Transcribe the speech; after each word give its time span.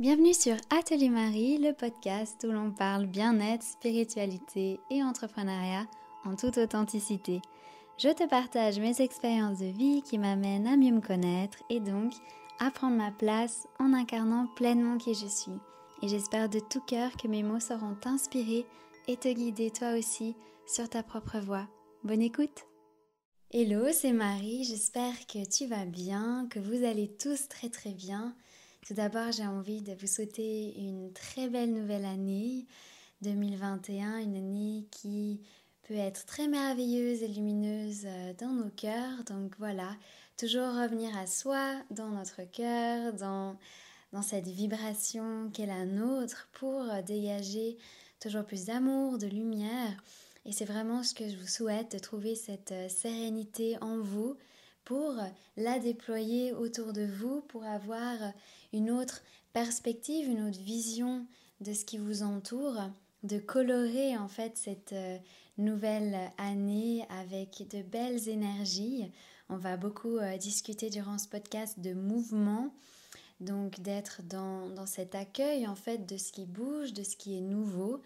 Bienvenue 0.00 0.32
sur 0.32 0.54
Atelier 0.70 1.08
Marie, 1.08 1.58
le 1.58 1.72
podcast 1.72 2.46
où 2.48 2.52
l'on 2.52 2.70
parle 2.70 3.06
bien-être, 3.06 3.64
spiritualité 3.64 4.78
et 4.92 5.02
entrepreneuriat 5.02 5.88
en 6.24 6.36
toute 6.36 6.56
authenticité. 6.56 7.42
Je 7.98 8.10
te 8.10 8.28
partage 8.28 8.78
mes 8.78 9.00
expériences 9.00 9.58
de 9.58 9.66
vie 9.66 10.02
qui 10.02 10.16
m'amènent 10.18 10.68
à 10.68 10.76
mieux 10.76 10.92
me 10.92 11.00
connaître 11.00 11.58
et 11.68 11.80
donc 11.80 12.12
à 12.60 12.70
prendre 12.70 12.96
ma 12.96 13.10
place 13.10 13.66
en 13.80 13.92
incarnant 13.92 14.46
pleinement 14.54 14.98
qui 14.98 15.14
je 15.14 15.26
suis. 15.26 15.58
Et 16.00 16.06
j'espère 16.06 16.48
de 16.48 16.60
tout 16.60 16.80
cœur 16.82 17.16
que 17.16 17.26
mes 17.26 17.42
mots 17.42 17.58
sauront 17.58 17.96
t'inspirer 18.00 18.66
et 19.08 19.16
te 19.16 19.26
guider 19.26 19.72
toi 19.72 19.98
aussi 19.98 20.36
sur 20.64 20.88
ta 20.88 21.02
propre 21.02 21.40
voie. 21.40 21.66
Bonne 22.04 22.22
écoute 22.22 22.66
Hello, 23.50 23.86
c'est 23.90 24.12
Marie, 24.12 24.62
j'espère 24.62 25.26
que 25.26 25.44
tu 25.48 25.66
vas 25.66 25.86
bien, 25.86 26.46
que 26.50 26.60
vous 26.60 26.84
allez 26.84 27.08
tous 27.16 27.48
très 27.48 27.68
très 27.68 27.94
bien. 27.94 28.36
Tout 28.88 28.94
d'abord, 28.94 29.32
j'ai 29.32 29.44
envie 29.44 29.82
de 29.82 29.92
vous 29.92 30.06
souhaiter 30.06 30.74
une 30.78 31.12
très 31.12 31.50
belle 31.50 31.74
nouvelle 31.74 32.06
année 32.06 32.64
2021, 33.20 34.16
une 34.16 34.34
année 34.34 34.86
qui 34.90 35.42
peut 35.82 35.92
être 35.92 36.24
très 36.24 36.48
merveilleuse 36.48 37.22
et 37.22 37.28
lumineuse 37.28 38.06
euh, 38.06 38.32
dans 38.40 38.48
nos 38.48 38.70
cœurs. 38.70 39.24
Donc 39.24 39.52
voilà, 39.58 39.94
toujours 40.38 40.68
revenir 40.68 41.14
à 41.18 41.26
soi, 41.26 41.74
dans 41.90 42.08
notre 42.08 42.50
cœur, 42.50 43.12
dans, 43.12 43.58
dans 44.14 44.22
cette 44.22 44.48
vibration 44.48 45.50
qu'est 45.52 45.66
la 45.66 45.84
nôtre 45.84 46.48
pour 46.52 46.82
dégager 47.06 47.76
toujours 48.20 48.46
plus 48.46 48.64
d'amour, 48.64 49.18
de 49.18 49.26
lumière. 49.26 50.02
Et 50.46 50.52
c'est 50.52 50.64
vraiment 50.64 51.02
ce 51.02 51.12
que 51.12 51.28
je 51.28 51.36
vous 51.36 51.46
souhaite, 51.46 51.92
de 51.92 51.98
trouver 51.98 52.34
cette 52.34 52.72
euh, 52.72 52.88
sérénité 52.88 53.76
en 53.82 53.98
vous 53.98 54.38
pour 54.88 55.16
la 55.58 55.78
déployer 55.78 56.54
autour 56.54 56.94
de 56.94 57.04
vous, 57.04 57.42
pour 57.42 57.62
avoir 57.64 58.16
une 58.72 58.90
autre 58.90 59.20
perspective, 59.52 60.26
une 60.26 60.48
autre 60.48 60.60
vision 60.60 61.26
de 61.60 61.74
ce 61.74 61.84
qui 61.84 61.98
vous 61.98 62.22
entoure, 62.22 62.80
de 63.22 63.38
colorer 63.38 64.16
en 64.16 64.28
fait 64.28 64.56
cette 64.56 64.94
euh, 64.94 65.18
nouvelle 65.58 66.16
année 66.38 67.04
avec 67.10 67.68
de 67.70 67.82
belles 67.82 68.30
énergies. 68.30 69.12
On 69.50 69.58
va 69.58 69.76
beaucoup 69.76 70.16
euh, 70.16 70.38
discuter 70.38 70.88
durant 70.88 71.18
ce 71.18 71.28
podcast 71.28 71.78
de 71.80 71.92
mouvement, 71.92 72.72
donc 73.40 73.80
d'être 73.80 74.22
dans, 74.22 74.70
dans, 74.70 74.86
cet 74.86 75.14
accueil 75.14 75.66
en 75.66 75.74
fait 75.74 76.06
de 76.06 76.16
ce 76.16 76.32
qui 76.32 76.46
bouge, 76.46 76.94
de 76.94 77.02
ce 77.02 77.14
qui 77.14 77.36
est 77.36 77.42
nouveau. 77.42 78.00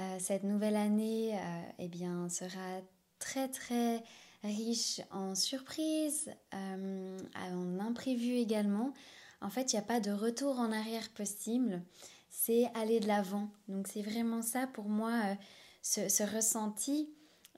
Euh, 0.00 0.16
cette 0.18 0.44
nouvelle 0.44 0.76
année 0.76 1.38
eh 1.78 1.88
bien, 1.88 2.30
sera 2.30 2.80
très 3.18 3.48
très 3.48 4.02
riche 4.46 5.00
en 5.10 5.34
surprises, 5.34 6.30
en 6.52 7.78
imprévus 7.80 8.36
également. 8.36 8.92
En 9.40 9.50
fait, 9.50 9.72
il 9.72 9.76
n'y 9.76 9.80
a 9.80 9.86
pas 9.86 10.00
de 10.00 10.10
retour 10.10 10.58
en 10.58 10.72
arrière 10.72 11.08
possible, 11.10 11.82
c'est 12.30 12.70
aller 12.74 13.00
de 13.00 13.06
l'avant. 13.06 13.48
Donc 13.68 13.86
c'est 13.86 14.02
vraiment 14.02 14.42
ça 14.42 14.66
pour 14.66 14.88
moi, 14.88 15.12
euh, 15.24 15.34
ce, 15.82 16.22
ressenti, 16.22 17.08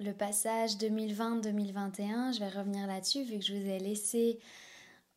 le 0.00 0.12
passage 0.12 0.76
2020-2021, 0.76 2.34
je 2.34 2.40
vais 2.40 2.48
revenir 2.48 2.86
là-dessus 2.86 3.22
vu 3.22 3.38
que 3.38 3.44
je 3.44 3.54
vous 3.54 3.68
ai 3.68 3.78
laissé 3.78 4.38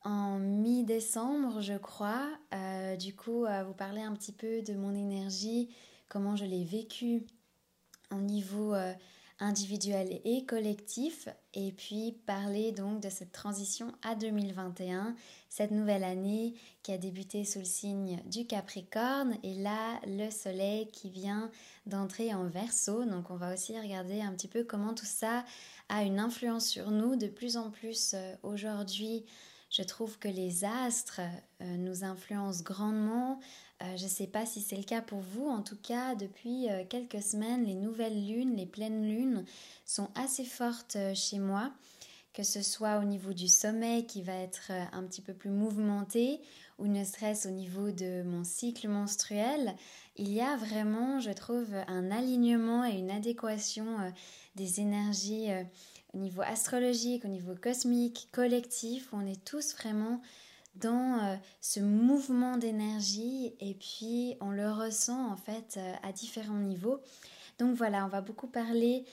en 0.04 0.40
mi-décembre, 0.40 1.62
je 1.62 1.78
crois. 1.78 2.28
Euh, 2.54 2.96
du 2.96 3.16
coup, 3.16 3.46
euh, 3.46 3.64
vous 3.64 3.74
parler 3.74 4.02
un 4.02 4.14
petit 4.14 4.32
peu 4.32 4.62
de 4.62 4.74
mon 4.74 4.96
énergie, 4.96 5.70
comment 6.10 6.36
je 6.36 6.46
l'ai 6.46 6.64
vécu 6.64 7.26
au 8.12 8.20
niveau 8.20 8.74
individuel 9.42 10.22
et 10.24 10.46
collectif, 10.46 11.28
et 11.54 11.74
puis 11.74 12.14
parler 12.26 12.72
donc 12.72 13.02
de 13.02 13.10
cette 13.10 13.34
transition 13.34 13.92
à 14.04 14.16
2021, 14.16 15.16
cette 15.50 15.72
nouvelle 15.72 16.06
année 16.06 16.54
qui 16.84 16.94
a 16.94 16.98
débuté 16.98 17.44
sous 17.44 17.60
le 17.60 17.66
signe 17.66 18.22
du 18.28 18.46
Capricorne, 18.46 19.36
et 19.44 19.56
là 19.56 20.00
le 20.06 20.30
Soleil 20.30 20.88
qui 20.92 21.10
vient 21.10 21.52
d'entrer 21.88 22.34
en 22.34 22.46
Verseau, 22.46 23.04
donc 23.04 23.32
on 23.32 23.36
va 23.36 23.54
aussi 23.54 23.78
regarder 23.78 24.22
un 24.22 24.32
petit 24.32 24.48
peu 24.48 24.64
comment 24.64 24.94
tout 24.94 25.06
ça 25.06 25.44
a 25.90 26.04
une 26.04 26.20
influence 26.20 26.68
sur 26.68 26.92
nous. 26.92 27.16
De 27.16 27.28
plus 27.28 27.58
en 27.58 27.70
plus 27.70 28.14
euh, 28.14 28.36
aujourd'hui. 28.44 29.26
Je 29.70 29.84
trouve 29.84 30.20
que 30.20 30.28
les 30.28 30.66
astres 30.66 31.22
euh, 31.62 31.78
nous 31.78 32.04
influencent 32.04 32.62
grandement 32.62 33.40
euh, 33.82 33.98
je 33.98 34.04
ne 34.04 34.10
sais 34.10 34.28
pas 34.28 34.46
si 34.46 34.62
c'est 34.62 34.78
le 34.78 34.84
cas 34.84 35.02
pour 35.02 35.20
vous, 35.20 35.48
en 35.48 35.62
tout 35.62 35.78
cas 35.82 36.16
depuis 36.16 36.70
euh, 36.70 36.84
quelques 36.88 37.22
semaines, 37.22 37.66
les 37.66 37.76
nouvelles 37.76 38.28
lunes, 38.28 38.56
les 38.56 38.66
pleines 38.66 39.08
lunes 39.08 39.46
sont 39.86 40.10
assez 40.16 40.46
fortes 40.46 40.96
euh, 40.98 41.16
chez 41.16 41.40
moi, 41.40 41.72
que 42.34 42.44
ce 42.44 42.62
soit 42.62 43.00
au 43.00 43.04
niveau 43.04 43.34
du 43.34 43.48
sommeil 43.48 44.06
qui 44.06 44.22
va 44.22 44.34
être 44.34 44.72
un 44.94 45.04
petit 45.04 45.22
peu 45.22 45.34
plus 45.34 45.50
mouvementé 45.50 46.40
ou 46.78 46.88
ne 46.88 47.04
serait-ce 47.04 47.48
au 47.48 47.52
niveau 47.52 47.92
de 47.92 48.24
mon 48.24 48.44
cycle 48.44 48.88
menstruel. 48.88 49.76
Il 50.16 50.32
y 50.32 50.40
a 50.40 50.56
vraiment, 50.56 51.20
je 51.20 51.32
trouve, 51.32 51.76
un 51.88 52.10
alignement 52.10 52.86
et 52.86 52.98
une 52.98 53.12
adéquation 53.12 53.86
des 54.56 54.80
énergies 54.80 55.50
au 56.14 56.20
niveau 56.20 56.42
astrologique, 56.42 57.26
au 57.26 57.28
niveau 57.28 57.54
cosmique, 57.56 58.30
collectif, 58.32 59.12
où 59.12 59.18
on 59.18 59.26
est 59.26 59.44
tous 59.44 59.76
vraiment 59.76 60.22
dans 60.76 61.20
euh, 61.20 61.36
ce 61.60 61.80
mouvement 61.80 62.58
d'énergie 62.58 63.54
et 63.60 63.74
puis 63.74 64.36
on 64.42 64.52
le 64.52 64.70
ressent 64.72 65.32
en 65.32 65.36
fait 65.36 65.76
euh, 65.78 65.94
à 66.04 66.12
différents 66.12 66.60
niveaux. 66.60 67.00
Donc 67.60 67.76
voilà, 67.76 68.06
on 68.06 68.10
va 68.10 68.22
beaucoup 68.22 68.48
parler 68.48 69.06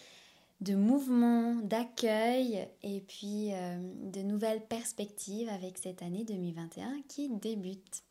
de 0.61 0.75
mouvement, 0.75 1.55
d'accueil 1.57 2.69
et 2.83 3.01
puis 3.01 3.53
euh, 3.53 3.77
de 4.03 4.21
nouvelles 4.23 4.65
perspectives 4.65 5.49
avec 5.49 5.79
cette 5.79 6.03
année 6.03 6.25
2021 6.25 7.03
qui 7.09 7.29
débute. 7.29 8.03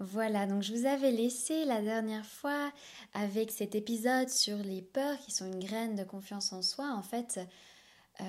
Voilà, 0.00 0.46
donc 0.46 0.62
je 0.62 0.74
vous 0.74 0.86
avais 0.86 1.10
laissé 1.10 1.64
la 1.64 1.82
dernière 1.82 2.26
fois 2.26 2.72
avec 3.14 3.50
cet 3.50 3.74
épisode 3.74 4.28
sur 4.28 4.56
les 4.58 4.80
peurs 4.80 5.18
qui 5.18 5.32
sont 5.32 5.46
une 5.46 5.58
graine 5.58 5.96
de 5.96 6.04
confiance 6.04 6.52
en 6.52 6.62
soi. 6.62 6.92
En 6.94 7.02
fait, 7.02 7.40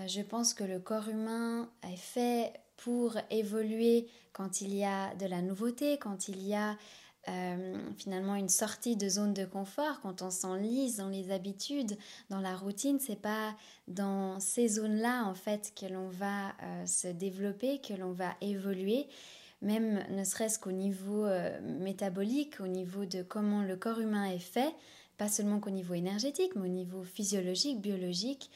je 0.08 0.22
pense 0.24 0.56
que 0.56 0.64
le 0.64 0.80
corps 0.80 1.10
humain 1.10 1.70
est 1.84 1.96
fait 1.96 2.54
pour 2.84 3.18
évoluer 3.30 4.08
quand 4.32 4.62
il 4.62 4.74
y 4.74 4.86
a 4.86 5.14
de 5.16 5.26
la 5.26 5.42
nouveauté, 5.42 5.98
quand 5.98 6.30
il 6.30 6.42
y 6.42 6.56
a 6.56 6.78
euh, 7.28 7.78
finalement 7.98 8.36
une 8.36 8.50
sortie 8.50 8.96
de 8.96 9.10
zone 9.10 9.34
de 9.34 9.44
confort, 9.44 10.00
quand 10.02 10.22
on 10.22 10.32
s'enlise 10.32 10.98
dans 10.98 11.10
les 11.10 11.32
habitudes, 11.32 11.98
dans 12.30 12.40
la 12.40 12.56
routine, 12.56 12.98
c'est 13.00 13.20
pas 13.20 13.56
dans 13.88 14.40
ces 14.40 14.68
zones-là 14.68 15.26
en 15.26 15.34
fait 15.34 15.74
que 15.80 15.86
l'on 15.86 16.08
va 16.08 16.50
euh, 16.64 16.86
se 16.86 17.10
développer, 17.10 17.82
que 17.82 17.94
l'on 17.94 18.14
va 18.14 18.36
évoluer, 18.40 19.08
même 19.62 20.02
ne 20.12 20.24
serait-ce 20.24 20.58
qu'au 20.58 20.72
niveau 20.72 21.26
euh, 21.26 21.60
métabolique, 21.62 22.62
au 22.62 22.68
niveau 22.68 23.06
de 23.06 23.22
comment 23.22 23.62
le 23.62 23.76
corps 23.76 24.00
humain 24.00 24.32
est 24.32 24.40
fait, 24.40 24.74
pas 25.18 25.28
seulement 25.28 25.60
qu'au 25.60 25.72
niveau 25.72 25.96
énergétique, 25.96 26.54
mais 26.56 26.62
au 26.62 26.72
niveau 26.72 27.04
physiologique, 27.04 27.82
biologique, 27.82 28.50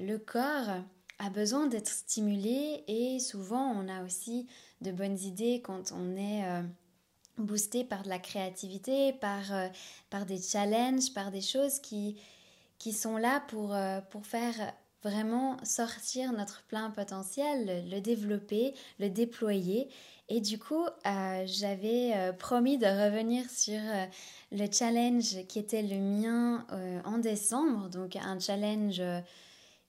le 0.00 0.18
corps 0.18 0.84
a 1.18 1.30
besoin 1.30 1.66
d'être 1.66 1.88
stimulé 1.88 2.84
et 2.88 3.18
souvent 3.20 3.70
on 3.72 3.88
a 3.88 4.04
aussi 4.04 4.46
de 4.80 4.90
bonnes 4.90 5.18
idées 5.18 5.62
quand 5.62 5.92
on 5.92 6.16
est 6.16 6.44
euh, 6.44 6.62
boosté 7.38 7.84
par 7.84 8.02
de 8.02 8.08
la 8.08 8.18
créativité, 8.18 9.12
par, 9.12 9.52
euh, 9.52 9.68
par 10.10 10.26
des 10.26 10.40
challenges, 10.40 11.12
par 11.14 11.30
des 11.30 11.40
choses 11.40 11.78
qui, 11.78 12.16
qui 12.78 12.92
sont 12.92 13.16
là 13.16 13.42
pour, 13.48 13.74
euh, 13.74 14.00
pour 14.10 14.26
faire 14.26 14.54
vraiment 15.02 15.56
sortir 15.64 16.32
notre 16.32 16.62
plein 16.64 16.90
potentiel, 16.90 17.88
le, 17.90 18.00
développer, 18.00 18.74
le 18.98 19.10
déployer. 19.10 19.88
Et 20.30 20.40
du 20.40 20.58
coup, 20.58 20.86
j'avais 21.04 22.32
promis 22.38 22.78
de 22.78 22.86
revenir 22.86 23.44
sur 23.50 23.78
le 24.50 24.66
challenge 24.72 25.46
qui 25.46 25.58
était 25.58 25.82
le 25.82 25.98
mien 25.98 26.66
en 27.04 27.18
décembre, 27.18 27.90
donc 27.90 28.16
un 28.16 28.40
challenge 28.40 29.02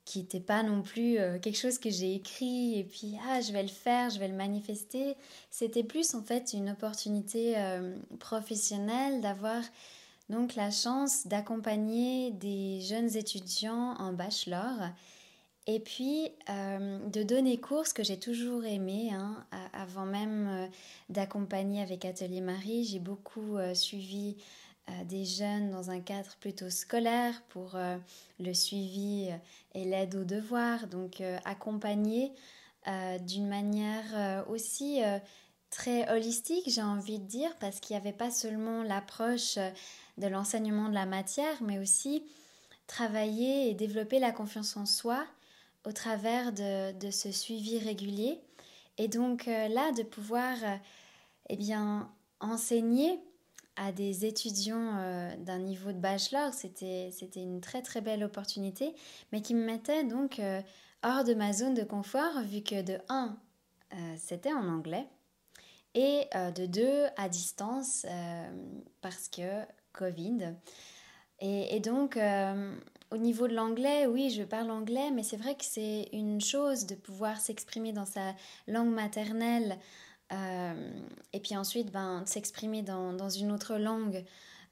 qui 0.05 0.19
n'était 0.19 0.39
pas 0.39 0.61
non 0.61 0.83
plus 0.83 1.17
euh, 1.17 1.39
quelque 1.39 1.57
chose 1.57 1.79
que 1.79 1.89
j'ai 1.89 2.13
écrit 2.13 2.77
et 2.79 2.83
puis 2.83 3.17
ah 3.27 3.41
je 3.41 3.51
vais 3.51 3.63
le 3.63 3.69
faire, 3.69 4.11
je 4.11 4.19
vais 4.19 4.27
le 4.27 4.35
manifester. 4.35 5.17
C'était 5.49 5.83
plus 5.83 6.13
en 6.13 6.21
fait 6.21 6.53
une 6.53 6.69
opportunité 6.69 7.57
euh, 7.57 7.97
professionnelle 8.19 9.19
d'avoir 9.19 9.61
donc 10.29 10.55
la 10.55 10.69
chance 10.69 11.27
d'accompagner 11.27 12.31
des 12.31 12.81
jeunes 12.81 13.15
étudiants 13.17 13.95
en 13.97 14.13
bachelor 14.13 14.89
et 15.67 15.79
puis 15.79 16.29
euh, 16.51 16.99
de 17.09 17.23
donner 17.23 17.57
cours, 17.57 17.87
ce 17.87 17.93
que 17.95 18.03
j'ai 18.03 18.19
toujours 18.19 18.63
aimé. 18.63 19.09
Hein, 19.11 19.43
avant 19.73 20.05
même 20.05 20.69
d'accompagner 21.09 21.81
avec 21.81 22.05
Atelier 22.05 22.41
Marie, 22.41 22.85
j'ai 22.85 22.99
beaucoup 22.99 23.57
suivi 23.73 24.37
des 25.05 25.25
jeunes 25.25 25.71
dans 25.71 25.89
un 25.89 25.99
cadre 25.99 26.35
plutôt 26.39 26.69
scolaire 26.69 27.41
pour 27.49 27.75
euh, 27.75 27.97
le 28.39 28.53
suivi 28.53 29.29
euh, 29.29 29.37
et 29.73 29.85
l'aide 29.85 30.15
aux 30.15 30.23
devoirs, 30.23 30.87
donc 30.87 31.21
euh, 31.21 31.37
accompagner 31.45 32.31
d'une 33.21 33.47
manière 33.47 34.45
aussi 34.47 35.01
très 35.71 36.07
holistique, 36.11 36.69
j'ai 36.69 36.83
envie 36.83 37.17
de 37.17 37.25
dire, 37.25 37.49
parce 37.59 37.79
qu'il 37.79 37.95
n'y 37.95 37.99
avait 37.99 38.15
pas 38.15 38.29
seulement 38.29 38.83
l'approche 38.83 39.57
de 40.19 40.27
l'enseignement 40.27 40.87
de 40.87 40.93
la 40.93 41.07
matière, 41.07 41.63
mais 41.63 41.79
aussi 41.79 42.23
travailler 42.85 43.71
et 43.71 43.73
développer 43.73 44.19
la 44.19 44.31
confiance 44.31 44.77
en 44.77 44.85
soi 44.85 45.25
au 45.83 45.93
travers 45.93 46.51
de, 46.51 46.91
de 46.91 47.09
ce 47.09 47.31
suivi 47.31 47.79
régulier. 47.79 48.39
Et 48.99 49.07
donc 49.07 49.47
là, 49.47 49.91
de 49.93 50.03
pouvoir 50.03 50.55
eh 51.49 51.55
bien, 51.55 52.07
enseigner 52.39 53.19
à 53.75 53.91
des 53.91 54.25
étudiants 54.25 55.35
d'un 55.39 55.59
niveau 55.59 55.91
de 55.91 55.97
bachelor, 55.97 56.53
c'était 56.53 57.11
une 57.35 57.61
très 57.61 57.81
très 57.81 58.01
belle 58.01 58.23
opportunité, 58.23 58.93
mais 59.31 59.41
qui 59.41 59.53
me 59.53 59.65
mettait 59.65 60.03
donc 60.03 60.41
hors 61.03 61.23
de 61.23 61.33
ma 61.33 61.53
zone 61.53 61.73
de 61.73 61.83
confort, 61.83 62.41
vu 62.43 62.61
que 62.61 62.81
de 62.81 62.99
1, 63.09 63.37
c'était 64.17 64.53
en 64.53 64.67
anglais, 64.67 65.07
et 65.93 66.27
de 66.33 66.65
2, 66.65 67.05
à 67.17 67.29
distance, 67.29 68.05
parce 69.01 69.27
que 69.27 69.65
Covid. 69.93 70.55
Et, 71.39 71.79
donc, 71.81 72.17
au 73.11 73.17
niveau 73.17 73.47
de 73.47 73.53
l'anglais, 73.53 74.07
oui, 74.07 74.29
je 74.29 74.43
parle 74.43 74.71
anglais, 74.71 75.11
mais 75.11 75.23
c'est 75.23 75.37
vrai 75.37 75.55
que 75.55 75.65
c'est 75.65 76.09
une 76.11 76.41
chose 76.41 76.85
de 76.85 76.95
pouvoir 76.95 77.39
s'exprimer 77.39 77.93
dans 77.93 78.05
sa 78.05 78.33
langue 78.67 78.93
maternelle 78.93 79.73
euh, 79.73 80.04
et 80.31 81.39
puis 81.39 81.55
ensuite 81.55 81.91
ben, 81.91 82.23
s'exprimer 82.25 82.81
dans, 82.81 83.13
dans, 83.13 83.29
une 83.29 83.51
autre 83.51 83.77
langue 83.77 84.25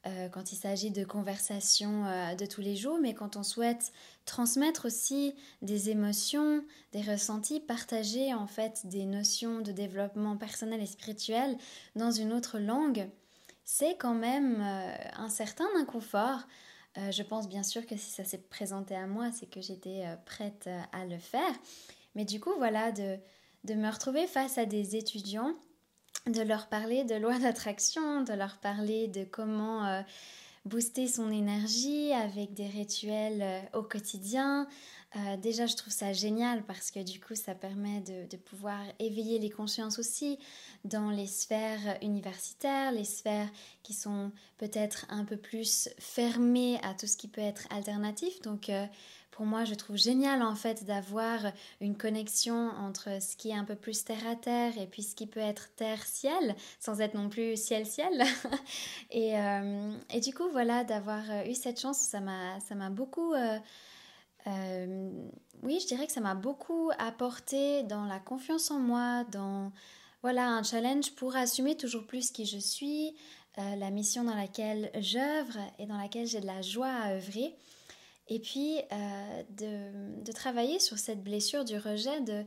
euh, 0.05 0.27
quand 0.29 0.51
il 0.51 0.55
s'agit 0.55 0.91
de 0.91 1.05
conversations 1.05 2.05
euh, 2.05 2.35
de 2.35 2.45
tous 2.45 2.61
les 2.61 2.75
jours, 2.75 2.97
mais 2.99 3.13
quand 3.13 3.37
on 3.37 3.43
souhaite 3.43 3.93
transmettre 4.25 4.85
aussi 4.85 5.33
des 5.61 5.89
émotions, 5.89 6.63
des 6.91 7.01
ressentis, 7.01 7.59
partager 7.59 8.33
en 8.33 8.47
fait 8.47 8.85
des 8.85 9.05
notions 9.05 9.61
de 9.61 9.71
développement 9.71 10.35
personnel 10.35 10.81
et 10.81 10.87
spirituel 10.87 11.55
dans 11.95 12.11
une 12.11 12.33
autre 12.33 12.59
langue, 12.59 13.07
c'est 13.63 13.95
quand 13.95 14.15
même 14.15 14.61
un 15.15 15.29
certain 15.29 15.67
inconfort. 15.79 16.39
Euh, 16.97 17.11
je 17.11 17.23
pense 17.23 17.49
bien 17.49 17.63
sûr 17.63 17.85
que 17.85 17.97
si 17.97 18.11
ça 18.11 18.23
s'est 18.23 18.37
présenté 18.37 18.95
à 18.95 19.07
moi, 19.07 19.31
c'est 19.31 19.47
que 19.47 19.61
j'étais 19.61 20.03
euh, 20.05 20.15
prête 20.25 20.65
euh, 20.67 20.79
à 20.91 21.05
le 21.05 21.17
faire. 21.17 21.53
Mais 22.15 22.25
du 22.25 22.39
coup, 22.39 22.53
voilà, 22.57 22.91
de, 22.91 23.17
de 23.63 23.73
me 23.73 23.89
retrouver 23.89 24.27
face 24.27 24.57
à 24.57 24.65
des 24.65 24.95
étudiants, 24.95 25.53
de 26.27 26.41
leur 26.41 26.67
parler 26.67 27.03
de 27.03 27.15
loi 27.15 27.37
d'attraction, 27.39 28.21
de 28.21 28.33
leur 28.33 28.57
parler 28.57 29.07
de 29.07 29.23
comment 29.23 30.03
booster 30.65 31.07
son 31.07 31.31
énergie 31.31 32.13
avec 32.13 32.53
des 32.53 32.67
rituels 32.67 33.69
au 33.73 33.83
quotidien, 33.83 34.67
euh, 35.15 35.37
déjà, 35.37 35.67
je 35.67 35.75
trouve 35.75 35.93
ça 35.93 36.11
génial 36.11 36.63
parce 36.63 36.89
que 36.89 36.99
du 36.99 37.19
coup, 37.19 37.35
ça 37.35 37.53
permet 37.53 38.01
de, 38.01 38.35
pouvoir 38.37 38.79
éveiller 38.99 39.37
les 39.37 39.49
consciences 39.49 39.99
aussi 39.99 40.39
dans 40.85 41.11
les 41.11 41.27
sphères 41.27 41.97
universitaires, 42.01 42.91
les 42.91 43.03
sphères 43.03 43.49
qui 43.83 43.93
sont 43.93 44.31
peut-être 44.57 45.05
un 45.09 45.23
peu 45.23 45.37
plus 45.37 45.89
fermées 45.99 46.79
à 46.81 46.95
tout 46.95 47.05
ce 47.05 47.15
qui 47.15 47.27
peut 47.27 47.41
être 47.41 47.67
alternatif. 47.69 48.41
Donc, 48.41 48.69
euh, 48.69 48.85
pour 49.33 49.45
moi, 49.45 49.65
je 49.65 49.73
trouve 49.75 49.97
génial 49.97 50.41
en 50.41 50.55
fait 50.55 50.85
d'avoir 50.85 51.39
une 51.81 51.97
connexion 51.97 52.69
entre 52.79 53.21
ce 53.21 53.35
qui 53.35 53.49
est 53.49 53.55
un 53.55 53.65
peu 53.65 53.75
plus 53.75 54.03
terre 54.03 54.25
à 54.27 54.35
terre 54.35 54.77
et 54.77 54.87
puis 54.87 55.03
ce 55.03 55.15
qui 55.15 55.27
peut 55.27 55.39
être 55.39 55.75
terre-ciel, 55.75 56.55
sans 56.79 57.01
être 57.01 57.15
non 57.15 57.29
plus 57.29 57.57
ciel-ciel. 57.57 58.23
et, 59.11 59.37
euh, 59.37 59.91
et, 60.11 60.21
du 60.21 60.33
coup, 60.33 60.49
voilà, 60.51 60.83
d'avoir 60.83 61.23
eu 61.45 61.55
cette 61.55 61.79
chance, 61.79 61.97
ça 61.97 62.19
m'a 62.21 62.89
beaucoup 62.89 63.33
euh, 64.47 65.11
oui, 65.61 65.79
je 65.79 65.87
dirais 65.87 66.05
que 66.05 66.11
ça 66.11 66.21
m'a 66.21 66.35
beaucoup 66.35 66.91
apporté 66.99 67.83
dans 67.83 68.05
la 68.05 68.19
confiance 68.19 68.71
en 68.71 68.79
moi, 68.79 69.23
dans 69.31 69.71
voilà 70.21 70.49
un 70.49 70.63
challenge 70.63 71.11
pour 71.15 71.35
assumer 71.35 71.75
toujours 71.77 72.05
plus 72.05 72.31
qui 72.31 72.45
je 72.45 72.57
suis, 72.57 73.15
euh, 73.57 73.75
la 73.75 73.89
mission 73.89 74.23
dans 74.23 74.35
laquelle 74.35 74.91
j'œuvre 74.99 75.57
et 75.79 75.85
dans 75.85 75.97
laquelle 75.97 76.27
j'ai 76.27 76.41
de 76.41 76.45
la 76.45 76.61
joie 76.61 76.91
à 76.91 77.13
œuvrer. 77.13 77.55
Et 78.33 78.39
puis 78.39 78.79
euh, 78.91 79.43
de, 79.51 80.23
de, 80.23 80.31
travailler 80.31 80.79
sur 80.79 80.97
cette 80.97 81.23
blessure 81.23 81.65
du 81.65 81.77
rejet 81.77 82.19
de 82.21 82.43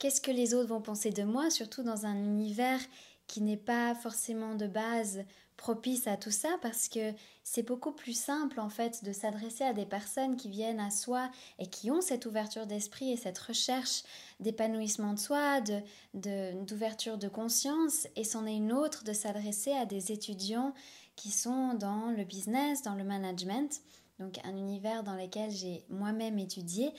qu'est-ce 0.00 0.20
que 0.20 0.32
les 0.32 0.54
autres 0.54 0.70
vont 0.70 0.80
penser 0.80 1.10
de 1.10 1.22
moi, 1.22 1.50
surtout 1.50 1.84
dans 1.84 2.04
un 2.04 2.16
univers 2.16 2.80
qui 3.28 3.40
n'est 3.40 3.56
pas 3.56 3.94
forcément 3.94 4.56
de 4.56 4.66
base 4.66 5.22
propice 5.56 6.08
à 6.08 6.16
tout 6.16 6.32
ça 6.32 6.48
parce 6.62 6.88
que 6.88 7.12
c'est 7.44 7.62
beaucoup 7.62 7.92
plus 7.92 8.18
simple 8.18 8.58
en 8.58 8.70
fait 8.70 9.04
de 9.04 9.12
s'adresser 9.12 9.62
à 9.62 9.72
des 9.72 9.86
personnes 9.86 10.36
qui 10.36 10.48
viennent 10.48 10.80
à 10.80 10.90
soi 10.90 11.30
et 11.60 11.66
qui 11.68 11.92
ont 11.92 12.00
cette 12.00 12.26
ouverture 12.26 12.66
d'esprit 12.66 13.12
et 13.12 13.16
cette 13.16 13.38
recherche 13.38 14.02
d'épanouissement 14.40 15.12
de 15.12 15.18
soi, 15.20 15.60
de, 15.60 16.64
d'ouverture 16.64 17.18
de, 17.18 17.28
conscience. 17.28 18.08
Et 18.16 18.24
c'en 18.24 18.46
est 18.46 18.56
une 18.56 18.72
autre 18.72 19.04
de 19.04 19.12
s'adresser 19.12 19.72
à 19.74 19.86
des 19.86 20.10
étudiants 20.10 20.74
qui 21.14 21.30
sont 21.30 21.74
dans 21.74 22.10
le 22.10 22.24
business, 22.24 22.82
dans 22.82 22.94
le 22.94 23.04
management, 23.04 23.80
donc 24.20 24.38
un 24.44 24.56
univers 24.56 25.02
dans 25.02 25.16
lequel 25.16 25.50
j'ai 25.50 25.82
moi-même 25.88 26.38
étudié. 26.38 26.92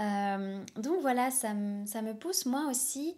Euh, 0.00 0.64
donc 0.76 1.00
voilà, 1.02 1.30
ça, 1.30 1.54
me 1.54 2.12
pousse 2.12 2.46
moi 2.46 2.66
aussi 2.68 3.14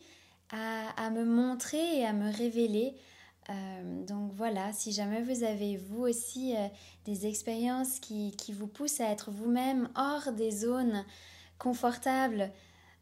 à, 0.50 1.10
me 1.10 1.24
montrer 1.24 2.00
et 2.00 2.04
à 2.04 2.12
me 2.12 2.30
révéler 2.30 2.94
euh, 3.48 4.04
donc 4.04 4.32
voilà, 4.34 4.72
si 4.72 4.90
jamais 4.90 5.22
vous 5.22 5.44
avez 5.44 5.76
vous 5.76 6.02
aussi 6.02 6.56
euh, 6.56 6.66
des 7.04 7.28
expériences 7.28 8.00
qui, 8.00 8.34
vous 8.52 8.66
poussent 8.66 9.00
à 9.00 9.08
être 9.08 9.30
vous-même 9.30 9.88
hors 9.94 10.32
des 10.32 10.50
zones 10.50 11.04
confortables 11.56 12.50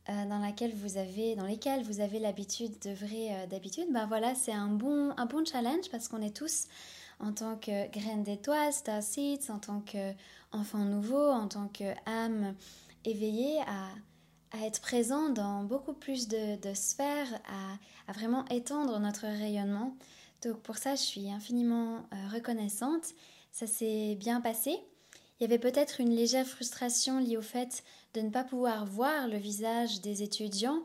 dans, 0.06 0.38
laquelle 0.38 0.75
vous 0.75 0.99
avez, 0.99 1.35
dans 1.35 1.46
lesquelles 1.46 1.82
vous 1.82 2.00
avez 2.00 2.19
l'habitude 2.19 2.79
d'œuvrer 2.81 3.46
d'habitude, 3.49 3.87
ben 3.91 4.05
voilà, 4.05 4.35
c'est 4.35 4.52
un 4.52 4.69
bon 4.69 5.14
challenge 5.50 5.88
parce 5.91 6.08
qu'on 6.08 6.20
est 6.20 6.37
tous 6.37 6.67
en 7.20 7.32
tant 7.32 7.56
que 7.56 7.90
graines 7.90 8.22
d'étoiles, 8.22 8.72
star 8.72 9.02
seeds, 9.02 9.50
en 9.50 9.58
tant 9.58 9.81
qu'enfant 9.81 10.84
nouveau, 10.84 11.31
en 11.31 11.49
tant 11.49 11.69
qu'âme 11.69 12.55
éveillée 13.05 13.61
à, 13.66 13.88
à 14.52 14.66
être 14.66 14.81
présent 14.81 15.28
dans 15.31 15.64
beaucoup 15.64 15.93
plus 15.93 16.28
de, 16.28 16.61
de 16.61 16.75
sphères, 16.75 17.40
à, 17.46 18.11
à, 18.11 18.12
vraiment 18.12 18.44
étendre 18.46 18.99
notre 18.99 19.26
rayonnement. 19.26 19.96
Donc 20.43 20.61
pour 20.61 20.76
ça, 20.76 20.94
je 20.94 21.02
suis 21.02 21.31
infiniment 21.31 22.06
euh, 22.12 22.28
reconnaissante. 22.32 23.14
Ça 23.50 23.67
s'est 23.67 24.14
bien 24.17 24.40
passé. 24.40 24.76
Il 25.38 25.43
y 25.43 25.46
avait 25.46 25.58
peut-être 25.58 26.00
une 26.00 26.14
légère 26.14 26.46
frustration 26.46 27.19
liée 27.19 27.37
au 27.37 27.43
fait 27.43 27.82
de 28.14 28.20
ne 28.20 28.31
pas 28.31 28.44
pouvoir 28.44 28.87
voir 28.87 29.26
le 29.26 29.37
visage 29.37 30.00
des 30.00 30.22
étudiants 30.22 30.82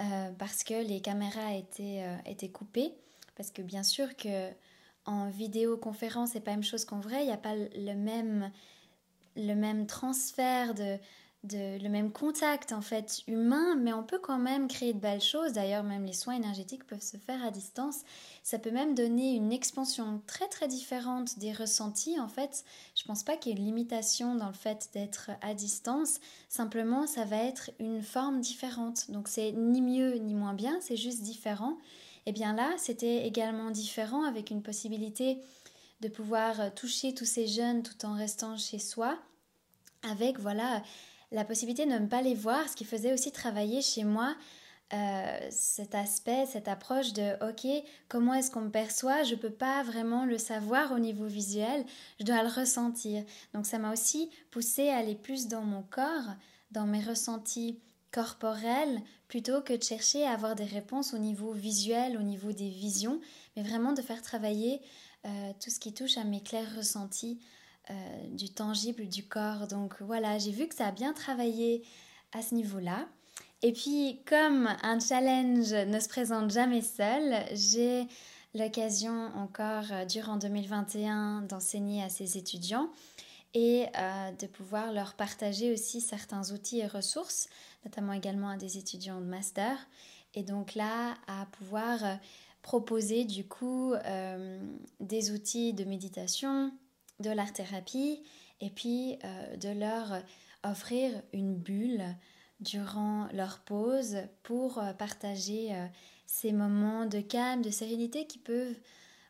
euh, 0.00 0.30
parce 0.38 0.64
que 0.64 0.74
les 0.74 1.00
caméras 1.00 1.54
étaient, 1.54 2.02
euh, 2.04 2.16
étaient 2.24 2.48
coupées. 2.48 2.94
Parce 3.36 3.50
que 3.50 3.62
bien 3.62 3.82
sûr 3.82 4.16
que 4.16 4.50
en 5.06 5.28
vidéoconférence, 5.28 6.30
c'est 6.32 6.40
pas 6.40 6.52
la 6.52 6.58
même 6.58 6.64
chose 6.64 6.84
qu'en 6.84 7.00
vrai. 7.00 7.22
Il 7.22 7.26
n'y 7.26 7.32
a 7.32 7.38
pas 7.38 7.54
le 7.54 7.94
même, 7.94 8.50
le 9.36 9.54
même 9.54 9.86
transfert 9.86 10.74
de, 10.74 10.98
de, 11.44 11.82
le 11.82 11.88
même 11.88 12.12
contact 12.12 12.72
en 12.72 12.82
fait 12.82 13.22
humain, 13.26 13.74
mais 13.76 13.92
on 13.92 14.02
peut 14.02 14.18
quand 14.18 14.38
même 14.38 14.68
créer 14.68 14.92
de 14.92 14.98
belles 14.98 15.22
choses. 15.22 15.52
D'ailleurs, 15.52 15.84
même 15.84 16.04
les 16.04 16.12
soins 16.12 16.34
énergétiques 16.34 16.86
peuvent 16.86 17.02
se 17.02 17.16
faire 17.16 17.44
à 17.44 17.50
distance. 17.50 18.02
Ça 18.42 18.58
peut 18.58 18.70
même 18.70 18.94
donner 18.94 19.34
une 19.34 19.52
expansion 19.52 20.20
très 20.26 20.48
très 20.48 20.68
différente 20.68 21.38
des 21.38 21.52
ressentis. 21.52 22.20
En 22.20 22.28
fait, 22.28 22.64
je 22.94 23.04
pense 23.04 23.22
pas 23.22 23.36
qu'il 23.36 23.52
y 23.52 23.54
ait 23.54 23.58
une 23.58 23.64
limitation 23.64 24.34
dans 24.34 24.48
le 24.48 24.54
fait 24.54 24.90
d'être 24.92 25.30
à 25.40 25.54
distance. 25.54 26.20
Simplement, 26.48 27.06
ça 27.06 27.24
va 27.24 27.36
être 27.36 27.70
une 27.78 28.02
forme 28.02 28.40
différente. 28.40 29.10
Donc 29.10 29.28
c'est 29.28 29.52
ni 29.52 29.80
mieux 29.80 30.16
ni 30.16 30.34
moins 30.34 30.54
bien, 30.54 30.78
c'est 30.80 30.96
juste 30.96 31.22
différent. 31.22 31.78
Et 32.26 32.32
bien 32.32 32.54
là, 32.54 32.72
c'était 32.78 33.26
également 33.26 33.70
différent 33.70 34.24
avec 34.24 34.50
une 34.50 34.62
possibilité 34.62 35.38
de 36.00 36.08
pouvoir 36.08 36.74
toucher 36.74 37.14
tous 37.14 37.24
ces 37.24 37.46
jeunes 37.46 37.82
tout 37.82 38.06
en 38.06 38.14
restant 38.14 38.56
chez 38.56 38.78
soi 38.78 39.18
avec 40.02 40.38
voilà 40.38 40.82
la 41.32 41.44
possibilité 41.44 41.86
de 41.86 41.92
ne 41.92 42.06
pas 42.06 42.22
les 42.22 42.34
voir, 42.34 42.68
ce 42.68 42.76
qui 42.76 42.84
faisait 42.84 43.12
aussi 43.12 43.30
travailler 43.30 43.82
chez 43.82 44.04
moi 44.04 44.34
euh, 44.92 45.38
cet 45.50 45.94
aspect, 45.94 46.46
cette 46.46 46.66
approche 46.66 47.12
de 47.12 47.34
OK, 47.48 47.66
comment 48.08 48.34
est-ce 48.34 48.50
qu'on 48.50 48.62
me 48.62 48.70
perçoit? 48.70 49.22
Je 49.22 49.36
ne 49.36 49.40
peux 49.40 49.50
pas 49.50 49.84
vraiment 49.84 50.24
le 50.24 50.36
savoir 50.36 50.90
au 50.90 50.98
niveau 50.98 51.26
visuel, 51.26 51.84
je 52.18 52.24
dois 52.24 52.42
le 52.42 52.48
ressentir. 52.48 53.22
Donc 53.54 53.66
ça 53.66 53.78
m'a 53.78 53.92
aussi 53.92 54.30
poussé 54.50 54.88
à 54.88 54.96
aller 54.96 55.14
plus 55.14 55.46
dans 55.46 55.62
mon 55.62 55.82
corps, 55.82 56.34
dans 56.72 56.86
mes 56.86 57.00
ressentis 57.00 57.78
corporels, 58.12 59.00
plutôt 59.28 59.60
que 59.60 59.72
de 59.72 59.82
chercher 59.82 60.24
à 60.24 60.32
avoir 60.32 60.54
des 60.54 60.64
réponses 60.64 61.14
au 61.14 61.18
niveau 61.18 61.52
visuel, 61.52 62.16
au 62.16 62.22
niveau 62.22 62.52
des 62.52 62.68
visions, 62.68 63.20
mais 63.56 63.62
vraiment 63.62 63.92
de 63.92 64.02
faire 64.02 64.22
travailler 64.22 64.80
euh, 65.26 65.52
tout 65.62 65.68
ce 65.68 65.78
qui 65.78 65.92
touche 65.92 66.16
à 66.16 66.24
mes 66.24 66.42
clairs 66.42 66.74
ressentis 66.76 67.38
euh, 67.90 67.94
du 68.30 68.48
tangible 68.48 69.06
du 69.06 69.24
corps. 69.24 69.66
Donc 69.66 70.00
voilà, 70.00 70.38
j'ai 70.38 70.50
vu 70.50 70.66
que 70.66 70.74
ça 70.74 70.86
a 70.86 70.92
bien 70.92 71.12
travaillé 71.12 71.82
à 72.32 72.40
ce 72.40 72.54
niveau-là. 72.54 73.06
Et 73.62 73.72
puis, 73.72 74.22
comme 74.26 74.68
un 74.82 74.98
challenge 74.98 75.72
ne 75.72 76.00
se 76.00 76.08
présente 76.08 76.50
jamais 76.50 76.80
seul, 76.80 77.44
j'ai 77.52 78.06
l'occasion 78.54 79.30
encore 79.36 79.92
euh, 79.92 80.04
durant 80.06 80.38
2021 80.38 81.42
d'enseigner 81.42 82.02
à 82.02 82.08
ces 82.08 82.38
étudiants 82.38 82.90
et 83.52 83.86
de 84.38 84.46
pouvoir 84.46 84.92
leur 84.92 85.14
partager 85.14 85.72
aussi 85.72 86.00
certains 86.00 86.52
outils 86.52 86.78
et 86.78 86.86
ressources, 86.86 87.48
notamment 87.84 88.12
également 88.12 88.48
à 88.48 88.56
des 88.56 88.78
étudiants 88.78 89.20
de 89.20 89.26
master. 89.26 89.76
Et 90.34 90.42
donc 90.42 90.74
là, 90.74 91.14
à 91.26 91.46
pouvoir 91.46 91.98
proposer 92.62 93.24
du 93.24 93.46
coup 93.46 93.94
des 95.00 95.30
outils 95.32 95.72
de 95.72 95.84
méditation, 95.84 96.72
de 97.20 97.30
l'art 97.30 97.52
thérapie 97.52 98.22
et 98.60 98.70
puis 98.70 99.18
euh, 99.24 99.56
de 99.56 99.68
leur 99.70 100.22
offrir 100.62 101.22
une 101.32 101.54
bulle 101.54 102.04
durant 102.60 103.28
leur 103.32 103.60
pause 103.60 104.18
pour 104.42 104.78
euh, 104.78 104.92
partager 104.92 105.74
euh, 105.74 105.86
ces 106.26 106.52
moments 106.52 107.06
de 107.06 107.20
calme, 107.20 107.62
de 107.62 107.70
sérénité 107.70 108.26
qui 108.26 108.38
peuvent 108.38 108.78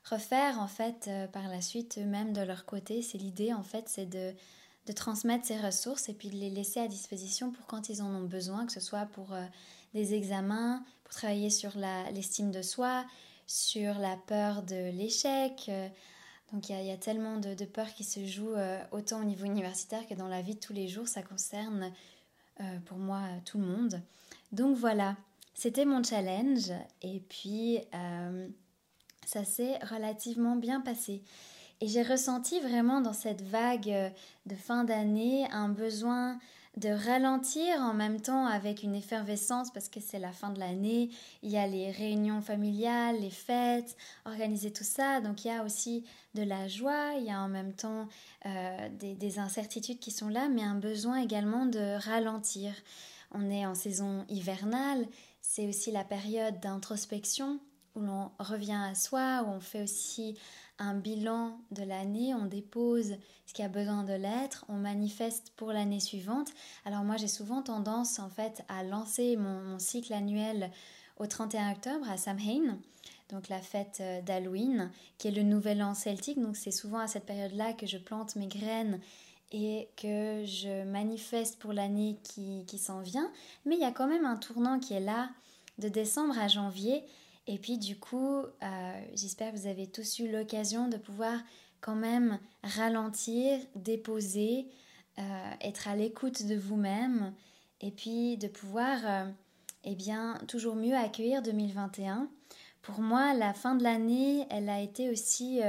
refaire 0.04 0.61
en 0.61 0.66
fait 0.66 1.07
euh, 1.09 1.26
par 1.28 1.49
la 1.49 1.61
suite 1.61 1.99
eux-mêmes 1.99 2.33
de 2.33 2.42
leur 2.42 2.64
côté. 2.66 3.02
C'est 3.02 3.19
l'idée 3.19 3.52
en 3.52 3.62
fait, 3.62 3.88
c'est 3.88 4.07
de, 4.07 4.35
de, 4.87 4.92
transmettre 4.92 5.46
ces 5.46 5.58
ressources 5.58 6.08
et 6.08 6.14
puis 6.14 6.30
de 6.30 6.37
les 6.37 6.50
laisser 6.50 6.80
à 6.80 6.88
disposition 6.88 7.50
pour 7.52 7.66
quand 7.66 7.88
ils 7.88 8.02
en 8.02 8.14
ont 8.14 8.25
besoin, 8.25 8.66
que 8.66 8.72
ce 8.72 8.80
soit 8.80 9.06
pour 9.06 9.32
euh, 9.32 9.44
des 9.94 10.14
examens, 10.14 10.84
pour 11.04 11.12
travailler 11.12 11.50
sur 11.50 11.76
l'estime 12.12 12.50
de 12.50 12.62
soi, 12.62 13.04
sur 13.46 13.94
la 13.94 14.16
peur 14.26 14.62
de 14.62 14.90
l'échec. 14.90 15.66
Euh. 15.68 15.88
donc 16.52 16.68
il 16.68 16.84
y, 16.84 16.90
a 16.90 16.96
tellement 16.96 17.37
de, 17.38 17.54
de 17.54 17.64
peurs 17.64 17.92
qui 17.94 18.04
se 18.04 18.25
jouent 18.25 18.56
autant 18.92 19.20
au 19.20 19.25
niveau 19.25 19.44
universitaire 19.44 20.06
que 20.08 20.14
dans 20.14 20.28
la 20.28 20.42
vie 20.42 20.54
de 20.54 20.60
tous 20.60 20.72
les 20.72 20.88
jours. 20.88 21.08
Ça 21.08 21.22
concerne 21.22 21.92
pour 22.87 22.99
moi 22.99 23.22
tout 23.44 23.58
le 23.58 23.66
monde. 23.66 24.00
Donc 24.52 24.76
voilà, 24.76 25.16
c'était 25.54 25.84
mon 25.84 26.02
challenge. 26.02 26.72
Et 27.02 27.20
puis 27.20 27.78
ça 29.26 29.44
s'est 29.44 29.78
relativement 29.78 30.56
bien 30.56 30.80
passé. 30.80 31.22
Et 31.80 31.88
j'ai 31.88 32.02
ressenti 32.02 32.60
vraiment 32.60 33.00
dans 33.00 33.14
cette 33.14 33.42
vague 33.42 33.88
euh, 33.88 34.10
de 34.46 34.54
fin 34.54 34.84
d'année 34.84 35.46
un 35.50 35.70
besoin 35.70 36.38
de 36.76 36.90
ralentir 36.90 37.80
en 37.80 37.94
même 37.94 38.20
temps 38.20 38.46
avec 38.46 38.82
une 38.82 38.94
effervescence 38.94 39.72
parce 39.72 39.88
que 39.88 39.99
c'est 39.99 40.18
la 40.18 40.30
fin 40.30 40.50
de 40.50 40.60
l'année, 40.60 41.10
il 41.42 41.50
y 41.50 41.56
a 41.56 41.66
les 41.66 41.90
réunions 41.90 42.42
familiales, 42.42 43.20
les 43.20 43.30
fêtes, 43.30 43.96
organiser 44.25 44.72
tout 44.72 44.84
ça, 44.84 45.20
donc 45.20 45.44
il 45.44 45.49
y 45.49 45.50
a 45.50 45.64
aussi 45.64 46.04
de 46.34 46.42
la 46.42 46.68
joie, 46.68 47.14
il 47.18 47.25
y 47.25 47.30
a 47.30 47.40
en 47.40 47.49
même 47.49 47.72
temps 47.72 48.06
euh, 48.46 48.88
des, 48.99 49.14
des, 49.14 49.38
incertitudes 49.40 49.99
qui 49.99 50.12
sont 50.12 50.28
là, 50.28 50.49
mais 50.49 50.62
un 50.62 50.76
besoin 50.76 51.16
également 51.16 51.66
de 51.66 51.99
ralentir. 52.04 52.72
On 53.32 53.50
est 53.50 53.66
en 53.66 53.75
saison 53.75 54.25
hivernale, 54.28 55.06
c'est 55.42 55.66
aussi 55.66 55.90
la 55.90 56.04
période 56.04 56.60
d'introspection, 56.60 57.58
où 57.96 58.00
l'on 58.00 58.30
revient 58.38 58.78
à 58.90 58.94
soi, 58.94 59.42
où 59.44 59.50
on 59.50 59.60
fait 59.60 59.82
aussi 59.82 60.37
un 60.80 60.94
bilan 60.94 61.60
de 61.70 61.84
l'année, 61.84 62.34
on 62.34 62.46
dépose 62.46 63.14
ce 63.46 63.52
qui 63.52 63.62
a 63.62 63.68
besoin 63.68 64.02
de 64.02 64.14
l'être, 64.14 64.64
on 64.68 64.78
manifeste 64.78 65.52
pour 65.56 65.72
l'année 65.72 66.00
suivante. 66.00 66.49
Alors 66.84 67.04
moi 67.04 67.16
j'ai 67.16 67.28
souvent 67.28 67.62
tendance 67.62 68.18
en 68.18 68.30
fait 68.30 68.64
à 68.68 68.82
lancer 68.82 69.37
mon, 69.37 69.78
cycle 69.78 70.12
annuel 70.12 70.70
au 71.18 71.26
31 71.26 71.72
octobre 71.72 72.10
à 72.10 72.16
Samhain, 72.16 72.78
donc 73.28 73.49
la 73.49 73.60
fête 73.60 73.99
euh, 74.00 74.22
d'Halloween, 74.22 74.90
qui 75.18 75.28
est 75.28 75.32
le 75.32 75.42
nouvel 75.42 75.82
an 75.82 75.94
celtique. 75.94 76.40
Donc 76.40 76.56
c'est 76.56 76.70
souvent 76.70 76.99
à 76.99 77.06
cette 77.06 77.26
période-là 77.26 77.75
que 77.75 77.87
je 77.87 77.99
plante 77.99 78.34
mes 78.37 78.49
graines 78.49 79.00
et 79.52 79.88
que 79.96 80.44
je 80.46 80.84
manifeste 80.84 81.58
pour 81.58 81.75
l'année 81.75 82.16
qui, 82.22 82.64
qui 82.66 82.78
s'en 82.78 83.00
vient. 83.00 83.30
Mais 83.66 83.75
il 83.76 83.80
y 83.80 83.84
a 83.84 83.92
quand 83.92 84.06
même 84.06 84.25
un 84.25 84.37
tournant 84.37 84.78
qui 84.78 84.94
est 84.94 85.00
là 85.00 85.28
de 85.78 85.88
décembre 85.88 86.38
à 86.38 86.49
janvier 86.49 87.04
et 87.50 87.59
puis 87.59 87.78
du 87.78 87.99
coup, 87.99 88.45
euh, 88.62 89.04
j'espère 89.16 89.52
que 89.52 89.59
vous 89.59 89.66
avez 89.66 89.88
tous 89.88 90.21
eu 90.21 90.30
l'occasion 90.30 90.87
de 90.87 90.97
pouvoir 90.97 91.37
quand 91.80 91.97
même 91.97 92.38
ralentir, 92.62 93.59
déposer, 93.75 94.69
euh, 95.19 95.50
être 95.61 95.88
à 95.88 95.97
l'écoute 95.97 96.47
de 96.47 96.54
vous-même 96.54 97.35
et 97.80 97.90
puis 97.90 98.37
de 98.37 98.47
pouvoir 98.47 98.99
euh, 99.04 99.28
eh 99.83 99.97
bien, 99.97 100.38
toujours 100.47 100.76
mieux 100.76 100.95
accueillir 100.95 101.42
2021. 101.42 102.30
Pour 102.83 103.00
moi, 103.00 103.35
la 103.35 103.52
fin 103.52 103.75
de 103.75 103.83
l'année, 103.83 104.47
elle 104.49 104.69
a 104.69 104.80
été 104.80 105.11
aussi 105.11 105.61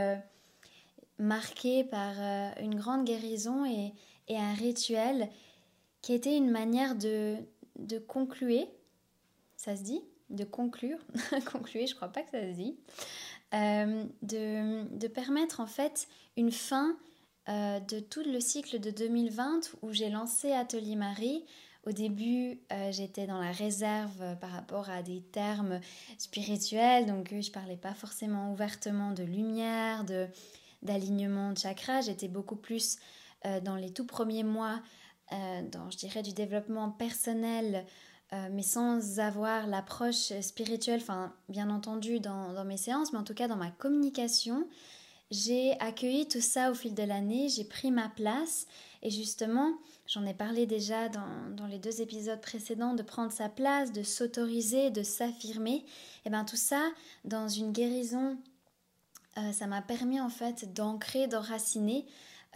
marquée 1.17 1.83
par 1.83 2.13
une 2.61 2.75
grande 2.75 3.05
guérison 3.05 3.65
et, 3.65 3.93
un 4.29 4.53
rituel 4.53 5.29
qui 6.01 6.13
était 6.13 6.37
une 6.37 6.51
manière 6.51 6.95
de, 6.95 7.37
de 7.79 7.97
conclure, 7.97 8.67
ça 9.57 9.75
se 9.75 9.81
dit? 9.81 10.01
De 10.31 10.43
conclure, 10.43 10.99
conclure, 11.51 11.85
je 11.87 11.95
crois 11.95 12.07
pas 12.07 12.21
que 12.21 12.31
ça 12.31 12.41
se 12.41 12.55
dit, 12.55 12.77
euh, 13.53 14.05
de, 14.21 14.97
de, 14.97 15.07
permettre 15.07 15.59
en 15.59 15.65
fait 15.65 16.07
une 16.37 16.51
fin 16.51 16.97
euh, 17.49 17.79
de 17.81 17.99
tout 17.99 18.23
le 18.23 18.39
cycle 18.39 18.79
de 18.79 18.91
2020 18.91 19.75
où 19.81 19.91
j'ai 19.91 20.09
lancé 20.09 20.53
Atelier 20.53 20.95
Marie. 20.95 21.43
Au 21.85 21.91
début, 21.91 22.61
euh, 22.71 22.91
j'étais 22.91 23.27
dans 23.27 23.39
la 23.39 23.51
réserve 23.51 24.37
par 24.39 24.51
rapport 24.51 24.89
à 24.89 25.01
des 25.01 25.21
termes 25.21 25.79
spirituels, 26.17 27.07
donc 27.07 27.33
je 27.33 27.51
parlais 27.51 27.75
pas 27.75 27.93
forcément 27.93 28.53
ouvertement 28.53 29.11
de 29.11 29.23
lumière, 29.23 30.05
de 30.05 30.27
d'alignement 30.83 31.51
de 31.51 31.57
chakras. 31.57 32.01
J'étais 32.01 32.27
beaucoup 32.27 32.55
plus 32.55 32.97
dans 33.63 33.75
les 33.75 33.91
tout 33.91 34.05
premiers 34.05 34.43
mois, 34.43 34.81
dans 35.31 35.89
je 35.91 35.97
dirais 35.97 36.23
du 36.23 36.33
développement 36.33 36.89
personnel, 36.89 37.85
euh, 38.33 38.47
mais 38.51 38.63
sans 38.63 39.19
avoir 39.19 39.67
l'approche 39.67 40.31
spirituelle, 40.39 41.01
enfin 41.01 41.33
bien 41.49 41.69
entendu 41.69 42.21
dans, 42.21 42.63
mes 42.63 42.77
séances, 42.77 43.11
mais 43.11 43.19
en 43.19 43.23
tout 43.23 43.33
cas 43.33 43.49
dans 43.49 43.57
ma 43.57 43.71
communication, 43.71 44.67
j'ai 45.31 45.77
accueilli 45.79 46.27
tout 46.27 46.39
ça 46.39 46.71
au 46.71 46.73
fil 46.73 46.93
de 46.93 47.03
l'année, 47.03 47.49
j'ai 47.49 47.65
pris 47.65 47.91
ma 47.91 48.07
place. 48.07 48.67
Et 49.01 49.09
justement, 49.09 49.73
j'en 50.07 50.25
ai 50.25 50.33
parlé 50.33 50.65
déjà 50.65 51.09
dans, 51.09 51.67
les 51.67 51.79
deux 51.79 52.01
épisodes 52.01 52.39
précédents, 52.39 52.93
de 52.93 53.03
prendre 53.03 53.31
sa 53.31 53.49
place, 53.49 53.91
de 53.91 54.03
s'autoriser, 54.03 54.91
de 54.91 55.03
s'affirmer, 55.03 55.83
et 56.25 56.29
bien 56.29 56.45
tout 56.45 56.55
ça 56.55 56.89
dans 57.25 57.49
une 57.49 57.73
guérison, 57.73 58.37
euh, 59.37 59.51
ça 59.51 59.67
m'a 59.67 59.81
permis 59.81 60.21
en 60.21 60.29
fait 60.29 60.73
d'ancrer, 60.73 61.27
d'enraciner 61.27 62.05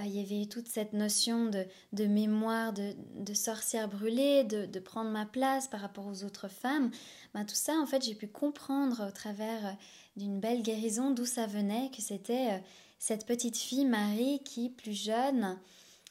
il 0.04 0.16
y 0.16 0.20
avait 0.20 0.46
toute 0.48 0.68
cette 0.68 0.94
notion 0.94 1.46
de, 1.46 2.06
mémoire, 2.06 2.74
de, 2.74 3.34
sorcière 3.34 3.88
brûlée, 3.88 4.44
de, 4.44 4.80
prendre 4.80 5.10
ma 5.10 5.26
place 5.26 5.68
par 5.68 5.80
rapport 5.80 6.06
aux 6.06 6.24
autres 6.24 6.50
femmes. 6.50 6.92
Ben, 7.34 7.46
tout 7.46 7.56
ça, 7.56 7.74
en 7.74 7.86
fait, 7.86 8.04
j'ai 8.04 8.16
pu 8.16 8.28
comprendre 8.28 9.08
au 9.08 9.12
travers 9.12 9.66
euh, 9.66 9.72
d'une 10.18 10.40
belle 10.40 10.62
guérison 10.62 11.12
d'où 11.12 11.26
ça 11.26 11.48
venait, 11.48 11.90
que 11.96 12.02
c'était 12.02 12.52
euh, 12.52 12.58
cette 13.00 13.26
petite 13.26 13.58
fille, 13.58 13.86
Marie, 13.86 14.42
qui, 14.44 14.70
plus 14.70 14.94
jeune, 14.94 15.58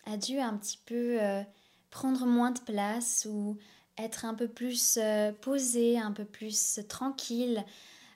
a 0.07 0.17
dû 0.17 0.39
un 0.39 0.57
petit 0.57 0.79
peu 0.85 1.19
prendre 1.91 2.27
moins 2.27 2.51
de 2.51 2.61
place 2.61 3.27
ou 3.31 3.57
être 3.97 4.27
un 4.27 4.35
peu 4.35 4.49
plus 4.49 4.99
posée, 5.41 5.99
un 5.99 6.13
peu 6.13 6.27
plus 6.27 6.81
tranquille, 6.89 7.65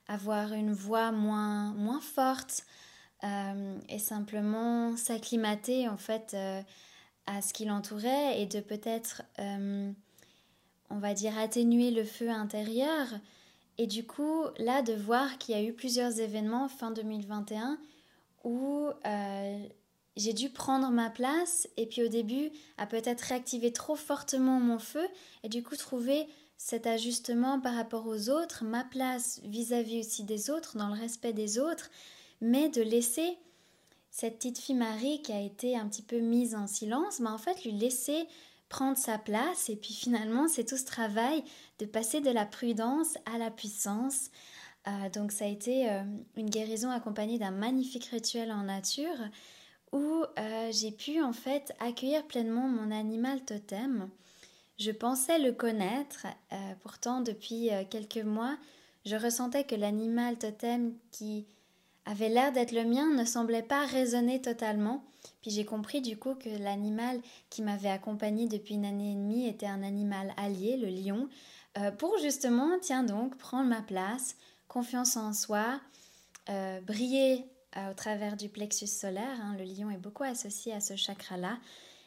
avoir 0.07 0.53
une 0.53 0.73
voix 0.73 1.13
moins, 1.13 1.73
moins 1.73 2.01
forte. 2.01 2.67
Euh, 3.25 3.79
et 3.89 3.99
simplement 3.99 4.97
s'acclimater 4.97 5.89
en 5.89 5.97
fait 5.97 6.35
euh, 6.35 6.63
à 7.27 7.43
ce 7.43 7.53
qui 7.53 7.65
l'entourait 7.65 8.41
et 8.41 8.47
de 8.47 8.61
peut-être, 8.61 9.23
euh, 9.41 9.91
on 10.89 10.99
va 10.99 11.15
dire, 11.15 11.37
atténuer 11.37 11.91
le 11.91 12.05
feu 12.05 12.31
intérieur. 12.31 13.09
Et 13.77 13.89
du 13.89 14.07
coup, 14.07 14.45
là, 14.59 14.83
de 14.83 14.93
voir 14.93 15.39
qu'il 15.39 15.57
y 15.57 15.59
a 15.59 15.63
eu 15.63 15.73
plusieurs 15.73 16.21
événements 16.21 16.69
fin 16.69 16.93
2021 16.93 17.79
où 18.45 18.89
j'ai 20.17 20.33
dû 20.33 20.49
prendre 20.49 20.91
ma 20.91 21.11
place 21.11 21.69
et 21.77 21.87
puis 21.87 22.03
au 22.03 22.09
début, 22.09 22.51
à 22.77 22.87
peut-être 22.87 23.21
réactiver 23.23 23.73
trop 23.73 23.97
fortement 23.97 24.59
mon 24.59 24.79
feu 24.79 25.07
et 25.43 25.49
du 25.49 25.63
coup 25.63 25.77
trouver 25.77 26.27
cet 26.57 26.87
ajustement 26.87 27.61
par 27.61 27.75
rapport 27.75 28.07
aux 28.07 28.31
autres, 28.31 28.65
ma 28.65 28.85
place 28.85 29.41
vis 29.45 29.73
à 29.73 29.83
-vis 29.83 30.01
aussi 30.01 30.25
des 30.25 30.51
autres, 30.51 30.77
dans 30.77 30.89
le 30.89 30.99
respect 30.99 31.33
des 31.33 31.59
autres, 31.59 31.91
mais 32.41 32.69
de 32.69 32.83
laisser 32.83 33.39
cette 34.11 34.37
petite 34.37 34.59
fille 34.59 34.75
Marie 34.75 35.23
qui 35.23 35.33
a 35.33 35.41
été 35.41 35.77
un 35.77 35.89
petit 35.89 36.03
peu 36.03 36.19
mise 36.19 36.55
en 36.55 36.67
silence, 36.67 37.21
mais 37.21 37.31
en 37.31 37.39
fait 37.39 37.65
lui 37.65 37.73
laisser 37.73 38.27
prendre 38.69 38.99
sa 38.99 39.19
place 39.19 39.69
et 39.69 39.77
puis 39.77 39.95
finalement 39.95 40.49
c'est 40.49 40.65
tout 40.65 40.77
ce 40.77 40.85
travail 40.85 41.43
de 41.79 41.87
passer 41.87 42.21
de 42.21 42.31
la 42.31 42.45
prudence 42.45 43.17
à 43.33 43.39
la 43.39 43.51
puissance. 43.51 44.31
Euh, 44.87 45.09
donc 45.11 45.33
ça 45.33 45.45
a 45.45 45.49
été 45.49 45.91
euh, 45.91 46.03
une 46.37 46.51
guérison 46.51 46.91
accompagnée 46.91 47.39
d'un 47.39 47.51
magnifique 47.51 48.07
rituel 48.07 48.53
en 48.53 48.65
nature 48.65 49.19
où 49.93 50.25
euh, 50.39 50.71
j'ai 50.71 50.93
pu 50.93 51.23
en 51.23 51.33
fait 51.33 51.75
accueillir 51.81 52.27
pleinement 52.27 52.69
mon 52.69 52.91
animal 52.91 53.45
totem. 53.45 54.11
Je 54.79 54.93
pensais 54.93 55.41
le 55.41 55.51
connaître, 55.51 56.29
pourtant 56.83 57.21
depuis 57.21 57.69
quelques 57.91 58.25
mois, 58.25 58.57
je 59.05 59.17
ressentais 59.17 59.65
que 59.65 59.75
l'animal 59.75 60.39
totem 60.39 60.95
qui 61.11 61.47
avait 62.09 62.31
l'air 62.31 62.53
d'être 62.53 62.73
le 62.73 62.85
mien 62.85 63.07
ne 63.15 63.25
semblait 63.25 63.63
pas 63.63 63.85
résonner 63.85 64.41
totalement. 64.41 65.05
Puis 65.43 65.51
j'ai 65.51 65.67
compris 65.67 66.01
du 66.01 66.17
coup 66.17 66.35
que 66.35 66.49
l'animal 66.49 67.21
qui 67.51 67.61
m'avait 67.61 67.91
accompagné 67.91 68.49
depuis 68.49 68.75
une 68.75 68.87
année 68.87 69.13
et 69.13 69.15
demie 69.15 69.47
était 69.47 69.67
un 69.67 69.83
animal 69.83 70.33
allié, 70.39 70.79
le 70.79 70.89
lion, 70.89 71.29
euh, 71.77 71.91
pour 71.91 72.17
justement, 72.19 72.79
tiens 72.81 73.05
donc, 73.05 73.37
prendre 73.37 73.69
ma 73.69 73.83
place, 73.83 74.37
confiance 74.69 75.19
en 75.19 75.35
soi, 75.35 75.81
euh, 76.49 76.81
briller 76.81 77.45
euh, 77.77 77.91
au 77.91 77.95
travers 77.95 78.37
du 78.37 78.49
plexus 78.49 78.87
solaire. 78.87 79.39
Hein. 79.43 79.55
le 79.59 79.65
lion 79.65 79.91
est 79.91 79.99
beaucoup 79.99 80.25
associé 80.25 80.73
à 80.73 80.81
ce 80.81 80.97
chakra-là. 80.97 81.59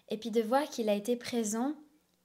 Et 0.09 0.17
puis 0.17 0.31
de 0.31 0.41
voir 0.41 0.63
qu'il 0.63 0.89
a 0.89 0.95
été 0.95 1.15
présent 1.15 1.75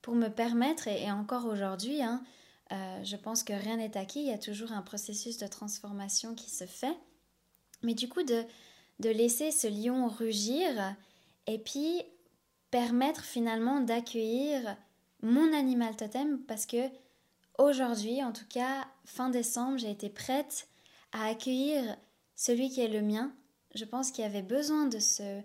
pour 0.00 0.14
me 0.14 0.28
permettre, 0.28 0.88
et, 0.88 1.10
encore 1.10 1.44
aujourd'hui, 1.44 2.02
hein, 2.02 2.22
je 2.70 3.16
pense 3.16 3.44
que 3.44 3.52
rien 3.52 3.76
n'est 3.76 3.96
acquis, 3.96 4.20
il 4.20 4.28
y 4.28 4.32
a 4.32 4.38
toujours 4.38 4.72
un 4.72 4.82
processus 4.82 5.36
de 5.36 5.46
transformation 5.46 6.34
qui 6.34 6.50
se 6.50 6.64
fait. 6.64 6.96
Mais 7.82 7.94
du 7.94 8.08
coup, 8.08 8.22
de, 8.22 8.44
de 9.00 9.10
laisser 9.10 9.50
ce 9.50 9.66
lion 9.66 10.08
rugir 10.08 10.96
et 11.46 11.58
puis 11.58 12.02
permettre 12.70 13.24
finalement 13.24 13.80
d'accueillir 13.80 14.76
mon 15.22 15.52
animal 15.52 15.96
totem 15.96 16.40
parce 16.46 16.66
que 16.66 16.88
aujourd'hui, 17.58 18.22
en 18.22 18.32
tout 18.32 18.46
cas 18.48 18.86
fin 19.04 19.30
décembre, 19.30 19.78
j'ai 19.78 19.90
été 19.90 20.08
prête 20.08 20.68
à 21.12 21.26
accueillir 21.26 21.96
celui 22.34 22.70
qui 22.70 22.80
est 22.80 22.88
le 22.88 23.02
mien. 23.02 23.32
Je 23.74 23.84
pense 23.84 24.10
qu'il 24.10 24.24
y 24.24 24.26
avait 24.26 24.42
besoin 24.42 24.86
de 24.86 24.98
ce, 24.98 25.40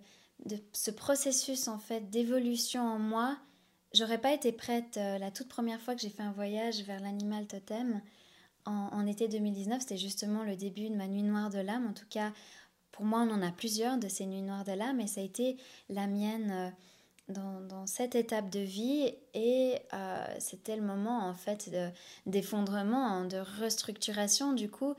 de 0.45 0.57
ce 0.73 0.91
processus 0.91 1.67
en 1.67 1.79
fait 1.79 2.09
d'évolution 2.09 2.81
en 2.81 2.99
moi. 2.99 3.37
J'aurais 3.93 4.19
pas 4.19 4.33
été 4.33 4.51
prête 4.51 4.97
euh, 4.97 5.17
la 5.17 5.31
toute 5.31 5.49
première 5.49 5.81
fois 5.81 5.95
que 5.95 6.01
j'ai 6.01 6.09
fait 6.09 6.23
un 6.23 6.31
voyage 6.31 6.83
vers 6.83 7.01
l'animal 7.01 7.45
totem 7.45 8.01
en, 8.65 9.05
été 9.07 9.27
2019. 9.27 9.81
C'était 9.81 9.97
justement 9.97 10.43
le 10.43 10.55
début 10.55 10.89
de 10.89 10.95
ma 10.95 11.07
nuit 11.07 11.23
noire 11.23 11.49
de 11.49 11.59
l'âme. 11.59 11.87
En 11.87 11.93
tout 11.93 12.05
cas, 12.09 12.31
pour 12.91 13.05
moi, 13.05 13.21
on 13.21 13.31
en 13.31 13.41
a 13.41 13.51
plusieurs 13.51 13.97
de 13.97 14.07
ces 14.07 14.25
nuits 14.25 14.41
noires 14.41 14.65
de 14.65 14.73
l'âme 14.73 14.99
et 14.99 15.07
ça 15.07 15.21
a 15.21 15.23
été 15.23 15.57
la 15.89 16.07
mienne 16.07 16.51
euh, 16.51 16.69
dans, 17.29 17.87
cette 17.87 18.15
étape 18.15 18.49
de 18.49 18.59
vie 18.59 19.13
et 19.33 19.77
euh, 19.93 20.25
c'était 20.39 20.75
le 20.75 20.81
moment 20.81 21.27
en 21.27 21.33
fait 21.33 21.71
d'effondrement, 22.25 23.07
hein, 23.07 23.25
de, 23.25 23.37
restructuration 23.61 24.53
du 24.53 24.69
coup. 24.69 24.93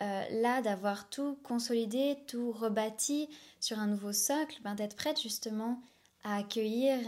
Euh, 0.00 0.24
là, 0.40 0.62
d'avoir 0.62 1.08
tout 1.10 1.38
consolidé, 1.42 2.16
tout 2.26 2.50
rebâti 2.52 3.28
sur 3.60 3.78
un 3.78 3.86
nouveau 3.86 4.12
socle, 4.12 4.58
ben, 4.64 4.74
d'être 4.74 4.96
prête 4.96 5.20
justement 5.20 5.80
à 6.24 6.36
accueillir 6.36 6.98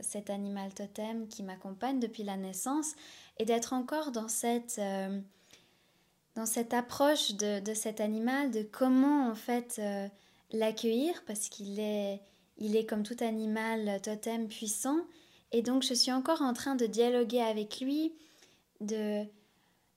cet 0.00 0.30
animal 0.30 0.72
totem 0.72 1.26
qui 1.26 1.42
m'accompagne 1.42 1.98
depuis 1.98 2.22
la 2.22 2.36
naissance 2.36 2.94
et 3.38 3.44
d'être 3.44 3.72
encore 3.72 4.12
dans 4.12 4.28
cette 4.28 4.80
dans 6.34 6.46
cette 6.46 6.74
approche 6.74 7.34
de, 7.34 7.74
cet 7.74 8.00
animal, 8.00 8.50
de 8.50 8.62
comment 8.62 9.28
en 9.28 9.34
fait 9.34 9.76
euh, 9.78 10.08
l'accueillir, 10.50 11.22
parce 11.26 11.48
qu'il 11.48 11.78
est, 11.78 12.20
il 12.58 12.76
est 12.76 12.86
comme 12.86 13.02
tout 13.02 13.16
animal 13.20 14.00
totem 14.02 14.48
puissant. 14.48 14.98
Et 15.52 15.62
donc 15.62 15.82
je 15.82 15.94
suis 15.94 16.12
encore 16.12 16.42
en 16.42 16.52
train 16.52 16.74
de 16.74 16.86
dialoguer 16.86 17.40
avec 17.40 17.80
lui, 17.80 18.12
de, 18.80 19.24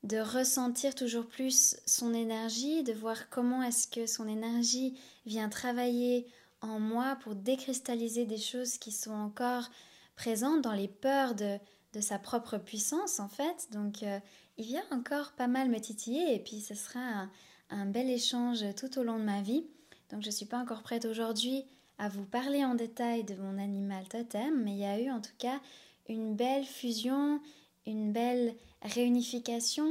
de 0.04 0.18
ressentir 0.18 0.94
toujours 0.94 1.26
plus 1.26 1.78
son 1.88 2.14
énergie, 2.14 2.84
de 2.84 2.94
voir 2.94 3.30
comment 3.30 3.64
est-ce 3.64 3.88
que 3.88 4.06
son 4.06 4.28
énergie 4.28 5.00
vient 5.26 5.50
travailler 5.50 6.28
en 6.62 6.80
moi 6.80 7.18
pour 7.24 7.34
décristalliser 7.34 8.26
des 8.26 8.38
choses 8.38 8.78
qui 8.78 8.92
sont 8.92 9.12
encore 9.12 9.70
présentes 10.16 10.62
dans 10.62 10.74
les 10.74 10.88
peurs 10.88 11.34
de, 11.34 11.58
de 11.98 12.02
sa 12.02 12.20
propre 12.20 12.58
puissance 12.58 13.20
en 13.20 13.28
fait. 13.28 13.68
Donc 13.72 14.04
euh, 14.04 14.20
il 14.58 14.66
vient 14.66 14.84
encore 14.92 15.32
pas 15.32 15.48
mal 15.48 15.70
me 15.70 15.80
titiller 15.80 16.36
et 16.36 16.40
puis 16.40 16.62
ce 16.62 16.76
sera 16.76 17.28
un, 17.72 17.86
bel 17.88 18.10
échange 18.10 18.64
tout 18.76 19.00
au 19.00 19.04
long 19.04 19.18
de 19.18 19.24
ma 19.24 19.42
vie. 19.42 19.66
Donc 20.12 20.22
je 20.22 20.28
ne 20.28 20.32
suis 20.32 20.46
pas 20.46 20.60
encore 20.60 20.84
prête 20.84 21.06
aujourd'hui 21.06 21.66
à 21.98 22.08
vous 22.08 22.24
parler 22.24 22.64
en 22.64 22.76
détail 22.76 23.24
de 23.24 23.34
mon 23.36 23.58
animal 23.58 24.08
totem, 24.08 24.64
mais 24.64 24.74
il 24.74 24.78
y 24.78 24.86
a 24.86 25.02
eu 25.02 25.10
en 25.10 25.22
tout 25.22 25.36
cas 25.40 25.60
une 26.08 26.36
belle 26.36 26.66
fusion, 26.66 27.42
une 27.88 28.14
belle 28.14 28.54
réunification. 28.84 29.90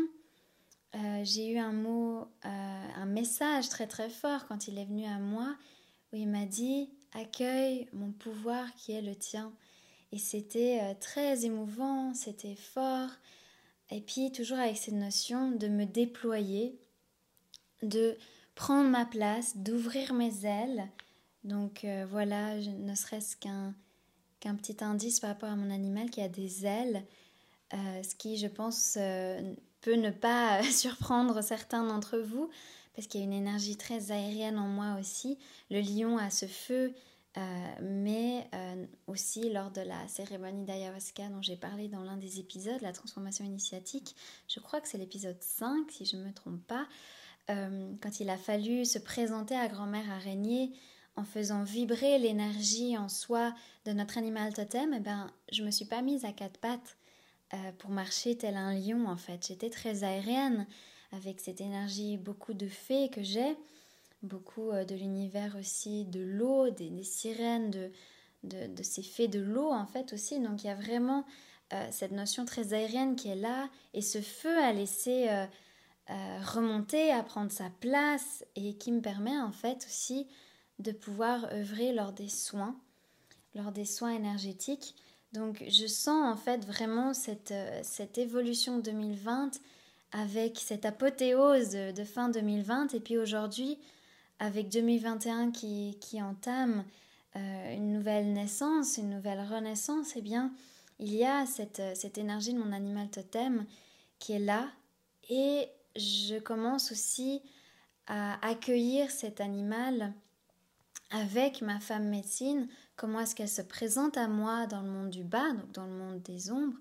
Euh, 0.95 1.21
j'ai 1.25 1.51
eu 1.51 1.59
un 1.59 1.73
mot, 1.73 2.21
euh, 2.45 2.87
un 2.97 3.07
message 3.07 3.69
très 3.69 3.89
très 3.89 4.09
fort 4.09 4.47
quand 4.47 4.69
il 4.69 4.79
est 4.79 4.85
venu 4.85 5.05
à 5.07 5.19
moi 5.19 5.57
où 6.13 6.17
il 6.17 6.29
m'a 6.29 6.47
dit 6.47 6.89
accueille 7.15 7.89
mon 7.93 8.13
pouvoir 8.13 8.73
qui 8.77 8.93
est 8.93 9.03
le 9.03 9.17
tien. 9.17 9.53
Et 10.17 10.19
c'était 10.19 10.81
euh, 10.81 10.95
très 10.99 11.45
émouvant, 11.45 12.15
c'était 12.15 12.55
fort, 12.55 13.11
et 13.91 14.01
puis 14.01 14.33
toujours 14.33 14.57
avec 14.57 14.79
cette 14.79 14.95
notion 14.95 15.51
de 15.51 15.69
me 15.69 15.85
déployer, 15.85 16.81
de 17.83 18.17
prendre 18.55 18.89
ma 18.89 19.05
place, 19.05 19.59
d'ouvrir 19.59 20.15
mes 20.15 20.47
ailes. 20.47 20.89
Donc 21.45 21.85
euh, 21.85 22.07
voilà, 22.09 22.57
ne 22.57 22.95
serait-ce 22.95 23.37
qu'un 23.37 23.75
petit 24.41 24.83
indice 24.83 25.21
par 25.21 25.29
rapport 25.29 25.51
à 25.51 25.57
mon 25.57 25.71
animal 25.71 26.09
qui 26.09 26.23
a 26.23 26.31
des 26.31 26.65
ailes, 26.65 27.05
euh, 27.75 28.03
ce 28.03 28.15
qui 28.15 28.39
je 28.39 28.47
pense 28.47 28.95
peut 29.83 29.97
ne 29.97 30.11
pas 30.11 30.63
surprendre 30.73 31.43
certains 31.43 31.87
d'entre 31.87 32.17
vous, 32.17 32.49
parce 32.95 33.07
qu'il 33.07 33.21
y 33.21 33.23
a 33.23 33.27
une 33.27 33.35
énergie 33.35 33.77
très 33.77 34.13
aérienne 34.13 34.59
en 34.59 34.67
moi 34.67 34.97
aussi. 34.99 35.37
Le 35.71 35.81
lion 35.83 36.17
a 36.17 36.31
ce 36.31 36.47
feu 36.47 36.95
euh, 37.37 37.41
mais 37.83 38.49
euh, 38.55 38.87
aussi 39.07 39.51
lors 39.51 39.71
de 39.71 39.83
la 39.83 40.09
cérémonie 40.09 40.65
d'ayahuasca 40.65 41.29
dont 41.29 41.43
j'ai 41.43 41.57
parlé 41.57 41.87
dans 41.89 42.03
l'un 42.03 42.17
des 42.17 42.41
épisodes, 42.41 42.81
la 42.81 42.93
transformation 42.93 43.45
initiatique, 43.45 44.17
je 44.49 44.59
crois 44.59 44.81
que 44.81 44.89
c'est 44.89 44.97
l'épisode 44.97 45.37
5 45.41 45.91
si 45.91 46.07
je 46.07 46.17
ne 46.17 46.25
me 46.25 46.33
trompe 46.33 46.67
pas, 46.67 46.87
euh, 47.51 47.93
quand 48.01 48.21
il 48.21 48.31
a 48.31 48.39
fallu 48.39 48.87
se 48.87 48.99
présenter 48.99 49.55
à 49.55 49.69
grand-mère 49.69 50.11
araignée 50.11 50.73
en 51.15 51.25
faisant 51.25 51.63
vibrer 51.63 52.19
l'énergie 52.19 52.97
en 52.97 53.11
soi 53.11 53.55
de 53.85 53.93
notre 53.93 54.17
animal 54.17 54.55
totem, 54.55 54.95
eh 54.95 55.01
ben, 55.01 55.31
je 55.53 55.63
me 55.63 55.71
suis 55.71 55.85
pas 55.85 56.01
mise 56.01 56.25
à 56.25 56.33
quatre 56.33 56.59
pattes 56.59 56.97
pour 57.79 57.91
marcher 57.91 58.37
tel 58.37 58.57
un 58.57 58.75
lion 58.75 59.07
en 59.07 59.17
fait. 59.17 59.47
J'étais 59.47 59.71
très 59.71 60.03
aérienne 60.03 60.67
avec 61.13 61.41
cette 61.41 61.61
énergie 61.61 62.17
beaucoup 62.17 62.55
de 62.55 62.67
fées 62.67 63.09
que 63.09 63.23
j'ai 63.23 63.57
beaucoup 64.23 64.71
euh, 64.71 64.85
de 64.85 64.95
l'univers 64.95 65.57
aussi 65.59 66.05
de 66.05 66.21
l'eau, 66.21 66.71
des, 66.71 67.03
sirènes, 67.03 67.71
de, 67.71 67.91
de, 68.43 68.83
ces 68.83 69.03
fées 69.03 69.29
de 69.29 69.41
l'eau 69.41 69.71
en 69.71 69.87
fait 69.87 70.13
aussi. 70.13 70.41
Donc 70.41 70.65
il 70.65 70.69
y 70.69 70.71
a 70.71 70.75
vraiment 70.75 71.25
euh, 71.73 71.89
cette 71.91 72.13
notion 72.13 72.45
très 72.45 72.73
aérienne 72.73 73.17
qui 73.17 73.29
est 73.29 73.37
là 73.37 73.69
et 73.95 74.03
ce 74.03 74.21
feu 74.21 74.57
à 74.59 74.73
laisser 74.73 75.29
euh, 75.29 75.47
remonter, 76.45 77.11
à 77.13 77.23
prendre 77.23 77.51
sa 77.51 77.71
place 77.81 78.45
et 78.55 78.75
qui 78.75 78.93
me 78.93 79.01
permet 79.01 79.39
en 79.39 79.53
fait 79.53 79.85
aussi 79.87 80.27
de 80.79 80.93
pouvoir 80.93 81.47
œuvrer 81.53 81.93
lors 81.93 82.13
des 82.13 82.29
soins, 82.29 82.79
lors 83.55 83.73
des 83.73 83.87
soins 83.87 84.15
énergétiques. 84.15 84.95
Donc 85.33 85.65
je 85.69 85.87
sens 85.87 86.33
en 86.33 86.37
fait 86.37 86.65
vraiment 86.65 87.13
cette, 87.13 87.53
cette 87.83 88.19
évolution 88.19 88.79
2020 88.79 89.53
avec 90.13 90.59
cette 90.59 90.87
apothéose 90.87 91.71
de, 91.71 91.93
de 91.93 92.05
fin 92.05 92.29
2020 92.29 92.95
et 92.95 93.01
puis 93.01 93.19
aujourd'hui 93.19 93.79
avec 94.39 94.69
2021 94.69 95.51
qui, 95.51 95.97
qui 96.01 96.21
entame 96.23 96.85
euh, 97.37 97.75
une 97.75 97.93
nouvelle 97.93 98.33
naissance, 98.33 98.97
une 98.99 99.11
nouvelle 99.11 99.41
renaissance, 99.41 100.13
eh 100.17 100.23
bien, 100.23 100.53
il 100.99 101.15
y 101.15 101.25
a 101.25 101.47
cette, 101.47 101.83
cette 101.95 102.19
énergie 102.19 102.55
de 102.55 102.59
mon 102.59 102.73
animal 102.73 103.09
totem 103.11 103.67
qui 104.19 104.33
est 104.33 104.39
là. 104.39 104.69
Et 105.29 105.69
je 105.97 106.39
commence 106.39 106.93
aussi 106.93 107.43
à 108.07 108.47
accueillir 108.47 109.11
cet 109.11 109.41
animal 109.41 110.13
avec 111.11 111.63
ma 111.63 111.79
femme 111.81 112.09
médecine, 112.09 112.69
comment 112.97 113.21
est-ce 113.21 113.35
qu'elle 113.35 113.49
se 113.49 113.63
présente 113.63 114.17
à 114.17 114.29
moi 114.29 114.67
dans 114.67 114.81
le 114.81 114.89
monde 114.89 115.11
du 115.11 115.23
bas, 115.23 115.53
donc 115.53 115.73
dans 115.73 115.87
le 115.87 115.93
monde 115.93 116.23
des 116.23 116.51
ombres, 116.51 116.77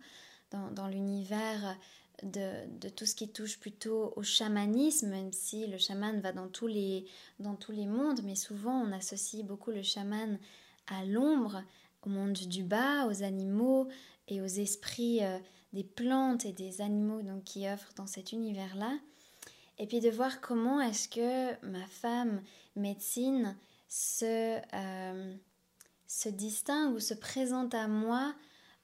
dans 0.51 0.87
l'univers 0.87 1.77
de, 2.23 2.89
tout 2.89 3.05
ce 3.05 3.15
qui 3.15 3.29
touche 3.29 3.59
plutôt 3.59 4.13
au 4.15 4.23
chamanisme, 4.23 5.09
même 5.09 5.31
si 5.31 5.67
le 5.67 5.77
chaman 5.77 6.19
va 6.21 6.31
dans 6.31 6.47
tous 6.47 6.67
les, 6.67 7.05
dans 7.39 7.55
tous 7.55 7.71
les 7.71 7.85
mondes, 7.85 8.21
mais 8.23 8.35
souvent 8.35 8.81
on 8.81 8.91
associe 8.91 9.43
beaucoup 9.43 9.71
le 9.71 9.83
chaman 9.83 10.39
à 10.87 11.05
l'ombre, 11.05 11.63
au 12.03 12.09
monde 12.09 12.33
du 12.33 12.63
bas, 12.63 13.07
aux 13.07 13.23
animaux 13.23 13.87
et 14.27 14.41
aux 14.41 14.45
esprits 14.45 15.23
euh, 15.23 15.39
des 15.73 15.83
plantes 15.83 16.45
et 16.45 16.53
des 16.53 16.81
animaux 16.81 17.21
donc, 17.21 17.43
qui 17.43 17.67
offrent 17.67 17.93
dans 17.95 18.07
cet 18.07 18.31
univers-là. 18.31 18.97
Et 19.77 19.87
puis 19.87 19.99
de 19.99 20.09
voir 20.09 20.39
comment 20.39 20.79
est-ce 20.79 21.09
que 21.09 21.65
ma 21.65 21.85
femme 21.87 22.41
médecine 22.75 23.57
se, 23.89 24.59
euh, 24.73 25.35
se 26.07 26.29
distingue 26.29 26.95
ou 26.95 26.99
se 26.99 27.13
présente 27.13 27.73
à 27.73 27.87
moi 27.87 28.33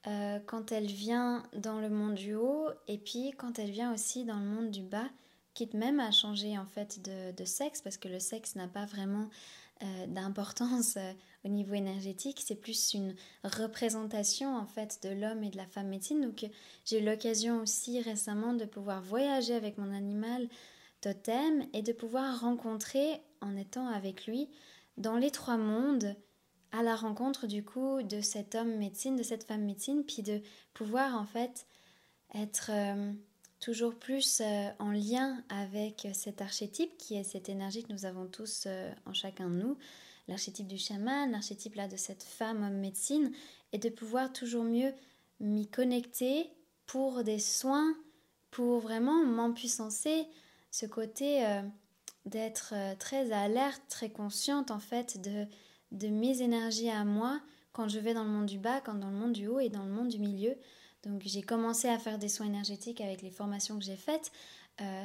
euh, 0.07 0.39
quand 0.47 0.71
elle 0.71 0.87
vient 0.87 1.43
dans 1.55 1.79
le 1.79 1.89
monde 1.89 2.15
du 2.15 2.33
haut 2.33 2.69
et 2.87 2.97
puis 2.97 3.33
quand 3.37 3.59
elle 3.59 3.69
vient 3.69 3.93
aussi 3.93 4.25
dans 4.25 4.39
le 4.39 4.45
monde 4.45 4.71
du 4.71 4.81
bas, 4.81 5.07
quitte 5.53 5.75
même 5.75 5.99
à 5.99 6.11
changer 6.11 6.57
en 6.57 6.65
fait 6.65 7.01
de, 7.01 7.45
sexe 7.45 7.81
parce 7.81 7.97
que 7.97 8.07
le 8.07 8.19
sexe 8.19 8.55
n'a 8.55 8.67
pas 8.67 8.85
vraiment 8.85 9.29
euh, 9.83 10.07
d'importance 10.07 10.97
euh, 10.97 11.13
au 11.43 11.49
niveau 11.49 11.75
énergétique, 11.75 12.41
c'est 12.43 12.55
plus 12.55 12.93
une 12.93 13.15
représentation 13.43 14.55
en 14.55 14.65
fait 14.65 14.99
de 15.03 15.09
l'homme 15.09 15.43
et 15.43 15.49
de 15.49 15.57
la 15.57 15.65
femme 15.67 15.89
médecine. 15.89 16.21
Donc 16.21 16.47
j'ai 16.85 16.99
eu 16.99 17.05
l'occasion 17.05 17.61
aussi 17.61 18.01
récemment 18.01 18.53
de 18.53 18.65
pouvoir 18.65 19.01
voyager 19.01 19.53
avec 19.53 19.77
mon 19.77 19.93
animal 19.93 20.47
totem 21.01 21.67
et 21.73 21.81
de 21.81 21.93
pouvoir 21.93 22.41
rencontrer 22.41 23.21
en 23.41 23.55
étant 23.55 23.87
avec 23.87 24.25
lui 24.25 24.49
dans 24.97 25.17
les 25.17 25.31
trois 25.31 25.57
mondes 25.57 26.15
à 26.71 26.83
la 26.83 26.95
rencontre 26.95 27.47
du 27.47 27.63
coup 27.63 28.01
de 28.01 28.21
cet 28.21 28.55
homme 28.55 28.77
médecine, 28.77 29.15
de 29.15 29.23
cette 29.23 29.43
femme 29.43 29.65
médecine, 29.65 30.03
puis 30.05 30.23
de 30.23 30.41
pouvoir 30.73 31.15
en 31.15 31.25
fait 31.25 31.65
être 32.33 32.71
euh, 32.73 33.11
toujours 33.59 33.95
plus 33.95 34.41
euh, 34.41 34.69
en 34.79 34.91
lien 34.91 35.43
avec 35.49 36.07
cet 36.13 36.41
archétype 36.41 36.97
qui 36.97 37.15
est 37.15 37.23
cette 37.23 37.49
énergie 37.49 37.83
que 37.83 37.91
nous 37.91 38.05
avons 38.05 38.27
tous 38.27 38.63
euh, 38.67 38.91
en 39.05 39.13
chacun 39.13 39.49
de 39.49 39.55
nous, 39.55 39.77
l'archétype 40.27 40.67
du 40.67 40.77
chaman, 40.77 41.31
l'archétype 41.31 41.75
là 41.75 41.87
de 41.87 41.97
cette 41.97 42.23
femme 42.23 42.63
homme 42.63 42.79
médecine, 42.79 43.31
et 43.73 43.77
de 43.77 43.89
pouvoir 43.89 44.31
toujours 44.31 44.63
mieux 44.63 44.93
m'y 45.39 45.67
connecter 45.67 46.49
pour 46.85 47.23
des 47.23 47.39
soins, 47.39 47.95
pour 48.49 48.79
vraiment 48.79 49.25
m'empuissancer, 49.25 50.25
ce 50.71 50.85
côté 50.85 51.45
d'être 52.25 52.73
très 52.99 53.31
alerte, 53.31 53.81
très 53.89 54.09
consciente 54.09 54.71
en 54.71 54.79
fait 54.79 55.21
de 55.21 55.47
de 55.91 56.07
mes 56.07 56.41
énergies 56.41 56.89
à 56.89 57.03
moi 57.03 57.41
quand 57.73 57.87
je 57.87 57.99
vais 57.99 58.13
dans 58.13 58.23
le 58.23 58.29
monde 58.29 58.45
du 58.45 58.57
bas, 58.57 58.81
quand 58.81 58.95
dans 58.95 59.09
le 59.09 59.15
monde 59.15 59.33
du 59.33 59.47
haut 59.47 59.59
et 59.59 59.69
dans 59.69 59.83
le 59.83 59.91
monde 59.91 60.09
du 60.09 60.19
milieu. 60.19 60.55
Donc 61.03 61.21
j'ai 61.25 61.41
commencé 61.41 61.87
à 61.87 61.97
faire 61.97 62.19
des 62.19 62.29
soins 62.29 62.45
énergétiques 62.45 63.01
avec 63.01 63.21
les 63.21 63.31
formations 63.31 63.77
que 63.77 63.83
j'ai 63.83 63.95
faites. 63.95 64.31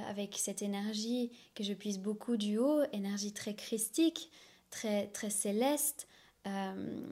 avec 0.08 0.36
cette 0.38 0.62
énergie 0.62 1.30
que 1.54 1.62
je 1.62 1.74
puise 1.74 1.98
beaucoup 1.98 2.36
du 2.36 2.58
haut, 2.58 2.82
énergie 2.92 3.32
très 3.32 3.54
christique, 3.54 4.30
très, 4.70 5.08
très 5.08 5.30
céleste, 5.30 6.06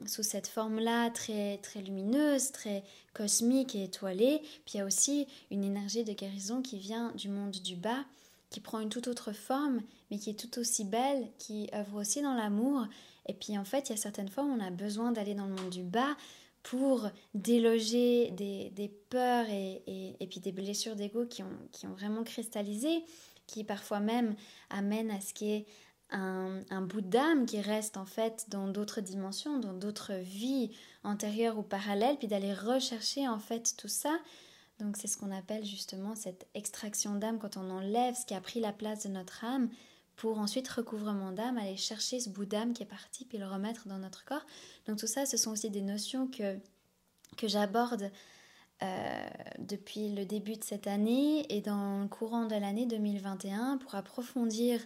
sous 0.05 0.23
cette 0.23 0.47
forme-là 0.47 1.09
très, 1.09 1.57
très 1.57 1.81
lumineuse, 1.81 2.51
très 2.51 2.83
cosmique 3.13 3.75
et 3.75 3.83
étoilée. 3.83 4.39
Puis 4.65 4.75
il 4.75 4.77
y 4.77 4.79
a 4.79 4.85
aussi 4.85 5.27
une 5.51 5.65
énergie 5.65 6.05
de 6.05 6.13
guérison 6.13 6.61
qui 6.61 6.77
vient 6.77 7.11
du 7.15 7.27
monde 7.27 7.51
du 7.51 7.75
bas, 7.75 8.05
qui 8.49 8.61
prend 8.61 8.79
une 8.79 8.89
toute 8.89 9.09
autre 9.09 9.33
forme, 9.33 9.81
mais 10.09 10.17
qui 10.17 10.29
est 10.29 10.39
tout 10.39 10.57
aussi 10.57 10.85
belle, 10.85 11.27
qui 11.37 11.69
œuvre 11.73 11.99
aussi 11.99 12.21
dans 12.21 12.33
l'amour. 12.33 12.87
Et 13.25 13.33
puis 13.33 13.57
en 13.57 13.65
fait, 13.65 13.89
il 13.89 13.91
y 13.91 13.95
a 13.95 14.01
certaines 14.01 14.29
fois 14.29 14.43
où 14.43 14.47
on 14.47 14.59
a 14.59 14.69
besoin 14.69 15.11
d'aller 15.11 15.35
dans 15.35 15.47
le 15.47 15.55
monde 15.55 15.69
du 15.69 15.83
bas 15.83 16.15
pour 16.63 17.09
déloger 17.35 18.31
des, 18.31 18.71
des 18.71 18.89
peurs 19.09 19.45
et, 19.49 19.83
et, 20.19 20.27
puis 20.27 20.39
des 20.39 20.51
blessures 20.51 20.95
d'ego 20.95 21.25
qui 21.27 21.43
ont, 21.43 21.59
qui 21.71 21.85
ont 21.85 21.93
vraiment 21.93 22.23
cristallisé, 22.23 23.03
qui 23.45 23.63
parfois 23.63 23.99
même 23.99 24.35
amènent 24.71 25.11
à 25.11 25.21
ce 25.21 25.33
qui 25.33 25.51
est 25.51 25.67
un, 26.09 26.61
un, 26.71 26.81
bout 26.81 27.01
d'âme 27.01 27.45
qui 27.45 27.61
reste 27.61 27.97
en 27.97 28.05
fait 28.05 28.45
dans 28.49 28.67
d'autres 28.67 29.01
dimensions, 29.01 29.59
dans 29.59 29.73
d'autres 29.73 30.13
vies 30.13 30.71
antérieures 31.03 31.59
ou 31.59 31.61
parallèles, 31.61 32.17
puis 32.17 32.27
d'aller 32.27 32.53
rechercher 32.53 33.27
en 33.27 33.39
fait 33.39 33.75
tout 33.77 33.87
ça. 33.87 34.17
Donc 34.79 34.97
c'est 34.97 35.07
ce 35.07 35.17
qu'on 35.17 35.31
appelle 35.31 35.65
justement 35.65 36.15
cette 36.15 36.47
extraction 36.55 37.15
d'âme 37.15 37.37
quand 37.37 37.57
on 37.57 37.69
enlève 37.69 38.15
ce 38.15 38.25
qui 38.25 38.33
a 38.33 38.41
pris 38.41 38.59
la 38.59 38.73
place 38.73 39.05
de 39.05 39.09
notre 39.09 39.45
âme 39.45 39.69
pour 40.15 40.39
ensuite 40.39 40.67
recouvrement 40.67 41.31
d'âme, 41.31 41.57
aller 41.57 41.77
chercher 41.77 42.19
ce 42.19 42.29
bout 42.29 42.45
d'âme 42.45 42.73
qui 42.73 42.83
est 42.83 42.87
parti 42.87 43.25
puis 43.25 43.37
le 43.37 43.47
remettre 43.47 43.87
dans 43.87 43.97
notre 43.97 44.25
corps. 44.25 44.45
Donc 44.87 44.97
tout 44.97 45.07
ça, 45.07 45.25
ce 45.25 45.37
sont 45.37 45.51
aussi 45.51 45.69
des 45.69 45.81
notions 45.81 46.27
que, 46.27 46.57
que 47.37 47.47
j'aborde 47.47 48.11
euh, 48.83 49.27
depuis 49.59 50.13
le 50.13 50.25
début 50.25 50.55
de 50.55 50.63
cette 50.63 50.87
année 50.87 51.45
et 51.53 51.61
dans 51.61 52.01
le 52.01 52.07
courant 52.07 52.45
de 52.45 52.55
l'année 52.55 52.85
2021 52.85 53.77
pour 53.77 53.95
approfondir 53.95 54.79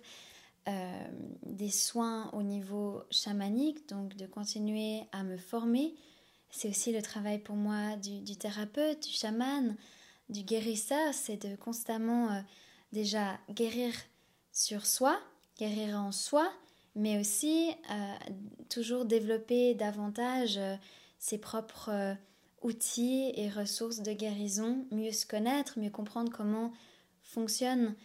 euh, 0.68 1.08
des 1.44 1.72
soins 1.72 2.30
au 2.34 2.44
niveau 2.44 3.02
chamanique, 3.10 3.88
donc 3.89 4.15
de 4.15 4.26
continuer 4.26 5.02
à 5.12 5.24
me 5.24 5.38
former 5.38 5.96
c'est 6.50 6.70
aussi 6.70 6.92
le 6.92 7.02
travail 7.02 7.39
pour 7.39 7.56
moi 7.56 7.96
du, 7.98 8.36
thérapeute, 8.36 9.04
du 9.04 9.13
chaman, 9.13 9.76
du 10.30 10.44
guérisseur, 10.44 11.13
c'est 11.13 11.46
de 11.46 11.56
constamment 11.56 12.32
euh, 12.32 12.42
déjà 12.92 13.39
guérir 13.52 13.94
sur 14.52 14.86
soi, 14.86 15.20
guérir 15.58 15.98
en 15.98 16.12
soi, 16.12 16.52
mais 16.96 17.20
aussi 17.20 17.72
euh, 17.92 18.34
toujours 18.70 19.06
développer 19.06 19.76
davantage 19.76 20.58
euh, 20.58 20.76
ses 21.18 21.38
propres 21.38 22.16
outils 22.62 23.32
et 23.36 23.50
ressources 23.50 24.00
de 24.00 24.14
guérison, 24.14 24.86
mieux 24.92 25.12
se 25.12 25.26
connaître, 25.26 25.80
mieux 25.80 25.90
comprendre 25.90 26.32
comment 26.32 26.74
fonctionne 27.22 27.96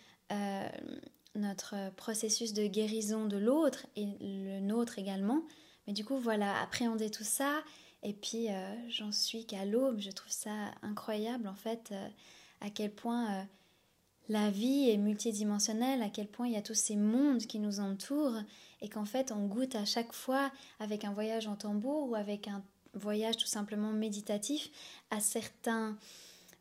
notre 1.37 1.93
processus 1.95 2.53
de 2.53 2.67
guérison 2.67 3.27
de 3.27 3.37
l'autre 3.37 3.87
et 3.95 4.07
le 4.21 4.59
nôtre 4.61 4.99
également. 4.99 5.43
Mais 5.87 5.93
du 5.93 6.05
coup, 6.05 6.19
voilà, 6.19 6.61
appréhender 6.61 7.11
tout 7.11 7.25
ça 7.25 7.63
et 8.05 8.13
puis, 8.13 8.51
euh, 8.51 8.75
j'en 8.89 9.11
suis 9.11 9.47
qu'à 9.47 9.65
l'aube. 9.65 9.99
Je 9.99 10.11
trouve 10.11 10.31
ça 10.31 10.71
incroyable, 10.83 11.49
en 11.49 11.55
fait, 11.55 11.89
euh, 11.93 12.09
à 12.61 12.69
quel 12.71 12.93
point 12.93 13.33
euh, 13.33 13.43
la 14.29 14.51
vie 14.51 14.91
est 14.91 14.97
multidimensionnelle, 14.97 16.03
à 16.03 16.09
quel 16.09 16.29
point 16.29 16.47
il 16.47 16.55
y 16.55 16.57
a 16.57 16.63
tous 16.63 16.75
ces 16.75 16.97
mondes 16.97 17.47
qui 17.47 17.59
nous 17.59 17.81
entourent, 17.81 18.39
et 18.81 18.89
qu'en 18.89 19.05
fait, 19.05 19.33
on 19.33 19.47
goûte 19.47 19.75
à 19.75 19.85
chaque 19.85 20.13
fois, 20.13 20.51
avec 20.81 21.05
un 21.05 21.13
voyage 21.13 21.47
en 21.47 21.57
tambour 21.57 22.09
ou 22.09 22.15
avec 22.15 22.49
un 22.49 22.63
voyage 22.95 23.37
tout 23.37 23.47
simplement 23.47 23.93
méditatif, 23.93 24.71
à 25.11 25.21
certains, 25.21 25.97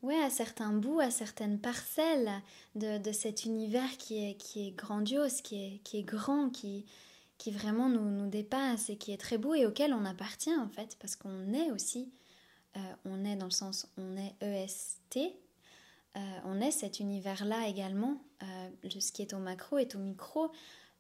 ouais, 0.02 0.22
à 0.22 0.30
certains 0.30 0.74
bouts, 0.74 1.00
à 1.00 1.12
certaines 1.12 1.60
parcelles 1.60 2.32
de, 2.76 2.98
de 2.98 3.12
cet 3.12 3.46
univers 3.46 3.98
qui 3.98 4.30
est, 4.30 4.36
qui 4.36 4.68
est 4.68 4.72
grandiose, 4.72 5.42
qui 5.42 5.56
est, 5.56 5.78
qui 5.84 5.98
est 5.98 6.04
grand, 6.04 6.50
qui 6.50 6.86
qui 7.44 7.52
vraiment 7.52 7.90
nous, 7.90 8.10
nous 8.10 8.30
dépasse 8.30 8.90
et 8.90 8.96
qui 8.96 9.12
est 9.12 9.18
très 9.18 9.38
beau 9.38 9.54
et 9.54 9.66
auquel 9.66 9.94
on 9.94 10.06
appartient 10.06 10.56
en 10.56 10.70
fait, 10.70 10.96
parce 11.02 11.18
qu'on 11.18 11.52
est 11.52 11.72
aussi, 11.72 12.10
euh, 12.78 12.80
on 13.04 13.26
est 13.26 13.36
dans 13.36 13.48
le 13.48 13.52
sens, 13.52 13.86
on 13.98 14.16
est 14.16 14.34
EST, 14.40 15.20
euh, 16.18 16.20
on 16.46 16.62
est 16.62 16.72
cet 16.72 17.00
univers-là 17.00 17.68
également, 17.68 18.22
euh, 18.44 19.00
ce 19.00 19.12
qui 19.12 19.22
est 19.22 19.34
au 19.34 19.40
macro 19.40 19.78
est 19.78 19.96
au 19.96 20.00
micro. 20.00 20.52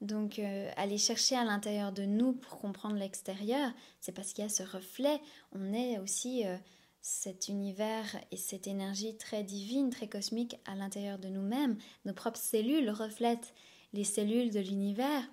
Donc 0.01 0.37
aller 0.75 0.97
chercher 0.97 1.37
à 1.37 1.45
l'intérieur 1.45 1.93
de 1.93 2.03
nous 2.03 2.33
pour 2.33 2.59
comprendre 2.59 2.97
l'extérieur, 2.97 3.71
c'est 4.01 4.11
parce 4.11 4.33
qu'il 4.33 4.43
y 4.43 4.47
a 4.47 4.49
ce 4.49 4.63
reflet, 4.63 5.21
on 5.53 5.71
est 5.71 5.97
aussi 5.97 6.43
cet 6.99 7.47
univers 7.47 8.13
et 8.29 8.35
cette 8.35 8.67
énergie 8.67 9.15
très 9.15 9.43
divine, 9.43 9.91
très 9.91 10.09
cosmique 10.09 10.57
à 10.65 10.75
l'intérieur 10.75 11.19
de 11.19 11.29
nous-mêmes. 11.29 11.77
Nos 12.03 12.11
propres 12.11 12.39
cellules 12.39 12.89
reflètent 12.89 13.53
les 13.93 14.03
cellules 14.03 14.51
de 14.51 14.59
l'univers 14.59 15.23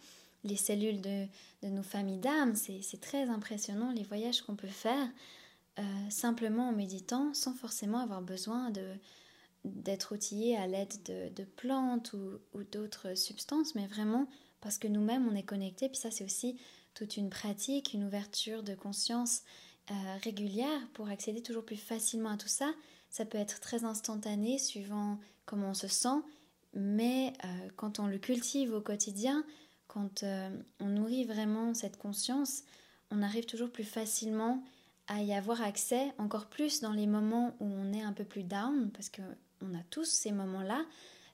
les 0.44 0.56
cellules 0.56 1.00
de, 1.00 1.26
nos 1.62 1.82
familles 1.82 2.18
d'âmes. 2.18 2.54
C'est 2.54 3.00
très 3.00 3.28
impressionnant 3.28 3.92
les 3.92 4.02
voyages 4.02 4.42
qu'on 4.42 4.56
peut 4.56 4.68
faire 4.68 5.08
euh, 5.78 5.82
simplement 6.08 6.68
en 6.68 6.72
méditant 6.72 7.32
sans 7.34 7.54
forcément 7.54 7.98
avoir 7.98 8.22
besoin 8.22 8.70
d'être 9.64 10.14
outillé 10.14 10.56
à 10.56 10.66
l'aide 10.66 10.94
de, 11.04 11.44
plantes 11.44 12.14
ou, 12.14 12.62
d'autres 12.64 13.16
substances, 13.16 13.74
mais 13.74 13.86
vraiment 13.86 14.26
parce 14.60 14.78
que 14.78 14.88
nous-mêmes 14.88 15.28
on 15.28 15.34
est 15.34 15.42
connectés. 15.42 15.88
Puis 15.88 15.98
ça 15.98 16.10
c'est 16.10 16.24
aussi 16.24 16.58
toute 16.94 17.16
une 17.16 17.30
pratique, 17.30 17.92
une 17.94 18.04
ouverture 18.04 18.62
de 18.62 18.74
conscience 18.74 19.42
euh, 19.90 19.94
régulière 20.22 20.80
pour 20.94 21.08
accéder 21.08 21.42
toujours 21.42 21.64
plus 21.64 21.76
facilement 21.76 22.30
à 22.30 22.36
tout 22.36 22.48
ça. 22.48 22.72
Ça 23.10 23.24
peut 23.24 23.38
être 23.38 23.60
très 23.60 23.84
instantané 23.84 24.58
suivant 24.58 25.18
comment 25.46 25.70
on 25.70 25.74
se 25.74 25.88
sent, 25.88 26.22
mais 26.74 27.32
euh, 27.44 27.68
quand 27.76 27.98
on 27.98 28.06
le 28.06 28.18
cultive 28.18 28.72
au 28.72 28.80
quotidien, 28.80 29.44
quand 29.88 30.22
euh, 30.22 30.50
on 30.78 30.86
nourrit 30.86 31.24
vraiment 31.24 31.74
cette 31.74 31.96
conscience, 31.96 32.62
on 33.10 33.22
arrive 33.22 33.46
toujours 33.46 33.70
plus 33.70 33.84
facilement 33.84 34.62
à 35.08 35.22
y 35.22 35.34
avoir 35.34 35.60
accès, 35.60 36.12
encore 36.18 36.46
plus 36.46 36.80
dans 36.80 36.92
les 36.92 37.08
moments 37.08 37.56
où 37.58 37.64
on 37.64 37.92
est 37.92 38.02
un 38.02 38.12
peu 38.12 38.22
plus 38.22 38.44
down, 38.44 38.90
parce 38.92 39.10
qu'on 39.60 39.74
a 39.74 39.82
tous 39.90 40.04
ces 40.04 40.32
moments-là. 40.32 40.84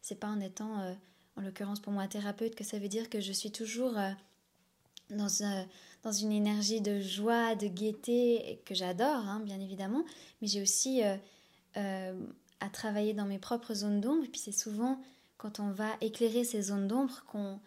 C'est 0.03 0.21
pas 0.21 0.29
en 0.29 0.41
étant, 0.41 0.81
euh, 0.81 0.93
en 1.37 1.43
l'occurrence 1.43 1.81
pour 1.81 1.93
moi, 1.93 2.09
thérapeute, 2.09 2.55
que 2.55 2.65
ça 2.65 2.79
veut 2.79 2.89
dire 2.89 3.09
que 3.09 3.21
je 3.21 3.33
suis 3.33 3.51
toujours 3.51 3.97
euh, 3.97 4.11
dans, 5.11 5.29
dans, 6.03 6.13
une 6.13 6.33
énergie 6.33 6.81
de 6.81 7.01
joie, 7.01 7.55
de 7.55 7.69
gaieté, 7.69 8.61
que 8.65 8.75
j'adore, 8.75 9.27
hein, 9.27 9.41
bien 9.41 9.61
évidemment, 9.61 10.05
mais 10.43 10.49
j'ai 10.49 10.61
aussi 10.61 11.03
à 12.61 12.71
travailler 12.71 13.13
dans 13.13 13.27
mes 13.27 13.39
propres 13.39 13.75
zones 13.75 14.01
d'ombre, 14.01 14.25
et 14.25 14.29
puis 14.29 14.41
c'est 14.41 14.53
souvent 14.53 14.99
quand 15.39 15.61
on 15.61 15.71
va 15.71 15.91
éclairer 16.01 16.45
ces 16.45 16.63
zones 16.63 16.89
d'ombre 16.89 17.25
qu'on 17.27 17.61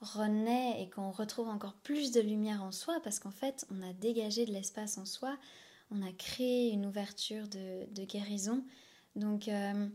renaît 0.00 0.82
et 0.82 0.90
qu'on 0.90 1.10
retrouve 1.10 1.48
encore 1.48 1.74
plus 1.74 2.12
de 2.12 2.20
lumière 2.20 2.62
en 2.62 2.72
soi 2.72 3.00
parce 3.02 3.18
qu'en 3.18 3.30
fait 3.30 3.66
on 3.70 3.82
a 3.82 3.92
dégagé 3.92 4.46
de 4.46 4.52
l'espace 4.52 4.98
en 4.98 5.04
soi, 5.04 5.36
on 5.90 6.02
a 6.02 6.12
créé 6.12 6.70
une 6.70 6.86
ouverture 6.86 7.48
de, 7.48 8.04
guérison. 8.04 8.62
Donc 9.16 9.48
euh, 9.48 9.88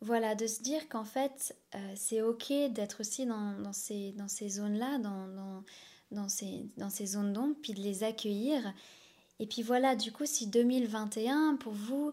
voilà, 0.00 0.34
de 0.34 0.46
se 0.46 0.62
dire 0.62 0.88
qu'en 0.88 1.04
fait 1.04 1.56
euh, 1.74 1.92
c'est 1.94 2.22
ok 2.22 2.52
d'être 2.70 3.00
aussi 3.00 3.26
dans, 3.26 3.72
ces, 3.72 4.12
dans 4.12 4.28
ces 4.28 4.48
zones-là, 4.48 4.98
dans, 4.98 5.28
dans, 5.28 5.64
dans, 6.10 6.28
ces, 6.28 6.66
dans 6.76 6.90
ces 6.90 7.06
zones 7.06 7.32
d'ombre, 7.32 7.56
puis 7.62 7.74
de 7.74 7.80
les 7.80 8.02
accueillir. 8.02 8.60
Et 9.38 9.46
puis 9.46 9.62
voilà, 9.62 9.94
du 9.94 10.10
coup 10.10 10.26
si 10.26 10.46
2021 10.46 11.56
pour 11.56 11.72
vous 11.72 12.12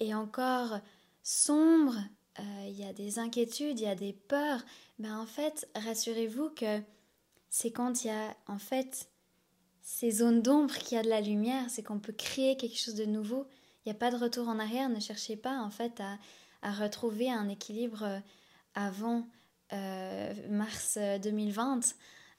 est 0.00 0.14
encore 0.14 0.80
sombre, 1.22 1.96
euh, 2.38 2.66
il 2.66 2.78
y 2.78 2.84
a 2.84 2.92
des 2.92 3.18
inquiétudes, 3.18 3.78
il 3.78 3.84
y 3.84 3.88
a 3.88 3.94
des 3.94 4.12
peurs, 4.12 4.64
ben 4.98 5.18
en 5.18 5.26
fait, 5.26 5.68
rassurez-vous 5.74 6.50
que 6.50 6.80
c'est 7.50 7.70
quand 7.70 8.04
il 8.04 8.08
y 8.08 8.10
a 8.10 8.36
en 8.46 8.58
fait 8.58 9.08
ces 9.82 10.10
zones 10.10 10.42
d'ombre 10.42 10.74
qu'il 10.74 10.96
y 10.96 11.00
a 11.00 11.02
de 11.02 11.08
la 11.08 11.20
lumière, 11.20 11.68
c'est 11.68 11.82
qu'on 11.82 11.98
peut 11.98 12.12
créer 12.12 12.56
quelque 12.56 12.78
chose 12.78 12.94
de 12.94 13.04
nouveau. 13.04 13.46
Il 13.84 13.88
n'y 13.88 13.92
a 13.92 13.98
pas 13.98 14.10
de 14.10 14.16
retour 14.16 14.48
en 14.48 14.58
arrière, 14.58 14.88
ne 14.88 15.00
cherchez 15.00 15.36
pas 15.36 15.58
en 15.60 15.70
fait 15.70 16.00
à, 16.00 16.18
à 16.62 16.72
retrouver 16.72 17.30
un 17.30 17.48
équilibre 17.48 18.02
euh, 18.02 18.18
avant 18.74 19.26
euh, 19.72 20.34
mars 20.48 20.98
2020, 21.22 21.94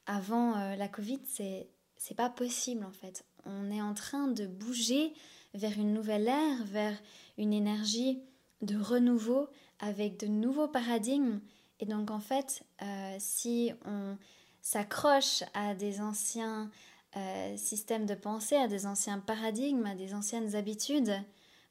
avant 0.06 0.76
la 0.76 0.88
Covid, 0.88 1.22
c'est 1.26 1.68
c'est 2.04 2.16
pas 2.16 2.30
possible 2.30 2.84
en 2.84 2.92
fait. 2.92 3.26
On 3.46 3.72
est 3.72 3.82
en 3.82 3.94
train 3.94 4.28
de 4.28 4.46
bouger 4.46 5.14
vers 5.54 5.80
une 5.80 5.94
nouvelle 5.94 6.28
ère, 6.28 6.66
vers 6.66 6.98
une 7.38 7.54
énergie 7.54 8.22
de 8.62 8.78
renouveau 8.78 9.48
avec 9.80 10.20
de 10.20 10.28
nouveaux 10.28 10.68
paradigmes. 10.68 11.40
Et 11.80 11.86
donc 11.86 12.12
en 12.12 12.20
fait, 12.20 12.64
euh, 12.82 13.16
si 13.20 13.72
on 13.86 14.18
s'accroche 14.62 15.44
à 15.54 15.76
des 15.76 16.02
anciens 16.02 16.70
euh, 17.18 17.58
systèmes 17.58 18.06
de 18.06 18.16
pensée, 18.16 18.56
à 18.56 18.68
des 18.68 18.86
anciens 18.86 19.20
paradigmes, 19.20 19.86
à 19.86 19.96
des 19.96 20.14
anciennes 20.14 20.56
habitudes, 20.56 21.14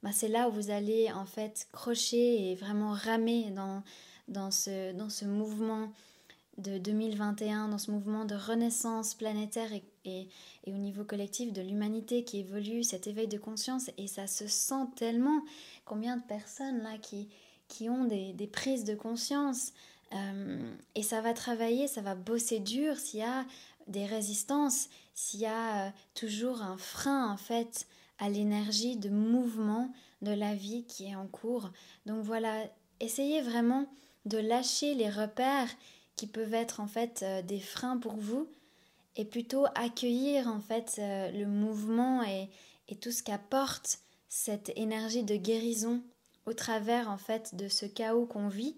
bah 0.02 0.10
c'est 0.12 0.28
là 0.28 0.48
où 0.48 0.52
vous 0.52 0.70
allez 0.70 1.12
en 1.12 1.26
fait 1.26 1.68
crocher 1.72 2.50
et 2.50 2.54
vraiment 2.54 2.92
ramer 2.92 3.50
dans, 3.50 3.82
dans, 4.28 4.50
ce, 4.50 4.92
dans 4.92 5.08
ce 5.08 5.24
mouvement 5.24 5.92
de 6.58 6.78
2021, 6.78 7.68
dans 7.68 7.78
ce 7.78 7.90
mouvement 7.90 8.24
de 8.24 8.34
renaissance 8.34 9.14
planétaire 9.14 9.70
et, 9.72 9.82
et 10.04 10.72
au 10.72 10.76
niveau 10.76 11.04
collectif 11.04 11.52
de 11.52 11.62
l'humanité 11.62 12.24
qui 12.24 12.40
évolue, 12.40 12.82
cet 12.82 13.06
éveil 13.06 13.28
de 13.28 13.38
conscience, 13.38 13.90
et 13.98 14.06
ça 14.06 14.26
se 14.26 14.46
sent 14.46 14.86
tellement, 14.96 15.42
combien 15.84 16.16
de 16.16 16.22
personnes 16.22 16.82
là 16.82 16.98
qui, 17.00 17.28
qui 17.68 17.88
ont 17.88 18.04
des, 18.04 18.50
prises 18.52 18.84
de 18.84 18.94
conscience 18.94 19.72
Euh, 20.14 20.74
et 20.94 21.02
ça 21.02 21.22
va 21.22 21.32
travailler, 21.32 21.88
ça 21.88 22.02
va 22.02 22.14
bosser 22.14 22.60
dur 22.60 22.98
s'il 22.98 23.20
y 23.20 23.22
a 23.22 23.46
des 23.86 24.04
résistances, 24.04 24.90
s'il 25.14 25.40
y 25.40 25.46
a 25.46 25.86
euh, 25.86 25.90
toujours 26.14 26.62
un 26.62 26.76
frein 26.76 27.30
en 27.30 27.36
fait 27.36 27.86
à 28.18 28.28
l'énergie 28.28 28.96
de 28.96 29.08
mouvement 29.08 29.92
de 30.20 30.32
la 30.32 30.54
vie 30.54 30.84
qui 30.84 31.06
est 31.06 31.16
en 31.16 31.26
cours. 31.26 31.70
Donc 32.06 32.22
voilà, 32.22 32.64
essayez 33.00 33.40
vraiment 33.40 33.86
de 34.24 34.38
lâcher 34.38 34.94
les 34.94 35.10
repères 35.10 35.68
qui 36.16 36.26
peuvent 36.26 36.54
être 36.54 36.80
en 36.80 36.86
fait 36.86 37.22
euh, 37.22 37.42
des 37.42 37.60
freins 37.60 37.98
pour 37.98 38.14
vous 38.14 38.48
et 39.16 39.24
plutôt 39.24 39.66
accueillir 39.74 40.48
en 40.48 40.60
fait 40.60 40.98
le 40.98 41.44
mouvement 41.44 42.22
et 42.22 42.48
tout 43.02 43.12
ce 43.12 43.22
qu'apporte 43.22 43.98
cette 44.34 44.72
énergie 44.76 45.24
de 45.24 45.36
guérison 45.36 46.02
au 46.46 46.54
travers 46.54 47.10
en 47.10 47.18
fait 47.18 47.54
de 47.54 47.68
ce 47.68 47.84
chaos 47.84 48.24
qu'on 48.24 48.48
vit. 48.48 48.76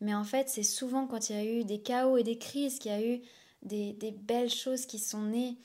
Mais 0.00 0.14
en 0.14 0.24
fait, 0.24 0.48
c'est 0.48 0.62
souvent 0.62 1.06
quand 1.06 1.28
il 1.28 1.36
y 1.36 1.38
a 1.38 1.44
eu 1.44 1.64
des 1.64 1.80
chaos 1.80 2.16
et 2.16 2.22
des 2.22 2.38
crises 2.38 2.78
qu'il 2.78 2.90
y 2.90 2.94
a 2.94 3.06
eu 3.06 3.20
des, 3.62 4.14
belles 4.22 4.50
choses 4.50 4.86
qui 4.86 4.98
sont 4.98 5.22
nées 5.22 5.56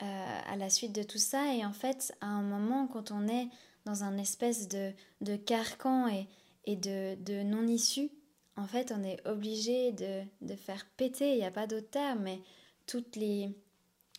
euh, 0.00 0.40
à 0.46 0.56
la 0.56 0.70
suite 0.70 0.92
de 0.92 1.02
tout 1.02 1.18
ça. 1.18 1.54
Et 1.54 1.64
en 1.64 1.72
fait, 1.72 2.14
à 2.20 2.26
un 2.26 2.42
moment, 2.42 2.86
quand 2.86 3.10
on 3.10 3.28
est 3.28 3.48
dans 3.84 4.04
un 4.04 4.16
espèce 4.16 4.68
de, 4.68 4.92
de 5.20 5.36
carcan 5.36 6.08
et, 6.08 6.28
et 6.64 6.76
de, 6.76 7.16
de 7.22 7.42
non-issue, 7.42 8.10
en 8.56 8.66
fait, 8.66 8.92
on 8.96 9.02
est 9.02 9.26
obligé 9.26 9.92
de, 9.92 10.22
de 10.40 10.54
faire 10.54 10.86
péter, 10.96 11.32
il 11.32 11.38
n'y 11.38 11.44
a 11.44 11.50
pas 11.50 11.66
d'autre 11.66 11.90
terme, 11.90 12.20
mais 12.20 12.40
toutes 12.86 13.16
les, 13.16 13.50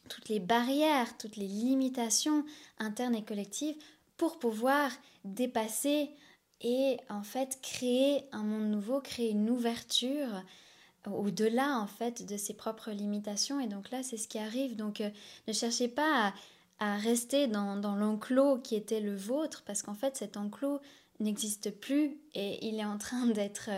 toutes 0.10 0.30
les 0.30 0.40
barrières, 0.40 1.18
toutes 1.18 1.36
les 1.36 1.48
limitations 1.48 2.46
internes 2.80 3.16
et 3.16 3.24
collectives 3.24 3.76
pour 4.18 4.40
pouvoir 4.40 4.92
dépasser 5.24 6.10
et 6.62 6.98
en 7.10 7.24
fait 7.24 7.60
créer 7.62 8.24
un 8.32 8.44
monde 8.44 8.70
nouveau, 8.70 9.02
créer 9.02 9.32
une 9.32 9.50
ouverture 9.50 10.44
au-delà 11.12 11.80
en 11.80 11.88
fait 11.88 12.26
de 12.26 12.38
ses 12.38 12.54
propres 12.54 12.92
limitations 12.92 13.60
et 13.60 13.68
donc 13.68 13.92
là 13.92 14.04
c'est 14.04 14.18
ce 14.18 14.28
qui 14.28 14.40
arrive 14.40 14.76
donc 14.76 15.02
euh, 15.02 15.10
ne 15.48 15.54
cherchez 15.54 15.88
pas 15.88 16.34
à, 16.80 16.98
rester 16.98 17.48
dans, 17.48 17.78
dans 17.78 17.96
l'enclos 17.96 18.58
qui 18.58 18.76
était 18.76 19.00
le 19.00 19.16
vôtre 19.16 19.64
parce 19.66 19.84
qu'en 19.84 19.94
fait 19.94 20.18
cet 20.18 20.38
enclos 20.38 20.80
n'existe 21.20 21.72
plus 21.72 22.18
et 22.36 22.68
il 22.68 22.80
est 22.80 22.86
en 22.86 22.98
train 22.98 23.26
d'être 23.28 23.70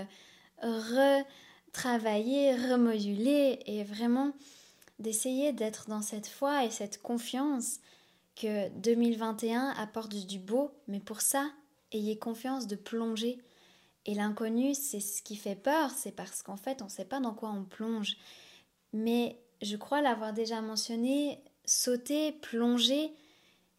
euh, 0.63 1.15
retravaillé, 1.73 2.55
remodulé 2.55 3.59
et 3.65 3.83
vraiment 3.83 4.33
d'essayer 4.99 5.51
d'être 5.51 5.89
dans 5.89 6.01
cette 6.01 6.27
foi 6.27 6.65
et 6.65 6.71
cette 6.71 7.01
confiance 7.01 7.79
que 8.35 8.69
2021 8.79 9.73
apporte 9.77 10.13
du 10.13 10.39
beau, 10.39 10.71
mais 10.87 10.99
pour 10.99 11.21
ça, 11.21 11.49
ayez 11.91 12.17
confiance 12.17 12.67
de 12.67 12.75
plonger. 12.75 13.39
Et 14.05 14.13
l'inconnu, 14.13 14.73
c'est 14.75 14.99
ce 14.99 15.21
qui 15.21 15.35
fait 15.35 15.55
peur, 15.55 15.89
c'est 15.89 16.11
parce 16.11 16.43
qu'en 16.43 16.57
fait, 16.57 16.81
on 16.81 16.85
ne 16.85 16.89
sait 16.89 17.05
pas 17.05 17.19
dans 17.19 17.33
quoi 17.33 17.49
on 17.49 17.63
plonge. 17.63 18.17
Mais 18.93 19.39
je 19.61 19.75
crois 19.77 20.01
l'avoir 20.01 20.33
déjà 20.33 20.61
mentionné, 20.61 21.39
sauter, 21.65 22.31
plonger, 22.31 23.11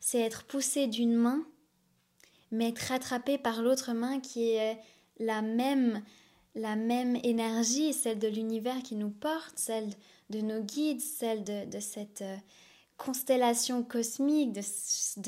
c'est 0.00 0.20
être 0.20 0.44
poussé 0.44 0.86
d'une 0.86 1.14
main, 1.14 1.46
mais 2.50 2.68
être 2.68 2.78
rattrapé 2.78 3.38
par 3.38 3.62
l'autre 3.62 3.92
main 3.92 4.20
qui 4.20 4.50
est 4.50 4.78
la 5.18 5.42
même, 5.42 6.02
la 6.54 6.76
même 6.76 7.16
énergie, 7.22 7.92
celle 7.92 8.18
de 8.18 8.28
l'univers 8.28 8.82
qui 8.82 8.94
nous 8.94 9.10
porte, 9.10 9.58
celle 9.58 9.90
de 10.30 10.40
nos 10.40 10.60
guides, 10.60 11.00
celle 11.00 11.44
de, 11.44 11.80
cette 11.80 12.22
euh, 12.22 12.36
constellation 12.96 13.82
cosmique, 13.82 14.52
de, 14.52 14.62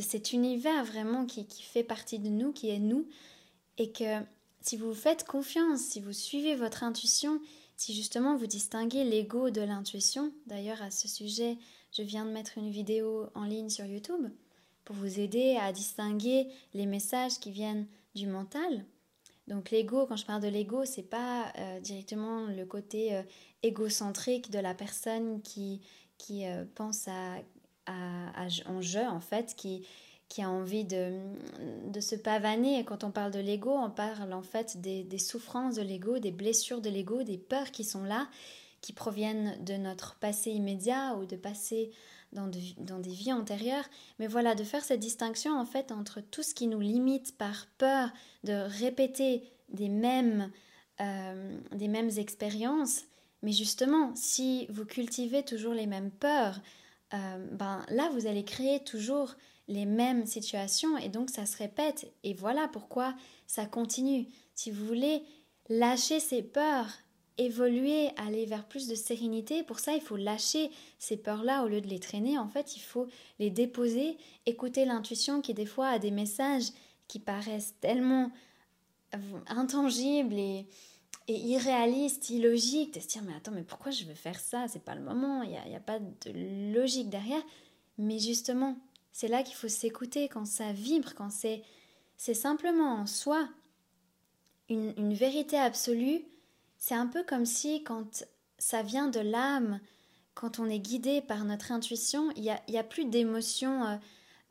cet 0.03 0.33
univers 0.33 0.85
vraiment 0.85 1.25
qui, 1.27 1.47
fait 1.63 1.85
partie 1.85 2.19
de 2.19 2.29
nous, 2.29 2.53
qui 2.53 2.71
est 2.71 2.81
nous, 2.81 3.07
et 3.79 3.93
que 3.93 4.23
si 4.68 4.76
vous 4.76 4.92
faites 4.92 5.24
confiance, 5.24 5.81
si 5.81 5.98
vous 6.02 6.12
suivez 6.12 6.54
votre 6.54 6.85
intuition, 6.85 7.40
si 7.78 7.94
justement 7.94 8.37
vous 8.37 8.46
distinguez 8.46 9.02
l'ego 9.02 9.48
de 9.48 9.62
l'intuition, 9.62 10.31
d'ailleurs 10.44 10.83
à 10.83 10.90
ce 10.90 11.09
sujet, 11.09 11.57
je 11.90 12.02
viens 12.02 12.26
de 12.26 12.33
mettre 12.33 12.59
une 12.59 12.68
vidéo 12.68 13.31
en 13.35 13.44
ligne 13.44 13.70
sur 13.70 13.87
YouTube 13.87 14.28
pour 14.85 14.94
vous 14.94 15.20
aider 15.20 15.57
à 15.59 15.72
distinguer 15.72 16.48
les 16.74 16.85
messages 16.85 17.38
qui 17.40 17.50
viennent 17.50 17.87
du 18.14 18.26
mental. 18.26 18.85
Donc 19.46 19.70
l'ego, 19.70 20.04
quand 20.07 20.16
je 20.16 20.26
parle 20.26 20.42
de 20.42 20.48
l'ego, 20.48 20.85
c'est 20.85 21.09
pas 21.09 21.50
euh, 21.57 21.81
directement 21.81 22.42
le 22.48 22.66
côté 22.66 23.16
euh, 23.16 23.22
égocentrique 23.62 24.50
de 24.50 24.59
la 24.59 24.74
personne 24.74 25.40
qui, 25.40 25.81
qui 26.18 26.44
euh, 26.44 26.66
pense 26.74 27.09
à, 27.09 27.37
à, 27.87 28.48
en 28.66 28.83
jeu, 28.83 29.07
en 29.07 29.20
fait, 29.20 29.54
qui, 29.57 29.87
qui 30.29 30.43
a 30.43 30.51
envie 30.51 30.85
de, 30.85 31.19
de 31.87 32.01
se 32.01 32.14
pavaner. 32.14 32.79
Et 32.79 32.85
quand 32.85 33.05
on 33.05 33.11
parle 33.11 33.33
de 33.33 33.38
l'ego, 33.38 33.71
on 33.71 33.91
parle 33.91 34.33
en 34.33 34.43
fait 34.43 34.81
des, 34.81 35.05
des 35.05 35.19
souffrances 35.19 35.77
de 35.77 35.83
l'ego, 35.83 36.19
des 36.19 36.31
blessures 36.31 36.81
de 36.81 36.91
l'ego, 36.91 37.23
des 37.23 37.38
peurs 37.38 37.71
qui 37.71 37.85
sont 37.85 38.05
là, 38.05 38.29
qui 38.81 38.93
proviennent 38.93 39.62
de 39.64 39.75
notre 39.75 40.17
passé 40.17 40.51
immédiat 40.51 41.17
ou 41.17 41.25
de 41.25 41.37
passé 41.37 41.91
dans, 42.33 42.51
dans 42.79 42.99
des 42.99 43.11
vies 43.11 43.33
antérieures. 43.33 43.88
Mais 44.19 44.27
voilà, 44.27 44.55
de 44.55 44.64
faire 44.64 44.85
cette 44.85 45.01
distinction 45.01 45.59
en 45.59 45.64
fait 45.64 45.93
entre 45.93 46.21
tout 46.21 46.43
ce 46.43 46.55
qui 46.55 46.67
nous 46.67 46.81
limite 46.81 47.37
par 47.38 47.67
peur 47.79 48.11
de 48.45 48.53
répéter 48.53 49.43
des 49.71 49.88
mêmes, 49.88 50.51
euh, 51.01 51.59
des 51.73 51.88
mêmes 51.88 52.11
expériences 52.17 53.05
mais 53.43 53.53
justement, 53.53 54.12
si 54.14 54.67
vous 54.69 54.85
cultivez 54.85 55.45
toujours 55.45 55.75
les 55.75 55.87
mêmes 55.87 56.11
peurs, 56.11 56.61
euh, 57.14 57.47
ben 57.53 57.85
là, 57.88 58.11
vous 58.12 58.27
allez 58.27 58.45
créer 58.45 58.83
toujours 58.83 59.35
les 59.68 59.87
mêmes 59.87 60.26
situations 60.26 60.96
et 60.98 61.09
donc 61.09 61.31
ça 61.31 61.46
se 61.46 61.57
répète. 61.57 62.12
Et 62.24 62.35
voilà 62.35 62.68
pourquoi 62.68 63.14
ça 63.46 63.66
continue. 63.66 64.26
Si 64.54 64.70
vous 64.70 64.85
voulez 64.87 65.22
lâcher 65.68 66.20
ces 66.20 66.42
peurs, 66.42 66.88
évoluer, 67.37 68.09
aller 68.16 68.46
vers 68.46 68.66
plus 68.66 68.88
de 68.88 68.94
sérénité, 68.94 69.62
pour 69.62 69.78
ça, 69.78 69.94
il 69.94 70.00
faut 70.00 70.16
lâcher 70.16 70.70
ces 70.98 71.16
peurs-là 71.16 71.62
au 71.64 71.68
lieu 71.68 71.81
de 71.81 71.87
les 71.87 72.00
traîner. 72.00 72.38
En 72.38 72.48
fait, 72.48 72.76
il 72.76 72.81
faut 72.81 73.07
les 73.38 73.50
déposer, 73.50 74.16
écouter 74.46 74.85
l'intuition 74.85 75.40
qui 75.40 75.54
des 75.54 75.66
fois 75.66 75.88
a 75.88 75.98
des 75.98 76.11
messages 76.11 76.70
qui 77.07 77.20
paraissent 77.20 77.74
tellement 77.81 78.31
intangibles 79.46 80.35
et 80.35 80.66
et 81.28 81.37
irréaliste, 81.37 82.31
illogique, 82.31 82.94
de 82.94 83.00
se 83.00 83.07
dire 83.07 83.22
mais 83.22 83.35
attends 83.35 83.52
mais 83.52 83.62
pourquoi 83.62 83.92
je 83.92 84.04
veux 84.04 84.14
faire 84.14 84.40
ça? 84.40 84.66
C'est 84.66 84.83
pas 84.83 84.94
le 84.94 85.02
moment, 85.02 85.42
il 85.42 85.50
n'y 85.50 85.76
a, 85.76 85.81
pas 85.81 85.98
de 85.98 86.72
logique 86.72 87.11
derrière. 87.11 87.42
Mais 87.98 88.18
justement, 88.18 88.76
c'est 89.12 89.29
là 89.29 89.42
qu'il 89.42 89.55
faut 89.55 89.68
s'écouter 89.68 90.29
quand 90.29 90.44
ça 90.47 90.73
vibre, 90.73 91.14
quand 91.14 91.31
c'est 91.31 91.62
c'est 92.16 92.35
simplement 92.35 92.94
en 92.94 93.07
soi 93.07 93.49
une, 94.68 95.14
vérité 95.14 95.57
absolue. 95.57 96.25
C'est 96.77 96.94
un 96.94 97.07
peu 97.07 97.23
comme 97.23 97.47
si 97.47 97.85
quand 97.85 98.25
ça 98.59 98.83
vient 98.83 99.09
de 99.09 99.21
l'âme, 99.21 99.81
quand 100.35 100.59
on 100.59 100.68
est 100.68 100.81
guidé 100.81 101.21
par 101.21 101.44
notre 101.44 101.73
intuition, 101.73 102.31
il 102.37 102.42
n'y 102.42 102.79
a, 102.79 102.85
plus 102.85 103.05
d'émotions 103.05 103.85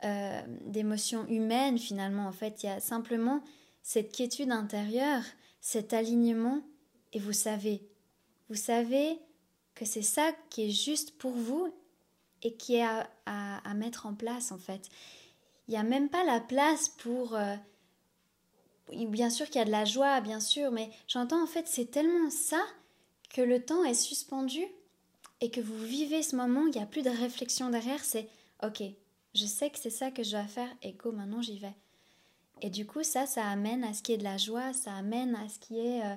euh, 0.03 0.41
euh, 0.73 1.77
finalement. 1.77 2.27
En 2.27 2.31
fait, 2.31 2.63
il 2.63 2.67
y 2.67 2.69
a 2.69 2.79
simplement 2.79 3.43
cette 3.83 4.13
quiétude 4.13 4.51
intérieure 4.51 5.23
cet 5.59 5.91
alignement 5.91 6.61
et 7.11 7.19
vous 7.19 7.33
savez, 7.33 7.81
vous 8.47 8.55
savez 8.55 9.19
que 9.75 9.83
c'est 9.83 10.01
ça 10.01 10.31
qui 10.49 10.67
est 10.67 10.71
juste 10.71 11.17
pour 11.17 11.31
vous 11.31 11.73
et 12.47 12.53
qui 12.55 12.75
est 12.75 12.87
à, 13.25 13.73
mettre 13.75 14.05
en 14.05 14.13
place 14.13 14.51
en 14.51 14.57
fait. 14.57 14.89
Il 15.67 15.71
n'y 15.71 15.77
a 15.77 15.83
même 15.83 16.09
pas 16.09 16.23
la 16.23 16.39
place 16.39 16.89
pour... 16.89 17.35
Euh, 17.35 17.55
bien 18.89 19.29
sûr 19.29 19.47
qu'il 19.47 19.57
y 19.57 19.61
a 19.61 19.65
de 19.65 19.71
la 19.71 19.83
joie, 19.83 20.21
bien 20.21 20.39
sûr, 20.39 20.71
mais 20.71 20.89
j'entends 21.07 21.43
en 21.43 21.47
fait 21.47 21.67
c'est 21.67 21.91
tellement 21.91 22.29
ça 22.29 22.61
que 23.29 23.41
le 23.41 23.63
temps 23.63 23.83
est 23.83 23.93
suspendu 23.93 24.65
et 25.41 25.51
que 25.51 25.59
vous 25.59 25.77
vivez 25.77 26.23
ce 26.23 26.37
moment, 26.37 26.65
il 26.67 26.71
n'y 26.71 26.81
a 26.81 26.85
plus 26.85 27.01
de 27.01 27.09
réflexion 27.09 27.69
derrière, 27.69 28.03
c'est 28.03 28.29
ok, 28.63 28.81
je 29.35 29.45
sais 29.45 29.69
que 29.69 29.77
c'est 29.77 29.89
ça 29.89 30.09
que 30.09 30.23
je 30.23 30.31
dois 30.31 30.47
faire 30.47 30.69
et 30.81 30.93
go, 30.93 31.11
maintenant 31.11 31.41
j'y 31.41 31.59
vais. 31.59 31.75
Et 32.61 32.69
du 32.69 32.87
coup, 32.87 33.03
ça, 33.03 33.27
ça 33.27 33.45
amène 33.45 33.83
à 33.83 33.93
ce 33.93 34.01
qui 34.01 34.13
est 34.13 34.17
de 34.17 34.23
la 34.23 34.37
joie, 34.37 34.73
ça 34.73 34.95
amène 34.95 35.35
à 35.35 35.47
ce 35.49 35.59
qui 35.59 35.79
est 35.79 36.01
euh, 36.03 36.15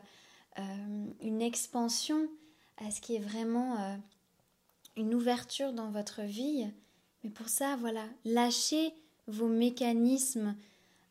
euh, 0.58 1.06
une 1.20 1.42
expansion, 1.42 2.28
à 2.78 2.90
ce 2.90 3.00
qui 3.00 3.16
est 3.16 3.20
vraiment 3.20 3.98
une 5.00 5.14
ouverture 5.14 5.72
dans 5.72 5.90
votre 5.90 6.22
vie. 6.22 6.68
Mais 7.24 7.30
pour 7.30 7.48
ça, 7.48 7.76
voilà, 7.76 8.04
lâchez 8.24 8.92
vos 9.26 9.48
mécanismes 9.48 10.54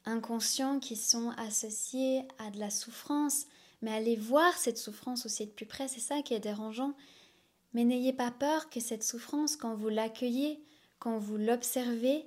inconscients 0.06 0.80
qui 0.80 0.96
sont 0.96 1.32
associés 1.38 2.24
à 2.38 2.50
de 2.52 2.60
la 2.60 2.70
souffrance, 2.70 3.46
mais 3.82 3.92
allez 3.92 4.16
voir 4.16 4.58
cette 4.58 4.78
souffrance 4.78 5.26
aussi 5.26 5.46
de 5.46 5.52
plus 5.52 5.66
près, 5.66 5.88
c'est 5.88 6.00
ça 6.00 6.22
qui 6.22 6.34
est 6.34 6.40
dérangeant. 6.40 6.94
Mais 7.74 7.84
n'ayez 7.84 8.14
pas 8.14 8.32
peur 8.32 8.70
que 8.70 8.80
cette 8.80 9.04
souffrance, 9.04 9.56
quand 9.56 9.76
vous 9.76 9.90
l'accueillez, 9.90 10.64
quand 10.98 11.20
vous 11.20 11.38
l'observez, 11.38 12.26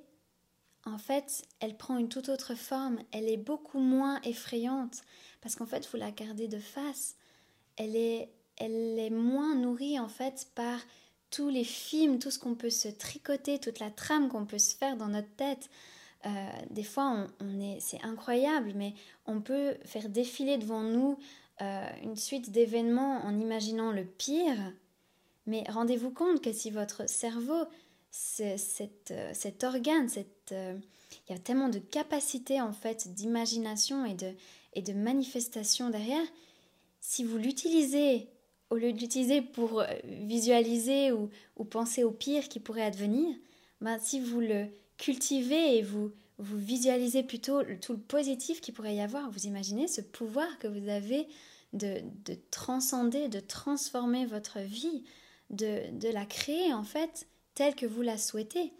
en 0.85 0.99
fait, 0.99 1.45
elle 1.61 1.77
prend 1.77 1.99
une 1.99 2.09
toute 2.09 2.29
autre 2.29 2.55
forme, 2.55 2.99
elle 3.13 3.29
est 3.29 3.37
beaucoup 3.37 3.79
moins 3.79 4.21
effrayante, 4.23 5.03
parce 5.41 5.57
qu'en 5.57 5.67
fait, 5.67 5.89
vous 5.91 5.97
la 5.97 6.11
gardez 6.11 6.49
de 6.49 6.59
face. 6.59 7.17
Elle 7.77 7.97
est, 7.97 8.31
elle 8.57 8.99
est 8.99 9.11
moins 9.11 9.55
nourrie, 9.55 9.99
en 9.99 10.09
fait, 10.09 10.49
par 10.55 10.79
tous 11.33 11.49
les 11.49 11.65
films, 11.65 12.19
tout 12.19 12.31
ce 12.31 12.39
qu'on 12.39 12.55
peut 12.55 12.71
se 12.71 12.89
tricoter, 12.89 13.59
toute 13.59 13.81
la 13.81 13.91
trame 13.91 14.29
qu'on 14.29 14.45
peut 14.45 14.59
se 14.59 14.77
faire 14.77 14.97
dans 14.97 15.09
notre 15.09 15.35
tête. 15.37 15.69
Euh, 16.27 16.29
des 16.71 16.85
fois, 16.85 17.27
on, 17.41 17.61
est, 17.61 17.81
c'est 17.81 18.01
incroyable, 18.05 18.75
mais 18.77 18.95
on 19.27 19.41
peut 19.41 19.75
faire 19.85 20.09
défiler 20.09 20.59
devant 20.59 20.83
nous 20.83 21.19
euh, 21.61 21.87
une 22.03 22.17
suite 22.17 22.51
d'événements 22.51 23.25
en 23.25 23.41
imaginant 23.41 23.91
le 23.91 24.05
pire, 24.05 24.73
mais 25.47 25.65
rendez-vous 25.69 26.11
compte 26.11 26.43
que 26.43 26.53
si 26.53 26.71
votre 26.71 27.09
cerveau, 27.09 27.65
cet, 28.11 29.11
euh, 29.11 29.31
cet 29.35 29.65
organe, 29.65 30.09
il 30.51 31.31
y 31.31 31.33
a 31.33 31.39
tellement 31.39 31.71
de 31.71 31.79
capacité 31.79 32.61
en 32.61 32.73
fait 32.73 33.15
d'imagination 33.15 34.05
et 34.05 34.83
de 34.83 34.93
manifestation 34.93 35.89
derrière, 35.91 36.27
si 37.01 37.25
vous 37.25 37.39
l'utilisez 37.39 38.29
au 38.73 38.77
lieu 38.77 38.91
de 38.91 38.99
l'utiliser 38.99 39.43
pour 39.43 39.85
visualiser 40.05 41.13
ou, 41.13 41.29
penser 41.65 42.05
au 42.05 42.11
pire 42.11 42.49
qui 42.49 42.59
pourrait 42.59 42.85
advenir, 42.85 43.37
ben, 43.83 43.99
si 43.99 44.19
vous 44.19 44.41
le 44.41 44.67
cultivez 44.97 45.77
et 45.77 45.83
vous, 45.83 46.11
vous 46.39 46.57
visualisez 46.57 47.23
plutôt 47.23 47.63
tout 47.83 47.93
le 47.93 47.99
positif 47.99 48.63
qui 48.63 48.73
pourrait 48.73 48.97
y 48.97 49.03
avoir, 49.03 49.31
vous 49.31 49.47
imaginez 49.47 49.89
ce 49.89 50.01
pouvoir 50.01 50.59
que 50.59 50.69
vous 50.69 50.89
avez 50.89 51.29
de, 51.75 52.01
de 52.25 52.37
transcender, 52.51 53.29
de 53.29 53.41
transformer 53.41 54.25
votre 54.25 54.59
vie, 54.61 55.05
de, 55.51 55.91
de, 55.99 56.09
la 56.09 56.25
créer 56.25 56.73
en 56.73 56.83
fait 56.83 57.27
telle 57.55 57.75
que 57.75 57.87
vous 57.87 58.03
la 58.03 58.17
souhaitez. 58.17 58.73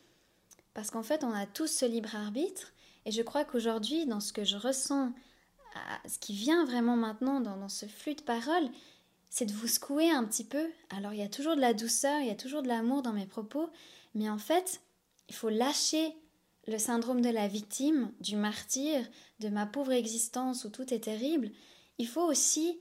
Parce 0.73 0.91
qu'en 0.91 1.03
fait, 1.03 1.23
on 1.23 1.35
a 1.35 1.45
tous 1.45 1.67
ce 1.67 1.85
libre 1.85 2.17
arbitre 2.17 2.73
et 3.05 3.13
je 3.13 3.21
crois 3.21 3.45
qu'aujourd'hui, 3.45 4.07
dans 4.07 4.21
ce 4.21 4.33
que 4.33 4.45
je 4.45 4.57
ressens, 4.57 5.13
ce 6.09 6.19
qui 6.19 6.33
vient 6.33 6.65
vraiment 6.65 6.97
maintenant 6.97 7.41
dans, 7.41 7.59
dans 7.59 7.69
ce 7.69 7.85
flux 7.85 8.15
de 8.15 8.23
paroles, 8.23 8.71
c'est 9.33 9.47
de 9.47 9.53
vous 9.55 9.67
secouer 9.67 10.11
un 10.11 10.25
petit 10.25 10.45
peu. 10.45 10.71
Alors 10.91 11.15
il 11.15 11.19
y 11.19 11.25
a 11.25 11.29
toujours 11.29 11.57
de 11.57 11.61
la 11.63 11.73
douceur, 11.73 12.21
il 12.21 12.27
y 12.27 12.31
a 12.31 12.35
toujours 12.35 12.63
de 12.63 12.69
l'amour 12.69 13.01
dans 13.01 13.15
mes 13.15 13.25
propos, 13.25 13.71
mais 14.15 14.29
en 14.29 14.37
fait, 14.37 14.83
il 15.31 15.35
faut 15.35 15.49
lâcher 15.49 16.15
le 16.69 16.77
syndrome 16.77 17.23
de 17.23 17.31
la 17.31 17.49
victime, 17.49 18.13
du 18.21 18.37
martyr, 18.37 19.03
de 19.41 19.49
ma 19.49 19.65
pauvre 19.65 19.93
existence 19.93 20.67
où 20.67 20.69
tout 20.69 20.93
est 20.93 21.05
terrible, 21.05 21.51
il 21.97 22.07
faut 22.07 22.21
aussi 22.21 22.79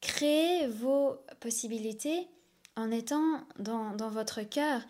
créer 0.00 0.66
vos 0.66 1.18
possibilités 1.38 2.26
en 2.74 2.90
étant 2.90 3.46
dans, 3.60 3.94
dans 3.94 4.10
votre 4.10 4.42
cœur. 4.42 4.82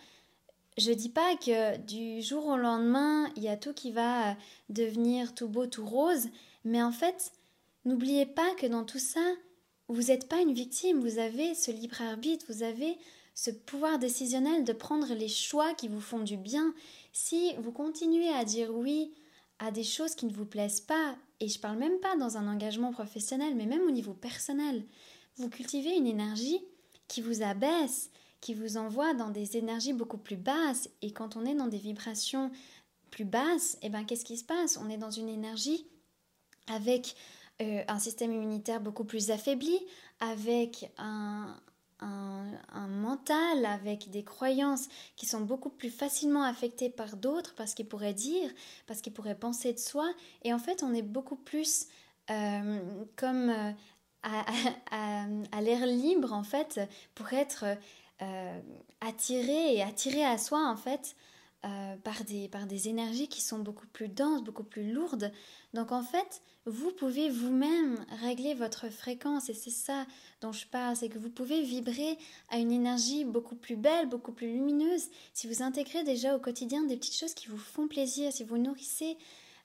Je 0.78 0.92
dis 0.92 1.10
pas 1.10 1.36
que 1.36 1.76
du 1.76 2.22
jour 2.22 2.46
au 2.46 2.56
lendemain, 2.56 3.28
il 3.36 3.42
y 3.42 3.50
a 3.50 3.58
tout 3.58 3.74
qui 3.74 3.92
va 3.92 4.34
devenir 4.70 5.34
tout 5.34 5.48
beau, 5.48 5.66
tout 5.66 5.84
rose, 5.84 6.28
mais 6.64 6.82
en 6.82 6.90
fait, 6.90 7.32
n'oubliez 7.84 8.24
pas 8.24 8.54
que 8.54 8.66
dans 8.66 8.84
tout 8.84 8.98
ça, 8.98 9.20
vous 9.92 10.04
n'êtes 10.04 10.28
pas 10.28 10.40
une 10.40 10.54
victime, 10.54 11.00
vous 11.00 11.18
avez 11.18 11.54
ce 11.54 11.70
libre 11.70 12.00
arbitre, 12.02 12.46
vous 12.48 12.62
avez 12.62 12.96
ce 13.34 13.50
pouvoir 13.50 13.98
décisionnel 13.98 14.64
de 14.64 14.72
prendre 14.72 15.14
les 15.14 15.28
choix 15.28 15.74
qui 15.74 15.88
vous 15.88 16.00
font 16.00 16.20
du 16.20 16.36
bien. 16.36 16.74
Si 17.12 17.54
vous 17.58 17.72
continuez 17.72 18.28
à 18.28 18.44
dire 18.44 18.74
oui 18.74 19.12
à 19.58 19.70
des 19.70 19.84
choses 19.84 20.14
qui 20.14 20.26
ne 20.26 20.32
vous 20.32 20.44
plaisent 20.44 20.80
pas, 20.80 21.16
et 21.40 21.48
je 21.48 21.58
parle 21.58 21.78
même 21.78 22.00
pas 22.00 22.16
dans 22.16 22.36
un 22.36 22.48
engagement 22.48 22.92
professionnel, 22.92 23.54
mais 23.54 23.66
même 23.66 23.82
au 23.82 23.90
niveau 23.90 24.12
personnel, 24.12 24.84
vous 25.36 25.48
cultivez 25.48 25.96
une 25.96 26.06
énergie 26.06 26.60
qui 27.08 27.20
vous 27.20 27.42
abaisse, 27.42 28.10
qui 28.40 28.54
vous 28.54 28.76
envoie 28.76 29.14
dans 29.14 29.30
des 29.30 29.56
énergies 29.56 29.92
beaucoup 29.92 30.18
plus 30.18 30.36
basses. 30.36 30.88
Et 31.00 31.12
quand 31.12 31.36
on 31.36 31.44
est 31.44 31.54
dans 31.54 31.68
des 31.68 31.78
vibrations 31.78 32.50
plus 33.10 33.24
basses, 33.24 33.78
eh 33.82 33.88
ben 33.88 34.04
qu'est-ce 34.04 34.24
qui 34.24 34.36
se 34.36 34.44
passe? 34.44 34.76
On 34.76 34.90
est 34.90 34.96
dans 34.96 35.10
une 35.10 35.28
énergie 35.28 35.86
avec 36.66 37.14
euh, 37.62 37.84
un 37.88 37.98
système 37.98 38.32
immunitaire 38.32 38.80
beaucoup 38.80 39.04
plus 39.04 39.30
affaibli, 39.30 39.78
avec 40.20 40.90
un, 40.98 41.56
un, 42.00 42.86
mental, 42.88 43.64
avec 43.64 44.10
des 44.10 44.24
croyances 44.24 44.88
qui 45.16 45.26
sont 45.26 45.40
beaucoup 45.40 45.70
plus 45.70 45.90
facilement 45.90 46.42
affectées 46.42 46.90
par 46.90 47.16
d'autres, 47.16 47.54
parce 47.54 47.74
qu'ils 47.74 47.88
pourraient 47.88 48.14
dire, 48.14 48.50
parce 48.86 49.00
qu'ils 49.00 49.12
pourraient 49.12 49.38
penser 49.38 49.72
de 49.72 49.78
soi. 49.78 50.12
Et 50.42 50.52
en 50.52 50.58
fait, 50.58 50.82
on 50.82 50.92
est 50.92 51.02
beaucoup 51.02 51.36
plus 51.36 51.86
euh, 52.30 52.80
comme 53.16 53.50
euh, 53.50 53.72
à, 54.22 55.60
l'air 55.60 55.86
libre, 55.86 56.32
en 56.32 56.44
fait, 56.44 56.80
pour 57.14 57.32
être 57.32 57.64
attiré 59.00 59.74
et 59.74 59.82
attiré 59.82 60.24
à 60.24 60.38
soi, 60.38 60.64
en 60.68 60.76
fait, 60.76 61.16
par, 62.04 62.24
des, 62.24 62.48
par 62.48 62.66
des 62.66 62.88
énergies 62.88 63.28
qui 63.28 63.40
sont 63.40 63.58
beaucoup 63.58 63.86
plus 63.86 64.08
denses, 64.08 64.42
beaucoup 64.42 64.64
plus 64.64 64.92
lourdes. 64.92 65.30
Donc 65.74 65.92
en 65.92 66.02
fait, 66.02 66.42
vous 66.64 66.92
pouvez 66.92 67.28
vous-même 67.28 68.04
régler 68.22 68.54
votre 68.54 68.88
fréquence 68.88 69.48
et 69.48 69.54
c'est 69.54 69.70
ça 69.70 70.06
dont 70.40 70.52
je 70.52 70.66
parle, 70.66 70.94
c'est 70.94 71.08
que 71.08 71.18
vous 71.18 71.30
pouvez 71.30 71.62
vibrer 71.62 72.16
à 72.50 72.58
une 72.58 72.70
énergie 72.70 73.24
beaucoup 73.24 73.56
plus 73.56 73.76
belle, 73.76 74.08
beaucoup 74.08 74.32
plus 74.32 74.52
lumineuse 74.52 75.08
si 75.34 75.48
vous 75.48 75.62
intégrez 75.62 76.04
déjà 76.04 76.36
au 76.36 76.38
quotidien 76.38 76.84
des 76.84 76.96
petites 76.96 77.16
choses 77.16 77.34
qui 77.34 77.48
vous 77.48 77.58
font 77.58 77.88
plaisir, 77.88 78.32
si 78.32 78.44
vous 78.44 78.58
nourrissez 78.58 79.16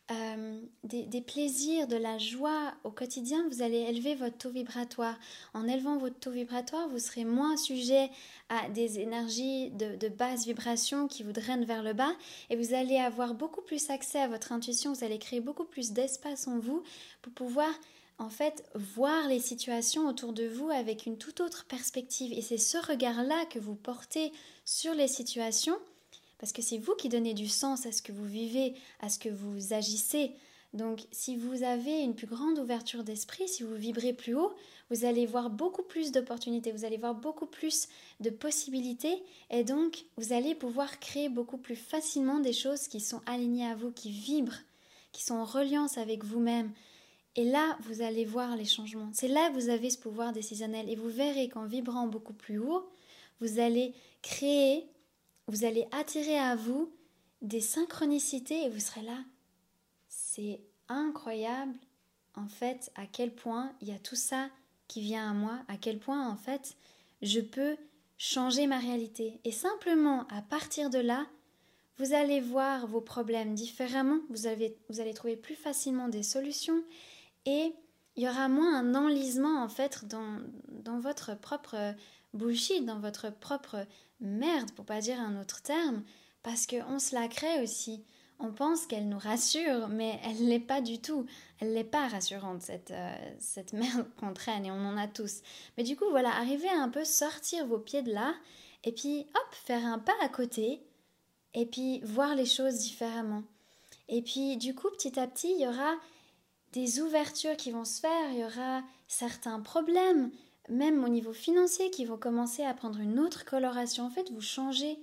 euh, 0.10 0.62
des, 0.84 1.22
plaisirs, 1.22 1.88
de 1.88 1.98
la 1.98 2.18
joie 2.18 2.74
au 2.86 2.92
quotidien, 2.92 3.46
vous 3.50 3.62
allez 3.62 3.80
élever 3.80 4.16
votre 4.16 4.38
taux 4.38 4.50
vibratoire. 4.50 5.20
En 5.54 5.68
élevant 5.68 5.98
votre 5.98 6.18
taux 6.18 6.32
vibratoire, 6.32 6.88
vous 6.88 7.00
serez 7.00 7.26
moins 7.26 7.58
sujet 7.58 8.10
à 8.48 8.70
des 8.70 9.00
énergies 9.00 9.70
de, 9.72 9.98
de 9.98 10.08
basse 10.08 10.46
vibration 10.46 11.10
qui 11.10 11.24
vous 11.24 11.34
drainent 11.34 11.66
vers 11.66 11.84
le 11.84 11.92
bas 11.92 12.14
et 12.50 12.56
vous 12.56 12.74
allez 12.74 12.98
avoir 12.98 13.34
beaucoup 13.34 13.62
plus 13.62 13.90
accès 13.90 14.20
à 14.20 14.30
votre 14.30 14.54
intuition, 14.54 14.94
vous 14.94 15.04
allez 15.04 15.20
créer 15.20 15.42
beaucoup 15.42 15.66
plus 15.66 15.92
d'espace 15.92 16.48
en 16.48 16.58
vous 16.58 16.84
pour 17.22 17.34
pouvoir 17.34 17.70
en 18.18 18.30
fait 18.30 18.64
voir 18.76 19.28
les 19.28 19.40
situations 19.40 20.08
autour 20.08 20.34
de 20.34 20.48
vous 20.48 20.70
avec 20.70 21.06
une 21.06 21.18
toute 21.18 21.42
autre 21.42 21.66
perspective. 21.66 22.32
Et 22.34 22.42
c'est 22.42 22.58
ce 22.58 22.78
regard-là 22.78 23.46
que 23.46 23.60
vous 23.60 23.76
portez 23.76 24.32
sur 24.66 24.94
les 24.94 25.08
situations 25.08 25.78
parce 26.40 26.52
que 26.52 26.62
c'est 26.62 26.78
vous 26.78 26.96
qui 26.96 27.10
donnez 27.10 27.34
du 27.34 27.48
sens 27.48 27.86
à 27.86 27.92
ce 27.92 28.02
que 28.02 28.12
vous 28.12 28.26
vivez, 28.26 28.74
à 29.00 29.10
ce 29.10 29.20
que 29.20 29.30
vous 29.30 29.74
agissez. 29.74 30.32
Donc 30.74 31.02
si 31.12 31.36
vous 31.38 31.64
avez 31.64 32.02
une 32.02 32.16
plus 32.16 32.28
grande 32.28 32.60
ouverture 32.60 33.04
d'esprit, 33.04 33.48
si 33.48 33.64
vous 33.64 33.76
vibrez 33.76 34.14
plus 34.14 34.36
haut, 34.36 34.54
vous 34.90 35.06
allez 35.06 35.26
voir 35.26 35.50
beaucoup 35.50 35.84
plus 35.84 36.12
d'opportunités, 36.12 36.72
vous 36.72 36.86
allez 36.86 36.98
voir 36.98 37.16
beaucoup 37.16 37.46
plus 37.46 37.88
de 38.20 38.30
possibilités 38.30 39.24
et 39.50 39.64
donc 39.64 40.06
vous 40.18 40.34
allez 40.34 40.56
pouvoir 40.56 41.00
créer 41.00 41.30
beaucoup 41.30 41.58
plus 41.58 41.76
facilement 41.76 42.40
des 42.40 42.54
choses 42.54 42.88
qui 42.88 43.00
sont 43.00 43.22
alignées 43.26 43.68
à 43.68 43.76
vous, 43.76 43.92
qui 43.92 44.12
vibrent, 44.12 44.60
qui 45.12 45.24
sont 45.24 45.36
en 45.36 45.46
reliance 45.46 45.98
avec 45.98 46.24
vous-même. 46.24 46.72
Et 47.36 47.46
là, 47.46 47.78
vous 47.82 48.02
allez 48.02 48.26
voir 48.26 48.56
les 48.56 48.66
changements. 48.66 49.10
C'est 49.14 49.28
là 49.28 49.50
que 49.50 49.54
vous 49.54 49.70
avez 49.70 49.90
ce 49.90 49.98
pouvoir 49.98 50.34
décisionnel 50.34 50.90
et 50.90 50.96
vous 50.96 51.10
verrez 51.10 51.50
qu'en 51.50 51.66
vibrant 51.66 52.08
beaucoup 52.08 52.34
plus 52.34 52.58
haut, 52.58 52.90
vous 53.40 53.60
allez 53.60 53.94
créer 54.24 54.88
vous 55.48 55.64
allez 55.64 55.88
attirer 55.92 56.38
à 56.38 56.56
vous 56.56 56.92
des 57.42 57.62
synchronicités 57.62 58.66
et 58.66 58.70
vous 58.70 58.80
serez 58.80 59.02
là. 59.02 59.18
C'est 60.08 60.62
incroyable 60.90 61.74
en 62.36 62.48
fait 62.48 62.92
à 62.96 63.06
quel 63.06 63.34
point 63.34 63.74
il 63.82 63.88
y 63.88 63.94
a 63.94 64.00
tout 64.00 64.16
ça 64.16 64.50
qui 64.88 65.02
vient 65.02 65.30
à 65.30 65.34
moi, 65.34 65.60
à 65.68 65.78
quel 65.78 66.00
point 66.00 66.30
en 66.30 66.36
fait 66.36 66.76
je 67.22 67.40
peux 67.40 67.78
changer 68.18 68.68
ma 68.68 68.80
réalité. 68.80 69.40
Et 69.44 69.52
simplement 69.52 70.28
à 70.28 70.42
partir 70.42 70.90
de 70.90 71.00
là, 71.00 71.26
vous 71.98 72.14
allez 72.14 72.42
voir 72.42 72.86
vos 72.88 73.02
problèmes 73.02 73.56
différemment, 73.56 74.20
vous, 74.30 74.48
vous 74.90 75.00
allez 75.00 75.14
trouver 75.14 75.36
plus 75.36 75.56
facilement 75.56 76.10
des 76.10 76.24
solutions 76.24 76.84
et 77.46 77.74
il 78.16 78.24
y 78.24 78.30
aura 78.30 78.50
moins 78.50 78.78
un 78.80 78.96
enlisement 78.96 79.64
en 79.64 79.70
fait 79.70 80.06
dans 80.08 81.00
votre 81.00 81.38
propre 81.40 81.96
bullshit, 82.38 82.86
dans 82.86 83.00
votre 83.00 83.30
propre 83.30 83.86
merde, 84.20 84.72
pour 84.72 84.86
pas 84.86 85.02
dire 85.02 85.20
un 85.20 85.40
autre 85.40 85.62
terme, 85.62 86.04
parce 86.44 86.68
qu'on 86.68 87.00
se 87.00 87.16
la 87.16 87.28
crée 87.28 87.62
aussi. 87.62 88.04
On 88.40 88.52
pense 88.52 88.86
qu'elle 88.86 89.10
nous 89.10 89.18
rassure, 89.18 89.88
mais 89.88 90.20
elle 90.24 90.48
l'est 90.48 90.60
pas 90.60 90.80
du 90.80 91.02
tout. 91.02 91.26
Elle 91.60 91.74
n'est 91.74 91.84
pas 91.84 92.08
rassurante, 92.08 92.62
cette, 92.62 92.92
euh, 92.92 93.16
cette 93.40 93.74
merde 93.74 94.08
qu'on 94.18 94.34
traîne, 94.34 94.66
et 94.66 94.72
on 94.72 94.86
en 94.86 94.98
a 94.98 95.08
tous. 95.08 95.42
Mais 95.78 95.84
du 95.84 95.96
coup, 95.96 96.10
voilà, 96.10 96.30
arrivez 96.36 96.70
à 96.70 96.82
un 96.82 96.90
peu 96.90 97.04
sortir 97.04 97.66
vos 97.66 97.80
pieds 97.80 98.04
de 98.04 98.14
là, 98.14 98.36
et 98.84 98.92
puis 98.92 99.22
hop, 99.22 99.56
faire 99.56 99.86
un 99.86 100.00
pas 100.00 100.16
à 100.22 100.30
côté, 100.30 100.82
et 101.54 101.66
puis 101.66 102.00
voir 102.02 102.36
les 102.36 102.46
choses 102.46 102.78
différemment. 102.78 103.44
Et 104.10 104.22
puis, 104.22 104.58
du 104.58 104.74
coup, 104.76 104.90
petit 104.92 105.20
à 105.20 105.28
petit, 105.28 105.52
il 105.52 105.62
y 105.62 105.68
aura 105.68 105.96
des 106.74 107.00
ouvertures 107.02 107.58
qui 107.58 107.72
vont 107.72 107.86
se 107.86 108.00
faire, 108.00 108.32
il 108.32 108.40
y 108.40 108.46
aura 108.46 108.84
certains 109.08 109.60
problèmes, 109.60 110.32
même 110.70 111.04
au 111.04 111.10
niveau 111.10 111.34
financier, 111.34 111.90
qui 111.90 112.06
vont 112.06 112.18
commencer 112.18 112.64
à 112.64 112.74
prendre 112.74 113.00
une 113.00 113.20
autre 113.20 113.46
coloration. 113.46 114.06
En 114.06 114.10
fait, 114.10 114.32
vous 114.32 114.42
changez 114.42 115.00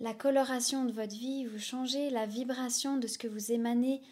la 0.00 0.14
coloration 0.14 0.84
de 0.84 0.92
votre 0.92 1.14
vie, 1.14 1.46
vous 1.46 1.58
changez 1.58 2.10
la 2.10 2.26
vibration 2.26 2.96
de 2.96 3.06
ce 3.06 3.18
que 3.18 3.28
vous 3.28 3.52
émanez. 3.52 4.02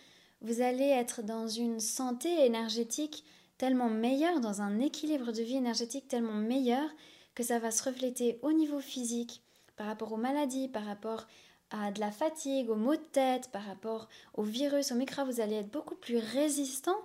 Vous 0.40 0.60
allez 0.60 0.88
être 0.88 1.22
dans 1.22 1.48
une 1.48 1.80
santé 1.80 2.46
énergétique 2.46 3.24
tellement 3.58 3.90
meilleure, 3.90 4.40
dans 4.40 4.62
un 4.62 4.80
équilibre 4.80 5.32
de 5.32 5.42
vie 5.42 5.56
énergétique 5.56 6.08
tellement 6.08 6.34
meilleur, 6.34 6.88
que 7.34 7.42
ça 7.42 7.58
va 7.58 7.70
se 7.70 7.82
refléter 7.84 8.38
au 8.42 8.52
niveau 8.52 8.80
physique, 8.80 9.42
par 9.76 9.86
rapport 9.86 10.12
aux 10.12 10.18
maladies, 10.18 10.68
par 10.68 10.84
rapport 10.84 11.26
à 11.70 11.90
de 11.90 12.00
la 12.00 12.10
fatigue, 12.10 12.70
aux 12.70 12.76
maux 12.76 12.96
de 12.96 13.02
tête, 13.12 13.50
par 13.50 13.64
rapport 13.64 14.08
aux 14.34 14.42
virus, 14.42 14.92
aux 14.92 14.96
microbes, 14.96 15.28
vous 15.28 15.40
allez 15.40 15.56
être 15.56 15.70
beaucoup 15.70 15.96
plus 15.96 16.18
résistant. 16.18 16.96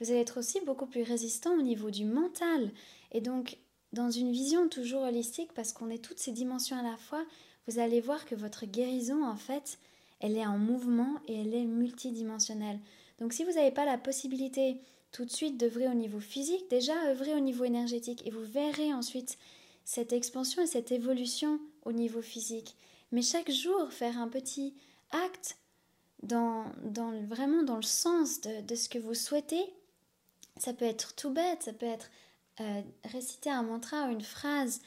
Vous 0.00 0.10
allez 0.10 0.20
être 0.20 0.38
aussi 0.38 0.60
beaucoup 0.60 0.86
plus 0.86 1.02
résistant 1.02 1.54
au 1.56 1.62
niveau 1.62 1.90
du 1.90 2.04
mental. 2.04 2.70
Et 3.16 3.22
donc, 3.22 3.56
dans 3.94 4.10
une 4.10 4.30
vision 4.30 4.68
toujours 4.68 5.00
holistique, 5.00 5.54
parce 5.54 5.72
qu'on 5.72 5.88
est 5.88 6.04
toutes 6.04 6.18
ces 6.18 6.32
dimensions 6.32 6.78
à 6.78 6.82
la 6.82 6.98
fois, 6.98 7.24
vous 7.66 7.78
allez 7.78 8.02
voir 8.02 8.26
que 8.26 8.34
votre 8.34 8.66
guérison, 8.66 9.24
en 9.24 9.36
fait, 9.36 9.78
elle 10.20 10.36
est 10.36 10.44
en 10.44 10.58
mouvement 10.58 11.16
et 11.26 11.40
elle 11.40 11.54
est 11.54 11.64
multidimensionnelle. 11.64 12.78
Donc 13.18 13.32
si 13.32 13.42
vous 13.42 13.52
n'avez 13.52 13.70
pas 13.70 13.86
la 13.86 13.96
possibilité 13.96 14.76
tout 15.12 15.24
de 15.24 15.30
suite 15.30 15.56
d'œuvrer 15.56 15.88
au 15.88 15.94
niveau 15.94 16.20
physique, 16.20 16.68
déjà 16.68 16.92
œuvrer 17.06 17.34
au 17.34 17.40
niveau 17.40 17.64
énergétique 17.64 18.22
et 18.26 18.30
vous 18.30 18.44
verrez 18.44 18.92
ensuite 18.92 19.38
cette 19.86 20.12
expansion 20.12 20.62
et 20.62 20.66
cette 20.66 20.92
évolution 20.92 21.58
au 21.86 21.92
niveau 21.92 22.20
physique. 22.20 22.76
Mais 23.12 23.22
chaque 23.22 23.50
jour, 23.50 23.90
faire 23.92 24.18
un 24.18 24.28
petit 24.28 24.74
acte 25.10 25.56
dans, 26.22 26.66
vraiment 27.28 27.62
dans 27.62 27.76
le 27.76 27.82
sens 27.82 28.42
de, 28.42 28.74
ce 28.74 28.90
que 28.90 28.98
vous 28.98 29.14
souhaitez, 29.14 29.64
ça 30.58 30.74
peut 30.74 30.84
être 30.84 31.14
tout 31.14 31.30
bête, 31.30 31.62
ça 31.62 31.72
peut 31.72 31.86
être 31.86 32.10
euh, 32.60 32.82
réciter 33.04 33.50
un 33.50 33.62
mantra 33.62 34.06
ou 34.06 34.10
une 34.10 34.22
phrase 34.22 34.80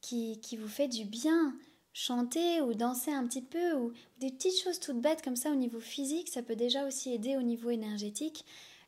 qui, 0.00 0.40
qui 0.40 0.56
vous 0.56 0.68
fait 0.68 0.88
du 0.88 1.04
bien, 1.04 1.54
chanter 1.92 2.60
ou 2.60 2.74
danser 2.74 3.12
un 3.12 3.26
petit 3.26 3.42
peu 3.42 3.74
ou 3.74 3.92
des 4.18 4.30
petites 4.30 4.62
choses 4.62 4.80
toutes 4.80 5.00
bêtes 5.00 5.22
comme 5.22 5.36
ça 5.36 5.50
au 5.50 5.56
niveau 5.56 5.80
physique, 5.80 6.28
ça 6.28 6.42
peut 6.42 6.56
déjà 6.56 6.86
aussi 6.86 7.12
aider 7.12 7.36
au 7.36 7.42
niveau 7.42 7.70
énergétique 7.70 8.44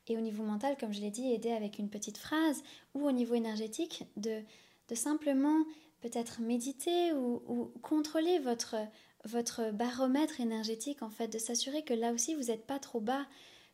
et 0.08 0.16
au 0.16 0.20
niveau 0.20 0.42
mental, 0.44 0.76
comme 0.78 0.92
je 0.92 1.00
l'ai 1.00 1.10
dit, 1.10 1.32
aider 1.32 1.52
avec 1.52 1.78
une 1.78 1.88
petite 1.88 2.18
phrase 2.18 2.62
ou 2.94 3.06
au 3.06 3.12
niveau 3.12 3.34
énergétique 3.34 4.04
de, 4.16 4.40
de 4.88 4.94
simplement 4.94 5.64
peut-être 6.00 6.40
méditer 6.40 7.12
ou, 7.12 7.42
ou, 7.46 7.72
contrôler 7.82 8.38
votre, 8.40 8.76
votre 9.24 9.70
baromètre 9.72 10.40
énergétique 10.40 11.02
en 11.02 11.10
fait, 11.10 11.28
de 11.28 11.38
s'assurer 11.38 11.82
que 11.82 11.94
là 11.94 12.12
aussi 12.12 12.34
vous 12.34 12.44
n'êtes 12.44 12.66
pas 12.66 12.78
trop 12.78 13.00
bas. 13.00 13.26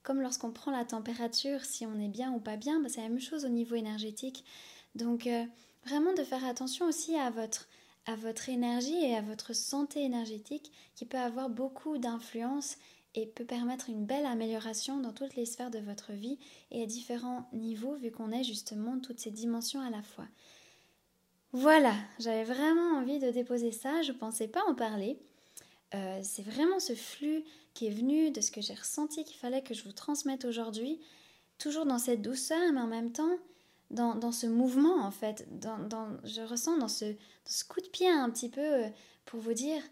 Comme 0.09 0.23
lorsqu'on 0.23 0.53
prend 0.53 0.71
la 0.71 0.87
température, 0.87 1.67
si 1.67 1.85
on 1.85 2.01
est 2.01 2.09
bien 2.09 2.33
ou 2.33 2.41
pas 2.41 2.57
bien, 2.57 2.81
bah, 2.81 2.89
c'est 2.89 3.03
la 3.03 3.11
même 3.11 3.21
chose 3.21 3.45
au 3.45 3.51
niveau 3.51 3.75
énergétique. 3.75 4.43
Donc 4.95 5.27
euh, 5.27 5.45
vraiment 5.85 6.15
de 6.15 6.25
faire 6.25 6.47
attention 6.47 6.87
aussi 6.87 7.15
à 7.17 7.29
votre, 7.29 7.69
à 8.07 8.17
votre 8.17 8.49
énergie 8.49 8.97
et 9.05 9.17
à 9.17 9.21
votre 9.21 9.55
santé 9.55 10.03
énergétique 10.03 10.73
qui 10.95 11.05
peut 11.05 11.19
avoir 11.19 11.51
beaucoup 11.51 11.99
d'influence 11.99 12.79
et 13.15 13.27
peut 13.27 13.45
permettre 13.45 13.91
une 13.91 14.07
belle 14.07 14.25
amélioration 14.25 14.99
dans 14.99 15.13
toutes 15.13 15.37
les 15.37 15.45
sphères 15.45 15.71
de 15.71 15.79
votre 15.79 16.13
vie 16.13 16.39
et 16.71 16.85
à 16.85 16.87
différents 16.87 17.47
niveaux 17.53 17.97
vu 17.97 18.11
qu'on 18.11 18.33
est 18.33 18.45
justement 18.45 18.99
toutes 19.01 19.21
ces 19.21 19.31
dimensions 19.31 19.83
à 19.83 19.91
la 19.91 20.01
fois. 20.01 20.25
Voilà, 21.53 21.93
j'avais 22.19 22.45
vraiment 22.45 22.97
envie 22.97 23.19
de 23.19 23.31
déposer 23.31 23.73
ça, 23.73 24.01
je 24.01 24.13
pensais 24.13 24.49
pas 24.49 24.65
en 24.69 24.75
parler. 24.75 25.19
Euh, 25.95 26.21
c'est 26.23 26.43
vraiment 26.43 26.81
ce 26.81 26.95
flux 26.95 27.45
qui 27.75 27.87
est 27.87 27.91
venu 27.91 28.31
de 28.31 28.41
ce 28.41 28.51
que 28.51 28.61
j'ai 28.61 28.75
ressenti 28.75 29.25
qu'il 29.25 29.39
fallait 29.39 29.63
que 29.63 29.75
je 29.75 29.85
vous 29.85 29.93
transmette 29.93 30.45
aujourd'hui, 30.45 31.01
toujours 31.59 31.87
dans 31.87 31.99
cette 31.99 32.23
douceur, 32.23 32.73
mais 32.73 32.81
en 32.81 32.87
même 32.87 33.13
temps 33.13 33.39
dans, 33.91 34.15
dans 34.15 34.33
ce 34.33 34.47
mouvement 34.47 35.03
en 35.03 35.11
fait. 35.11 35.47
Dans, 35.61 35.79
dans, 35.79 36.09
je 36.25 36.43
ressens 36.43 36.77
dans 36.79 36.89
ce, 36.89 37.15
coup 37.69 37.81
de 37.81 37.89
pied 37.89 38.09
un 38.09 38.31
petit 38.31 38.49
peu 38.49 38.61
euh, 38.61 38.89
pour 39.25 39.41
vous 39.41 39.55
dire, 39.55 39.83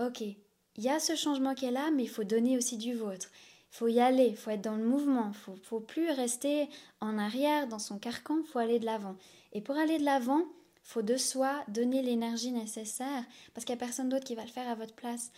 ok, 0.00 0.20
il 0.22 0.82
y 0.82 0.88
a 0.88 0.98
ce 0.98 1.16
changement 1.16 1.54
qui 1.54 1.66
est 1.66 1.70
là, 1.70 1.90
mais 1.90 2.04
il 2.04 2.08
faut 2.08 2.24
donner 2.24 2.56
aussi 2.56 2.78
du 2.78 2.94
vôtre. 2.94 3.28
Il 3.72 3.76
faut 3.76 3.88
y 3.88 4.00
aller, 4.00 4.26
il 4.26 4.36
faut 4.36 4.50
être 4.50 4.62
dans 4.62 4.76
le 4.76 4.84
mouvement, 4.84 5.28
il 5.28 5.38
faut, 5.38 5.56
faut 5.62 5.80
plus 5.80 6.10
rester 6.10 6.68
en 7.00 7.18
arrière 7.18 7.68
dans 7.68 7.78
son 7.78 7.98
carcan, 7.98 8.38
il 8.42 8.46
faut 8.46 8.58
aller 8.58 8.78
de 8.78 8.86
l'avant. 8.86 9.16
Et 9.52 9.60
pour 9.60 9.76
aller 9.76 9.98
de 9.98 10.04
l'avant, 10.04 10.44
faut 10.82 11.02
de 11.02 11.16
soi 11.16 11.64
donner 11.68 12.02
l'énergie 12.02 12.52
nécessaire 12.52 13.24
parce 13.54 13.64
qu'il 13.64 13.74
n'y 13.74 13.82
a 13.82 13.84
personne 13.84 14.08
d'autre 14.08 14.24
qui 14.24 14.34
va 14.34 14.44
le 14.44 14.50
faire 14.50 14.68
à 14.68 14.74
votre 14.74 14.94
place. 14.94 15.32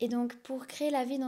Et 0.00 0.08
donc, 0.08 0.34
pour 0.36 0.66
créer 0.66 0.90
la 0.90 1.04
vie 1.04 1.20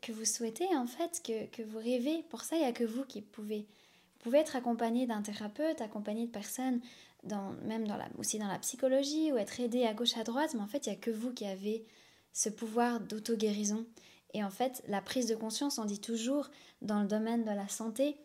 que 0.00 0.12
vous 0.12 0.24
souhaitez, 0.24 0.66
en 0.76 0.86
fait, 0.86 1.22
que, 1.24 1.62
vous 1.62 1.78
rêvez, 1.78 2.24
pour 2.28 2.42
ça, 2.42 2.56
il 2.56 2.60
n'y 2.60 2.66
a 2.66 2.72
que 2.72 2.84
vous 2.84 3.04
qui 3.04 3.22
pouvez. 3.22 3.60
Vous 3.60 4.24
pouvez 4.24 4.38
être 4.38 4.56
accompagné 4.56 5.06
d'un 5.06 5.22
thérapeute, 5.22 5.80
accompagné 5.80 6.26
de 6.26 6.30
personnes, 6.30 6.80
dans, 7.24 7.52
même 7.64 7.86
dans 7.86 7.96
la, 7.96 8.08
aussi 8.18 8.38
dans 8.38 8.48
la 8.48 8.58
psychologie, 8.58 9.32
ou 9.32 9.38
être 9.38 9.60
aidé 9.60 9.84
à 9.84 9.94
gauche, 9.94 10.16
à 10.16 10.24
droite, 10.24 10.54
mais 10.54 10.60
en 10.60 10.66
fait, 10.66 10.86
il 10.86 10.90
n'y 10.90 10.96
a 10.96 10.98
que 10.98 11.10
vous 11.10 11.32
qui 11.32 11.46
avez 11.46 11.86
ce 12.32 12.48
pouvoir 12.48 13.00
d'auto-guérison. 13.00 13.86
Et 14.34 14.44
en 14.44 14.50
fait, 14.50 14.82
la 14.88 15.00
prise 15.00 15.26
de 15.26 15.34
conscience, 15.34 15.78
on 15.78 15.84
dit 15.84 16.00
toujours, 16.00 16.50
dans 16.82 17.00
le 17.00 17.08
domaine 17.08 17.44
de 17.44 17.50
la 17.50 17.68
santé, 17.68 18.16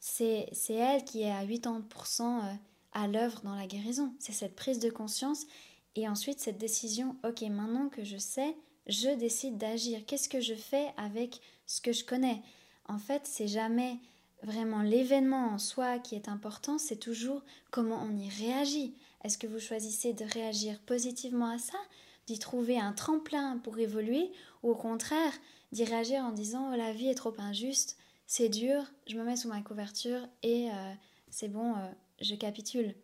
c'est 0.00 0.50
elle 0.70 1.04
qui 1.04 1.22
est 1.22 1.30
à 1.30 1.44
80% 1.44 2.58
à 2.98 3.06
l'œuvre 3.06 3.40
dans 3.42 3.54
la 3.54 3.66
guérison. 3.66 4.12
C'est 4.18 4.32
cette 4.32 4.56
prise 4.56 4.78
de 4.78 4.90
conscience 4.90 5.46
et 5.94 6.08
ensuite 6.08 6.40
cette 6.40 6.58
décision, 6.58 7.16
ok, 7.24 7.42
maintenant 7.42 7.88
que 7.88 8.04
je 8.04 8.16
sais, 8.16 8.56
je 8.86 9.10
décide 9.10 9.58
d'agir. 9.58 10.00
Qu'est-ce 10.06 10.28
que 10.28 10.40
je 10.40 10.54
fais 10.54 10.88
avec 10.96 11.40
ce 11.66 11.80
que 11.80 11.92
je 11.92 12.04
connais? 12.04 12.42
En 12.86 12.98
fait, 12.98 13.22
c'est 13.24 13.48
jamais 13.48 13.98
vraiment 14.42 14.82
l'événement 14.82 15.48
en 15.48 15.58
soi 15.58 15.98
qui 15.98 16.14
est 16.14 16.28
important, 16.28 16.78
c'est 16.78 16.96
toujours 16.96 17.42
comment 17.70 18.02
on 18.02 18.16
y 18.16 18.28
réagit. 18.28 18.94
Est-ce 19.24 19.38
que 19.38 19.46
vous 19.46 19.58
choisissez 19.58 20.12
de 20.12 20.24
réagir 20.24 20.78
positivement 20.86 21.50
à 21.50 21.58
ça, 21.58 21.78
d'y 22.26 22.38
trouver 22.38 22.78
un 22.78 22.92
tremplin 22.92 23.58
pour 23.58 23.78
évoluer, 23.78 24.30
ou 24.62 24.70
au 24.70 24.76
contraire 24.76 25.32
d'y 25.72 25.84
réagir 25.84 26.22
en 26.22 26.32
disant 26.32 26.70
oh, 26.72 26.76
la 26.76 26.92
vie 26.92 27.08
est 27.08 27.14
trop 27.14 27.34
injuste, 27.38 27.98
c'est 28.26 28.48
dur, 28.48 28.84
je 29.06 29.16
me 29.16 29.24
mets 29.24 29.36
sous 29.36 29.48
ma 29.48 29.60
couverture 29.60 30.20
et 30.42 30.70
euh, 30.70 30.92
c'est 31.30 31.48
bon, 31.48 31.74
euh, 31.74 31.88
je 32.20 32.34
capitule. 32.34 32.94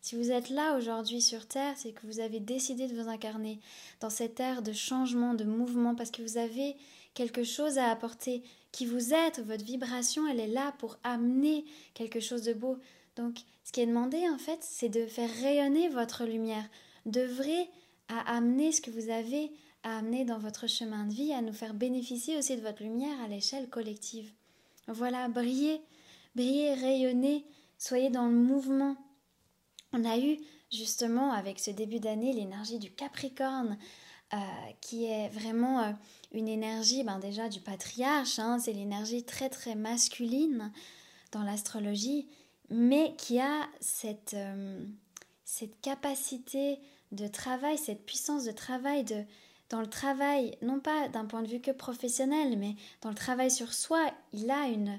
Si 0.00 0.16
vous 0.16 0.32
êtes 0.32 0.50
là 0.50 0.76
aujourd'hui 0.76 1.22
sur 1.22 1.46
Terre, 1.46 1.74
c'est 1.76 1.92
que 1.92 2.06
vous 2.06 2.20
avez 2.20 2.40
décidé 2.40 2.88
de 2.88 3.00
vous 3.00 3.08
incarner 3.08 3.60
dans 4.00 4.10
cette 4.10 4.40
ère 4.40 4.62
de 4.62 4.72
changement, 4.72 5.34
de 5.34 5.44
mouvement, 5.44 5.94
parce 5.94 6.10
que 6.10 6.22
vous 6.22 6.38
avez 6.38 6.76
quelque 7.14 7.44
chose 7.44 7.78
à 7.78 7.90
apporter, 7.90 8.42
qui 8.72 8.86
vous 8.86 9.14
êtes, 9.14 9.40
votre 9.40 9.64
vibration, 9.64 10.26
elle 10.26 10.40
est 10.40 10.48
là 10.48 10.74
pour 10.78 10.98
amener 11.04 11.64
quelque 11.94 12.20
chose 12.20 12.42
de 12.42 12.52
beau. 12.52 12.78
Donc, 13.16 13.38
ce 13.64 13.72
qui 13.72 13.80
est 13.80 13.86
demandé, 13.86 14.28
en 14.28 14.38
fait, 14.38 14.58
c'est 14.62 14.88
de 14.88 15.06
faire 15.06 15.30
rayonner 15.42 15.88
votre 15.88 16.24
lumière, 16.24 16.68
d'œuvrer 17.06 17.68
à 18.08 18.36
amener 18.36 18.72
ce 18.72 18.80
que 18.80 18.90
vous 18.90 19.10
avez 19.10 19.52
à 19.82 19.98
amener 19.98 20.24
dans 20.24 20.38
votre 20.38 20.68
chemin 20.68 21.06
de 21.06 21.12
vie, 21.12 21.32
à 21.32 21.42
nous 21.42 21.52
faire 21.52 21.74
bénéficier 21.74 22.36
aussi 22.38 22.56
de 22.56 22.62
votre 22.62 22.82
lumière 22.82 23.20
à 23.20 23.28
l'échelle 23.28 23.68
collective. 23.68 24.30
Voilà, 24.86 25.28
briller, 25.28 25.80
briller, 26.34 26.74
rayonner, 26.74 27.44
soyez 27.82 28.10
dans 28.10 28.26
le 28.26 28.34
mouvement. 28.34 28.96
On 29.92 30.04
a 30.04 30.16
eu 30.16 30.38
justement 30.70 31.32
avec 31.32 31.58
ce 31.58 31.70
début 31.70 31.98
d'année 31.98 32.32
l'énergie 32.32 32.78
du 32.78 32.92
Capricorne, 32.92 33.76
euh, 34.32 34.36
qui 34.80 35.06
est 35.06 35.28
vraiment 35.28 35.80
euh, 35.80 35.92
une 36.30 36.48
énergie 36.48 37.02
ben 37.02 37.18
déjà 37.18 37.48
du 37.48 37.60
patriarche, 37.60 38.38
hein, 38.38 38.58
c'est 38.60 38.72
l'énergie 38.72 39.24
très 39.24 39.50
très 39.50 39.74
masculine 39.74 40.72
dans 41.32 41.42
l'astrologie, 41.42 42.28
mais 42.70 43.14
qui 43.18 43.40
a 43.40 43.68
cette, 43.80 44.34
euh, 44.34 44.86
cette 45.44 45.78
capacité 45.80 46.78
de 47.10 47.26
travail, 47.26 47.76
cette 47.78 48.06
puissance 48.06 48.44
de 48.44 48.52
travail, 48.52 49.02
de, 49.02 49.24
dans 49.70 49.80
le 49.80 49.90
travail, 49.90 50.56
non 50.62 50.78
pas 50.78 51.08
d'un 51.08 51.26
point 51.26 51.42
de 51.42 51.48
vue 51.48 51.60
que 51.60 51.72
professionnel, 51.72 52.56
mais 52.58 52.76
dans 53.00 53.10
le 53.10 53.16
travail 53.16 53.50
sur 53.50 53.74
soi, 53.74 54.08
il 54.32 54.50
a 54.50 54.68
une, 54.68 54.98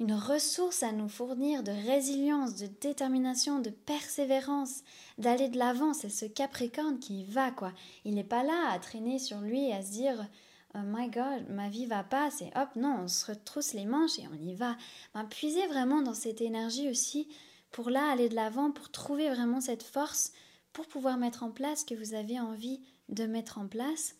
une 0.00 0.14
ressource 0.14 0.82
à 0.82 0.92
nous 0.92 1.08
fournir 1.08 1.62
de 1.62 1.70
résilience, 1.70 2.56
de 2.56 2.66
détermination, 2.66 3.60
de 3.60 3.68
persévérance, 3.68 4.82
d'aller 5.18 5.48
de 5.48 5.58
l'avant. 5.58 5.92
C'est 5.92 6.08
ce 6.08 6.24
Capricorne 6.24 6.98
qui 6.98 7.24
va, 7.24 7.50
quoi. 7.50 7.72
Il 8.06 8.14
n'est 8.14 8.24
pas 8.24 8.42
là 8.42 8.70
à 8.70 8.78
traîner 8.78 9.18
sur 9.18 9.40
lui 9.40 9.68
et 9.68 9.74
à 9.74 9.82
se 9.82 9.92
dire 9.92 10.26
Oh 10.74 10.80
my 10.82 11.10
god, 11.10 11.50
ma 11.50 11.68
vie 11.68 11.84
va 11.84 12.02
pas. 12.02 12.30
C'est 12.30 12.50
hop, 12.56 12.70
non, 12.76 13.00
on 13.02 13.08
se 13.08 13.26
retrousse 13.26 13.74
les 13.74 13.84
manches 13.84 14.18
et 14.18 14.26
on 14.32 14.42
y 14.42 14.54
va. 14.54 14.74
Ben, 15.14 15.24
puisez 15.24 15.66
vraiment 15.66 16.00
dans 16.00 16.14
cette 16.14 16.40
énergie 16.40 16.88
aussi 16.88 17.28
pour 17.70 17.90
là 17.90 18.10
aller 18.10 18.30
de 18.30 18.34
l'avant, 18.34 18.70
pour 18.70 18.90
trouver 18.90 19.28
vraiment 19.28 19.60
cette 19.60 19.82
force 19.82 20.32
pour 20.72 20.86
pouvoir 20.86 21.18
mettre 21.18 21.42
en 21.42 21.50
place 21.50 21.80
ce 21.80 21.84
que 21.84 21.94
vous 21.94 22.14
avez 22.14 22.40
envie 22.40 22.80
de 23.10 23.26
mettre 23.26 23.58
en 23.58 23.66
place. 23.66 24.14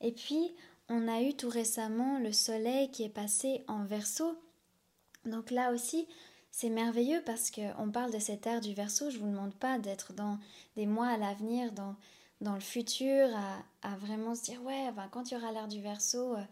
Et 0.00 0.12
puis, 0.12 0.54
on 0.88 1.08
a 1.08 1.22
eu 1.22 1.34
tout 1.34 1.48
récemment 1.48 2.18
le 2.18 2.32
soleil 2.32 2.90
qui 2.90 3.02
est 3.02 3.08
passé 3.08 3.64
en 3.68 3.84
verso 3.84 4.36
donc 5.26 5.50
là 5.50 5.72
aussi, 5.72 6.06
c'est 6.50 6.70
merveilleux 6.70 7.22
parce 7.26 7.50
qu'on 7.50 7.90
parle 7.90 8.12
de 8.12 8.18
cette 8.18 8.46
ère 8.46 8.60
du 8.60 8.74
verso. 8.74 9.10
Je 9.10 9.16
ne 9.18 9.22
vous 9.22 9.30
demande 9.30 9.54
pas 9.54 9.78
d'être 9.78 10.12
dans 10.12 10.38
des 10.76 10.86
mois 10.86 11.08
à 11.08 11.16
l'avenir, 11.16 11.72
dans, 11.72 11.96
dans 12.40 12.54
le 12.54 12.60
futur, 12.60 13.28
à, 13.82 13.96
vraiment 13.96 14.34
se 14.34 14.44
dire 14.44 14.62
ouais, 14.62 14.92
ben, 14.92 15.08
quand 15.10 15.30
il 15.30 15.34
y 15.34 15.36
aura 15.36 15.52
l'ère 15.52 15.68
du 15.68 15.80
verso, 15.80 16.34
euh, 16.34 16.42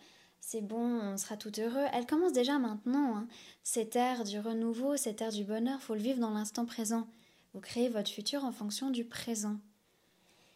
c'est 0.41 0.61
bon, 0.61 1.01
on 1.01 1.17
sera 1.17 1.37
tout 1.37 1.53
heureux. 1.59 1.87
Elle 1.93 2.07
commence 2.07 2.33
déjà 2.33 2.59
maintenant. 2.59 3.17
Hein. 3.17 3.29
Cette 3.63 3.95
ère 3.95 4.25
du 4.25 4.41
renouveau, 4.41 4.97
cette 4.97 5.21
ère 5.21 5.31
du 5.31 5.45
bonheur, 5.45 5.81
faut 5.81 5.95
le 5.95 6.01
vivre 6.01 6.19
dans 6.19 6.31
l'instant 6.31 6.67
présent. 6.67 7.07
Vous 7.55 7.61
créez 7.61 7.89
votre 7.89 8.11
futur 8.11 8.45
en 8.45 8.51
fonction 8.51 8.91
du 8.91 9.05
présent. 9.05 9.57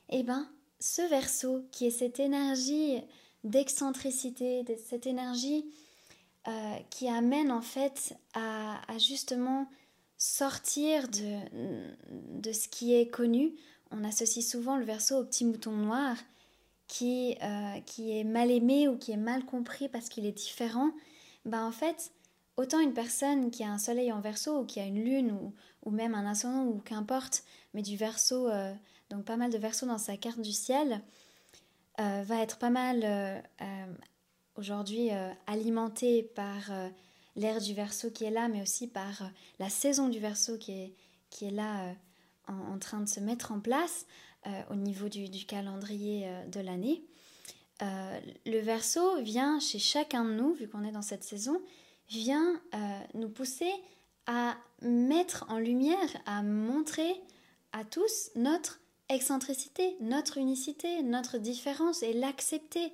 Eh 0.08 0.22
ben, 0.22 0.48
ce 0.80 1.02
verso 1.02 1.64
qui 1.70 1.86
est 1.86 1.90
cette 1.90 2.18
énergie 2.18 3.00
d'excentricité, 3.44 4.64
cette 4.84 5.06
énergie 5.06 5.64
euh, 6.48 6.76
qui 6.90 7.08
amène 7.08 7.50
en 7.50 7.60
fait 7.60 8.14
à, 8.34 8.80
justement 8.98 9.68
sortir 10.16 11.08
de, 11.08 12.40
de, 12.40 12.52
ce 12.52 12.68
qui 12.68 12.94
est 12.94 13.08
connu. 13.08 13.56
On 13.90 14.04
associe 14.04 14.46
souvent 14.46 14.76
le 14.76 14.84
verso 14.84 15.16
au 15.16 15.24
petit 15.24 15.44
mouton 15.44 15.72
noir 15.72 16.16
qui, 16.86 17.36
euh, 17.42 17.80
qui 17.84 18.16
est 18.16 18.22
mal 18.24 18.52
aimé 18.52 18.86
ou 18.86 18.96
qui 18.96 19.10
est 19.10 19.16
mal 19.16 19.44
compris 19.44 19.88
parce 19.88 20.08
qu'il 20.08 20.24
est 20.24 20.32
différent. 20.32 20.90
Ben 21.44 21.64
en 21.64 21.72
fait, 21.72 22.12
autant 22.56 22.78
une 22.78 22.94
personne 22.94 23.50
qui 23.50 23.64
a 23.64 23.70
un 23.70 23.78
soleil 23.78 24.12
en 24.12 24.20
verso 24.20 24.60
ou 24.60 24.64
qui 24.64 24.78
a 24.78 24.84
une 24.84 25.02
lune 25.02 25.32
ou, 25.32 25.52
ou 25.84 25.90
même 25.90 26.14
un 26.14 26.30
ascendant 26.30 26.64
ou 26.64 26.78
qu'importe, 26.78 27.42
mais 27.74 27.82
du 27.82 27.96
verso, 27.96 28.48
euh, 28.48 28.72
donc 29.10 29.24
pas 29.24 29.36
mal 29.36 29.50
de 29.50 29.58
verso 29.58 29.84
dans 29.84 29.98
sa 29.98 30.16
carte 30.16 30.40
du 30.40 30.52
ciel, 30.52 31.02
va 31.98 32.42
être 32.42 32.58
pas 32.58 32.68
mal 32.68 33.42
aujourd'hui 34.56 35.10
euh, 35.10 35.30
alimenté 35.46 36.22
par 36.22 36.70
euh, 36.70 36.88
l'ère 37.36 37.60
du 37.60 37.74
verso 37.74 38.10
qui 38.10 38.24
est 38.24 38.30
là, 38.30 38.48
mais 38.48 38.62
aussi 38.62 38.86
par 38.86 39.22
euh, 39.22 39.26
la 39.58 39.68
saison 39.68 40.08
du 40.08 40.18
verso 40.18 40.58
qui 40.58 40.72
est, 40.72 40.94
qui 41.30 41.46
est 41.46 41.50
là 41.50 41.94
en, 42.46 42.78
train 42.78 43.00
de 43.00 43.08
se 43.08 43.20
mettre 43.20 43.50
en 43.52 43.60
place 43.60 44.06
au 44.70 44.76
niveau 44.76 45.08
du, 45.08 45.44
calendrier 45.44 46.30
de 46.46 46.60
l'année. 46.60 47.02
le 47.80 48.60
verso 48.60 49.20
vient 49.20 49.58
chez 49.58 49.80
chacun 49.80 50.24
de 50.24 50.30
nous, 50.30 50.54
vu 50.54 50.68
qu'on 50.68 50.84
est 50.84 50.92
dans 50.92 51.02
cette 51.02 51.24
saison, 51.24 51.60
vient 52.08 52.60
nous 53.14 53.28
pousser 53.28 53.72
à 54.26 54.56
mettre 54.82 55.44
en 55.48 55.58
lumière, 55.58 56.08
à 56.26 56.44
montrer 56.44 57.20
à 57.72 57.84
tous 57.84 58.30
notre 58.36 58.78
excentricité, 59.08 59.96
notre 60.00 60.38
unicité, 60.38 61.02
notre 61.02 61.38
différence 61.38 62.04
et 62.04 62.12
l'accepter. 62.12 62.92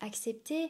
Accepter 0.00 0.64
euh, 0.64 0.68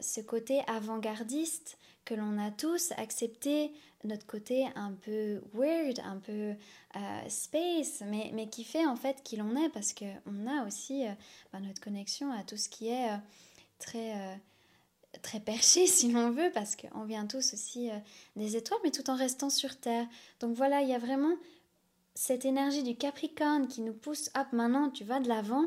ce 0.00 0.20
côté 0.20 0.62
avant-gardiste 0.66 1.78
que 2.04 2.14
l'on 2.14 2.38
a 2.38 2.50
tous, 2.50 2.92
accepter 2.96 3.72
notre 4.04 4.26
côté 4.26 4.66
un 4.74 4.92
peu 4.92 5.40
weird, 5.54 6.00
un 6.04 6.18
peu 6.18 6.54
euh, 6.96 7.28
space, 7.28 8.02
mais, 8.06 8.30
mais 8.34 8.48
qui 8.48 8.64
fait 8.64 8.84
en 8.86 8.96
fait 8.96 9.22
qui 9.22 9.36
l'on 9.36 9.56
est 9.56 9.68
parce 9.68 9.94
qu'on 9.94 10.46
a 10.46 10.66
aussi 10.66 11.06
euh, 11.06 11.12
bah, 11.52 11.60
notre 11.60 11.80
connexion 11.80 12.32
à 12.32 12.42
tout 12.42 12.56
ce 12.56 12.68
qui 12.68 12.88
est 12.88 13.08
très 13.78 14.40
très 15.22 15.40
perché 15.40 15.86
si 15.86 16.10
l'on 16.10 16.30
veut, 16.30 16.50
parce 16.52 16.74
qu'on 16.74 17.04
vient 17.04 17.26
tous 17.26 17.54
aussi 17.54 17.90
des 18.36 18.56
étoiles, 18.56 18.80
mais 18.82 18.90
tout 18.90 19.08
en 19.10 19.16
restant 19.16 19.50
sur 19.50 19.78
Terre. 19.78 20.06
Donc 20.40 20.56
voilà, 20.56 20.80
il 20.82 20.88
y 20.88 20.94
a 20.94 20.98
vraiment 20.98 21.34
cette 22.14 22.44
énergie 22.44 22.82
du 22.82 22.96
Capricorne 22.96 23.68
qui 23.68 23.82
nous 23.82 23.94
pousse, 23.94 24.30
hop, 24.36 24.46
maintenant 24.52 24.90
tu 24.90 25.04
vas 25.04 25.20
de 25.20 25.28
l'avant, 25.28 25.66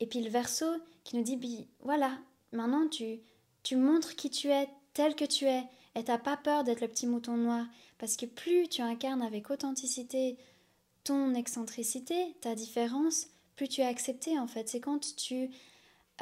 et 0.00 0.06
puis 0.06 0.22
le 0.22 0.30
Verseau 0.30 0.72
qui 1.02 1.16
nous 1.16 1.22
dit, 1.22 1.68
voilà, 1.80 2.18
maintenant 2.54 2.88
tu, 2.88 3.76
montres 3.76 4.16
qui 4.16 4.30
tu 4.30 4.48
es, 4.48 4.68
tel 4.94 5.14
que 5.14 5.24
tu 5.24 5.46
es, 5.46 5.64
et 5.94 6.04
t'as 6.04 6.18
pas 6.18 6.36
peur 6.36 6.64
d'être 6.64 6.80
le 6.80 6.88
petit 6.88 7.06
mouton 7.06 7.36
noir, 7.36 7.66
parce 7.98 8.16
que 8.16 8.26
plus 8.26 8.68
tu 8.68 8.82
incarnes 8.82 9.22
avec 9.22 9.50
authenticité 9.50 10.36
ton 11.04 11.34
excentricité, 11.34 12.34
ta 12.40 12.54
différence, 12.54 13.28
plus 13.56 13.68
tu 13.68 13.82
es 13.82 13.86
accepté 13.86 14.38
en 14.38 14.46
fait. 14.46 14.68
C'est 14.68 14.80
quand 14.80 15.14
tu 15.16 15.50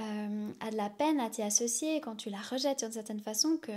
euh, 0.00 0.52
as 0.60 0.70
de 0.70 0.76
la 0.76 0.90
peine 0.90 1.20
à 1.20 1.30
t'y 1.30 1.42
associer, 1.42 2.00
quand 2.00 2.16
tu 2.16 2.30
la 2.30 2.40
rejettes 2.40 2.80
d'une 2.80 2.92
certaine 2.92 3.20
façon 3.20 3.56
que 3.56 3.72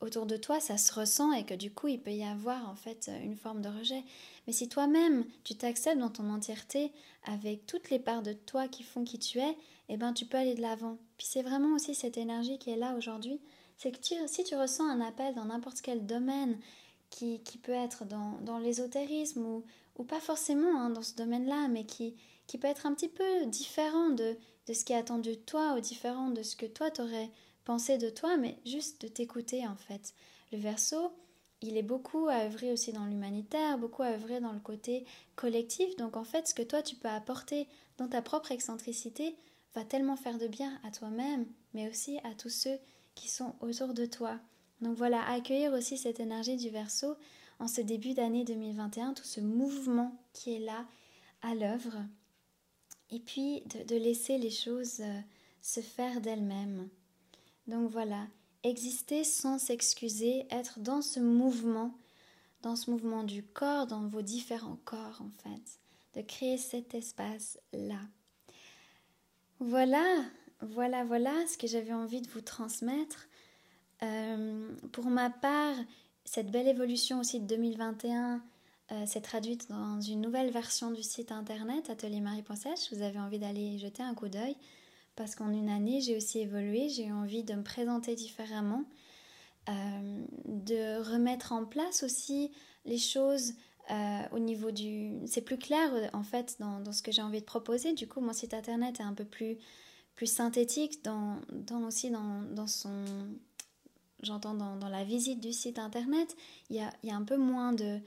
autour 0.00 0.26
de 0.26 0.36
toi, 0.36 0.58
ça 0.58 0.78
se 0.78 0.92
ressent 0.92 1.32
et 1.32 1.44
que 1.44 1.54
du 1.54 1.72
coup, 1.72 1.88
il 1.88 2.00
peut 2.00 2.12
y 2.12 2.24
avoir 2.24 2.68
en 2.68 2.74
fait 2.74 3.10
une 3.22 3.36
forme 3.36 3.62
de 3.62 3.68
rejet. 3.68 4.02
Mais 4.46 4.52
si 4.52 4.68
toi-même, 4.68 5.24
tu 5.44 5.54
t'acceptes 5.54 6.00
dans 6.00 6.10
ton 6.10 6.28
entièreté 6.30 6.92
avec 7.24 7.66
toutes 7.66 7.90
les 7.90 8.00
parts 8.00 8.22
de 8.22 8.32
toi 8.32 8.68
qui 8.68 8.82
font 8.82 9.04
qui 9.04 9.18
tu 9.18 9.38
es, 9.38 9.56
eh 9.94 9.96
ben 9.98 10.12
tu 10.14 10.24
peux 10.24 10.38
aller 10.38 10.54
de 10.54 10.62
l'avant. 10.62 10.96
Puis 11.18 11.26
c'est 11.30 11.42
vraiment 11.42 11.74
aussi 11.74 11.94
cette 11.94 12.16
énergie 12.16 12.58
qui 12.58 12.70
est 12.70 12.76
là 12.76 12.94
aujourd'hui, 12.96 13.40
c'est 13.76 13.90
que 13.90 13.98
si 14.26 14.44
tu 14.44 14.56
ressens 14.56 14.88
un 14.88 15.00
appel 15.00 15.34
dans 15.34 15.44
n'importe 15.44 15.82
quel 15.82 16.06
domaine 16.06 16.58
qui, 17.10 17.40
qui 17.40 17.58
peut 17.58 17.72
être 17.72 18.06
dans, 18.06 18.38
dans 18.40 18.58
l'ésotérisme 18.58 19.44
ou, 19.44 19.64
ou 19.98 20.04
pas 20.04 20.20
forcément 20.20 20.80
hein, 20.80 20.90
dans 20.90 21.02
ce 21.02 21.14
domaine-là, 21.14 21.68
mais 21.68 21.84
qui, 21.84 22.14
qui 22.46 22.56
peut 22.56 22.68
être 22.68 22.86
un 22.86 22.94
petit 22.94 23.08
peu 23.08 23.44
différent 23.46 24.08
de, 24.08 24.36
de 24.66 24.72
ce 24.72 24.84
qui 24.84 24.94
est 24.94 24.96
attendu 24.96 25.30
de 25.30 25.34
toi 25.34 25.74
ou 25.76 25.80
différent 25.80 26.30
de 26.30 26.42
ce 26.42 26.56
que 26.56 26.66
toi 26.66 26.90
t'aurais 26.90 27.30
penser 27.64 27.98
de 27.98 28.08
toi, 28.08 28.36
mais 28.38 28.58
juste 28.64 29.02
de 29.02 29.08
t'écouter 29.08 29.66
en 29.66 29.76
fait. 29.76 30.14
Le 30.52 30.58
verso, 30.58 31.12
il 31.60 31.76
est 31.76 31.82
beaucoup 31.82 32.28
à 32.28 32.44
œuvrer 32.44 32.72
aussi 32.72 32.92
dans 32.92 33.04
l'humanitaire, 33.04 33.78
beaucoup 33.78 34.02
à 34.02 34.12
œuvrer 34.12 34.40
dans 34.40 34.52
le 34.52 34.60
côté 34.60 35.04
collectif. 35.36 35.96
Donc 35.96 36.16
en 36.16 36.24
fait, 36.24 36.48
ce 36.48 36.54
que 36.54 36.62
toi 36.62 36.82
tu 36.82 36.96
peux 36.96 37.08
apporter 37.08 37.68
dans 37.98 38.08
ta 38.08 38.22
propre 38.22 38.52
excentricité 38.52 39.36
va 39.74 39.84
tellement 39.84 40.16
faire 40.16 40.38
de 40.38 40.46
bien 40.46 40.78
à 40.84 40.90
toi-même, 40.90 41.46
mais 41.74 41.88
aussi 41.88 42.18
à 42.24 42.34
tous 42.34 42.50
ceux 42.50 42.78
qui 43.14 43.28
sont 43.28 43.54
autour 43.60 43.94
de 43.94 44.06
toi. 44.06 44.38
Donc 44.80 44.96
voilà, 44.96 45.24
accueillir 45.28 45.72
aussi 45.72 45.96
cette 45.96 46.20
énergie 46.20 46.56
du 46.56 46.68
verso 46.68 47.16
en 47.58 47.68
ce 47.68 47.80
début 47.80 48.14
d'année 48.14 48.44
2021, 48.44 49.14
tout 49.14 49.24
ce 49.24 49.40
mouvement 49.40 50.16
qui 50.32 50.54
est 50.54 50.58
là 50.58 50.86
à 51.42 51.54
l'œuvre. 51.54 52.04
Et 53.10 53.20
puis 53.20 53.62
de, 53.86 53.96
laisser 53.96 54.38
les 54.38 54.50
choses 54.50 55.00
euh, 55.00 55.20
se 55.60 55.80
faire 55.80 56.20
d'elles-mêmes. 56.20 56.88
Donc 57.66 57.90
voilà, 57.90 58.26
exister 58.64 59.22
sans 59.22 59.58
s'excuser, 59.58 60.46
être 60.50 60.80
dans 60.80 61.02
ce 61.02 61.20
mouvement, 61.20 61.94
dans 62.62 62.74
ce 62.74 62.90
mouvement 62.90 63.22
du 63.22 63.42
corps, 63.44 63.86
dans 63.86 64.08
vos 64.08 64.22
différents 64.22 64.78
corps 64.84 65.22
en 65.22 65.30
fait, 65.42 65.78
de 66.20 66.26
créer 66.26 66.58
cet 66.58 66.94
espace-là. 66.94 68.00
Voilà, 69.64 70.24
voilà, 70.60 71.04
voilà 71.04 71.32
ce 71.46 71.56
que 71.56 71.68
j'avais 71.68 71.92
envie 71.92 72.20
de 72.20 72.28
vous 72.30 72.40
transmettre. 72.40 73.28
Euh, 74.02 74.68
pour 74.90 75.04
ma 75.04 75.30
part, 75.30 75.76
cette 76.24 76.50
belle 76.50 76.66
évolution 76.66 77.20
aussi 77.20 77.38
de 77.38 77.46
2021 77.46 78.42
euh, 78.90 79.06
s'est 79.06 79.20
traduite 79.20 79.68
dans 79.68 80.00
une 80.00 80.20
nouvelle 80.20 80.50
version 80.50 80.90
du 80.90 81.04
site 81.04 81.30
internet 81.30 81.90
ateliermarie.ch. 81.90 82.92
Vous 82.92 83.02
avez 83.02 83.20
envie 83.20 83.38
d'aller 83.38 83.78
jeter 83.78 84.02
un 84.02 84.14
coup 84.14 84.28
d'œil 84.28 84.56
parce 85.14 85.36
qu'en 85.36 85.52
une 85.52 85.68
année, 85.68 86.00
j'ai 86.00 86.16
aussi 86.16 86.40
évolué, 86.40 86.88
j'ai 86.88 87.04
eu 87.04 87.12
envie 87.12 87.44
de 87.44 87.54
me 87.54 87.62
présenter 87.62 88.16
différemment, 88.16 88.82
euh, 89.68 90.24
de 90.44 91.08
remettre 91.08 91.52
en 91.52 91.66
place 91.66 92.02
aussi 92.02 92.50
les 92.84 92.98
choses 92.98 93.52
euh, 93.90 94.22
au 94.30 94.38
niveau 94.38 94.70
du... 94.70 95.18
C'est 95.26 95.40
plus 95.40 95.58
clair 95.58 95.92
euh, 95.92 96.06
en 96.12 96.22
fait 96.22 96.56
dans, 96.60 96.92
ce 96.92 97.02
que 97.02 97.10
j'ai 97.10 97.22
envie 97.22 97.40
de 97.40 97.44
proposer. 97.44 97.92
Du 97.92 98.06
coup, 98.06 98.20
mon 98.20 98.32
site 98.32 98.54
internet 98.54 99.00
est 99.00 99.04
un 99.04 99.14
peu 99.14 99.24
plus, 99.24 99.58
plus 100.14 100.26
synthétique 100.26 101.02
dans, 101.04 101.40
dans 101.50 101.82
aussi 101.84 102.10
dans, 102.10 102.42
dans 102.42 102.66
son... 102.68 103.04
J'entends 104.22 104.54
dans, 104.54 104.76
dans, 104.76 104.88
la 104.88 105.02
visite 105.02 105.40
du 105.40 105.52
site 105.52 105.80
internet, 105.80 106.36
il 106.70 106.76
y 106.76 106.80
a, 106.80 106.92
y 107.02 107.10
a 107.10 107.16
un 107.16 107.24
peu 107.24 107.36
moins 107.36 107.72
de, 107.72 107.98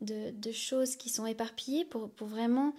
de, 0.00 0.52
choses 0.52 0.94
qui 0.94 1.08
sont 1.08 1.26
éparpillées 1.26 1.84
pour, 1.84 2.10
pour 2.10 2.28
vraiment 2.28 2.72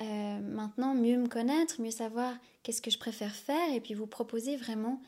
euh, 0.00 0.40
maintenant 0.40 0.94
mieux 0.94 1.18
me 1.18 1.28
connaître, 1.28 1.82
mieux 1.82 1.90
savoir 1.90 2.34
qu'est-ce 2.62 2.80
que 2.80 2.90
je 2.90 2.96
préfère 2.96 3.34
faire 3.34 3.74
et 3.74 3.82
puis 3.82 3.92
vous 3.92 4.06
proposer 4.06 4.56
vraiment 4.56 5.02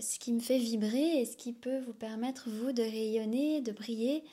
ce 0.00 0.18
qui 0.18 0.32
me 0.32 0.40
fait 0.40 0.58
vibrer 0.58 1.20
et 1.20 1.26
ce 1.26 1.36
qui 1.36 1.52
peut 1.52 1.80
vous 1.80 1.92
permettre, 1.92 2.48
vous, 2.48 2.72
de 2.72 2.82
rayonner, 2.82 3.60
de 3.60 3.72
briller 3.72 4.24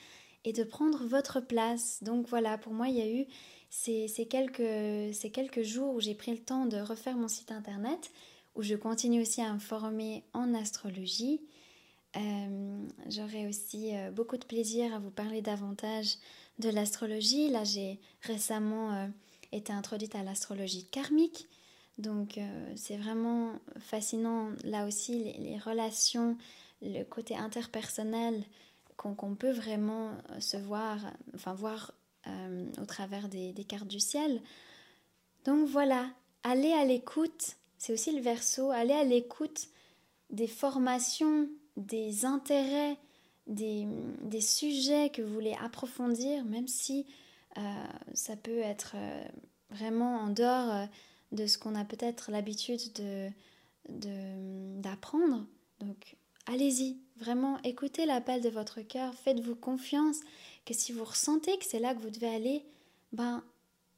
et 0.45 0.53
de 0.53 0.63
prendre 0.63 1.05
votre 1.05 1.39
place. 1.39 2.03
Donc 2.03 2.27
voilà, 2.27 2.57
pour 2.57 2.73
moi, 2.73 2.89
il 2.89 2.97
y 2.97 3.01
a 3.01 3.09
eu 3.09 3.25
ces, 3.69 4.07
quelques, 4.29 5.13
ces 5.13 5.31
quelques 5.31 5.63
jours 5.63 5.95
où 5.95 5.99
j'ai 5.99 6.15
pris 6.15 6.31
le 6.31 6.39
temps 6.39 6.65
de 6.65 6.77
refaire 6.77 7.17
mon 7.17 7.27
site 7.27 7.51
internet, 7.51 8.11
où 8.55 8.61
je 8.61 8.75
continue 8.75 9.21
aussi 9.21 9.41
à 9.41 9.53
me 9.53 9.59
former 9.59 10.23
en 10.33 10.53
astrologie. 10.53 11.41
Euh, 12.15 12.85
j'aurai 13.09 13.47
aussi 13.47 13.93
beaucoup 14.13 14.37
de 14.37 14.45
plaisir 14.45 14.93
à 14.93 14.99
vous 14.99 15.09
parler 15.09 15.41
davantage 15.41 16.17
de 16.59 16.69
l'astrologie. 16.69 17.49
Là, 17.49 17.63
j'ai 17.63 17.99
récemment 18.21 19.09
était 19.55 19.73
introduite 19.73 20.15
à 20.15 20.23
l'astrologie 20.23 20.85
karmique. 20.85 21.47
Donc 21.97 22.37
euh, 22.37 22.73
c'est 22.75 22.97
vraiment 22.97 23.53
fascinant 23.79 24.49
là 24.63 24.87
aussi 24.87 25.33
les, 25.37 25.57
relations, 25.59 26.37
le 26.81 27.03
côté 27.03 27.35
interpersonnel 27.35 28.43
qu'on 28.97 29.35
peut 29.35 29.51
vraiment 29.51 30.11
euh, 30.31 30.39
se 30.39 30.57
voir, 30.57 30.99
enfin 31.35 31.53
voir 31.53 31.93
euh, 32.27 32.65
au 32.81 32.85
travers 32.85 33.29
des, 33.29 33.53
cartes 33.67 33.87
du 33.87 33.99
ciel. 33.99 34.41
Donc 35.45 35.67
voilà, 35.67 36.09
allez 36.43 36.71
à 36.71 36.85
l'écoute, 36.85 37.57
c'est 37.77 37.93
aussi 37.93 38.15
le 38.15 38.21
verso, 38.21 38.71
allez 38.71 38.93
à 38.93 39.03
l'écoute 39.03 39.67
des 40.29 40.47
formations, 40.47 41.49
des 41.75 42.25
intérêts, 42.25 42.97
des, 43.47 43.87
des, 44.21 44.41
sujets 44.41 45.09
que 45.09 45.21
vous 45.21 45.33
voulez 45.33 45.55
approfondir, 45.61 46.45
même 46.45 46.67
si 46.67 47.05
euh, 47.57 47.61
ça 48.13 48.35
peut 48.37 48.59
être 48.59 48.95
vraiment 49.69 50.19
en 50.19 50.29
dehors 50.29 50.87
de 51.33 51.45
ce 51.45 51.57
qu'on 51.57 51.75
a 51.75 51.83
peut-être 51.83 52.31
l'habitude 52.31 52.93
de, 52.93 53.29
d'apprendre. 54.81 55.45
Donc 55.79 56.15
allez-y, 56.45 56.97
vraiment 57.17 57.59
écoutez 57.63 58.05
l'appel 58.05 58.41
de 58.41 58.49
votre 58.49 58.81
cœur, 58.81 59.13
faites-vous 59.13 59.55
confiance 59.55 60.19
que 60.65 60.73
si 60.73 60.91
vous 60.91 61.03
ressentez 61.03 61.57
que 61.57 61.65
c'est 61.65 61.79
là 61.79 61.93
que 61.93 62.01
vous 62.01 62.09
devez 62.09 62.33
aller, 62.33 62.63
ben 63.11 63.43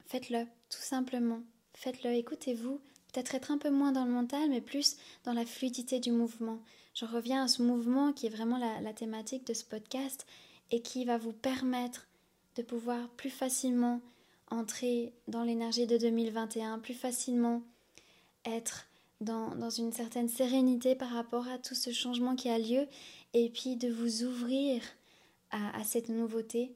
faites-le, 0.07 0.45
tout 0.69 0.81
simplement. 0.81 1.41
Faites-le, 1.73 2.11
écoutez-vous, 2.13 2.79
peut-être 3.11 3.35
être 3.35 3.51
un 3.51 3.57
peu 3.57 3.69
moins 3.69 3.91
dans 3.91 4.05
le 4.05 4.11
mental, 4.11 4.49
mais 4.49 4.61
plus 4.61 4.97
dans 5.23 5.33
la 5.33 5.45
fluidité 5.45 5.99
du 5.99 6.11
mouvement. 6.11 6.59
Je 6.93 7.05
reviens 7.05 7.43
à 7.43 7.47
ce 7.47 7.61
mouvement 7.61 8.13
qui 8.13 8.27
est 8.27 8.29
vraiment 8.29 8.57
la 8.57 8.93
thématique 8.93 9.45
de 9.45 9.53
ce 9.53 9.65
podcast 9.65 10.25
et 10.71 10.81
qui 10.81 11.05
va 11.05 11.17
vous 11.17 11.33
permettre 11.33 12.07
de 12.55 12.63
pouvoir 12.63 13.09
plus 13.09 13.29
facilement 13.29 14.01
entrer 14.49 15.13
dans 15.27 15.43
l'énergie 15.43 15.87
de 15.87 15.97
2021, 15.97 16.79
plus 16.79 16.93
facilement 16.93 17.61
être 18.45 18.87
dans, 19.25 19.55
dans, 19.55 19.69
une 19.69 19.91
certaine 19.91 20.29
sérénité 20.29 20.95
par 20.95 21.09
rapport 21.09 21.47
à 21.47 21.57
tout 21.57 21.75
ce 21.75 21.91
changement 21.91 22.35
qui 22.35 22.49
a 22.49 22.57
lieu, 22.57 22.87
et 23.33 23.49
puis 23.49 23.75
de 23.75 23.89
vous 23.89 24.23
ouvrir 24.23 24.81
à, 25.51 25.83
cette 25.83 26.09
nouveauté, 26.09 26.73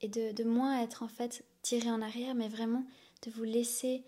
et 0.00 0.08
de, 0.08 0.32
de, 0.32 0.44
moins 0.44 0.80
être 0.82 1.02
en 1.02 1.08
fait 1.08 1.44
tiré 1.62 1.90
en 1.90 2.00
arrière, 2.00 2.34
mais 2.34 2.48
vraiment 2.48 2.84
de 3.22 3.30
vous 3.30 3.44
laisser 3.44 4.02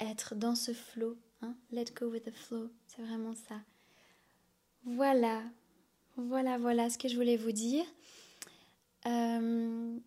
être 0.00 0.34
dans 0.34 0.54
ce 0.54 0.72
flow. 0.72 1.16
Hein? 1.42 1.54
Let 1.70 1.86
go 1.98 2.06
with 2.06 2.24
the 2.24 2.32
flow, 2.32 2.68
c'est 2.86 3.02
vraiment 3.02 3.34
ça. 3.48 3.60
Voilà, 4.84 5.42
Voilà, 6.16 6.58
voilà 6.58 6.88
ce 6.90 6.98
que 6.98 7.08
je 7.08 7.16
voulais 7.16 7.36
vous 7.36 7.52
dire. 7.52 7.84
Euh, 9.06 9.98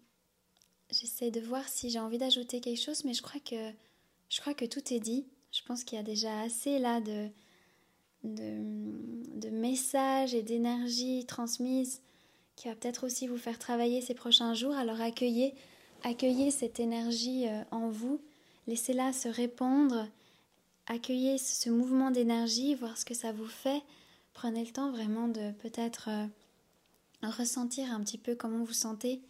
j'essaie 0.89 1.31
de 1.31 1.41
voir 1.41 1.67
si 1.67 1.89
j'ai 1.89 1.99
envie 1.99 2.17
d'ajouter 2.17 2.61
quelque 2.61 2.81
chose, 2.81 3.05
mais 3.05 3.13
je 3.13 3.21
crois 3.21 3.39
que 3.39 3.71
je 4.29 4.39
crois 4.39 4.53
que 4.53 4.65
tout 4.65 4.93
est 4.93 4.99
dit. 4.99 5.25
Je 5.51 5.61
pense 5.63 5.83
qu'il 5.83 5.97
y 5.97 6.01
a 6.01 6.03
déjà 6.03 6.41
assez 6.41 6.79
là 6.79 7.01
de, 7.01 7.29
de, 8.23 9.49
messages 9.49 10.33
et 10.33 10.43
d'énergie 10.43 11.25
transmise 11.25 12.01
qui 12.55 12.67
va 12.67 12.75
peut-être 12.75 13.05
aussi 13.05 13.27
vous 13.27 13.37
faire 13.37 13.59
travailler 13.59 14.01
ces 14.01 14.13
prochains 14.13 14.53
jours. 14.53 14.75
Alors 14.75 15.01
accueillez, 15.01 15.53
accueillez 16.03 16.51
cette 16.51 16.79
énergie 16.79 17.47
euh, 17.47 17.63
en 17.71 17.89
vous, 17.89 18.21
laissez-la 18.67 19.13
se 19.13 19.27
répandre, 19.27 20.07
accueillez 20.87 21.37
ce 21.37 21.69
mouvement 21.69 22.11
d'énergie, 22.11 22.75
voir 22.75 22.97
ce 22.97 23.05
que 23.05 23.13
ça 23.13 23.31
vous 23.31 23.47
fait. 23.47 23.81
Prenez 24.33 24.63
le 24.63 24.71
temps 24.71 24.91
vraiment 24.91 25.27
de 25.27 25.51
peut-être 25.51 26.09
euh, 26.09 27.29
ressentir 27.29 27.91
un 27.91 28.01
petit 28.01 28.17
peu 28.17 28.35
comment 28.35 28.63
vous 28.63 28.73
sentez 28.73 29.21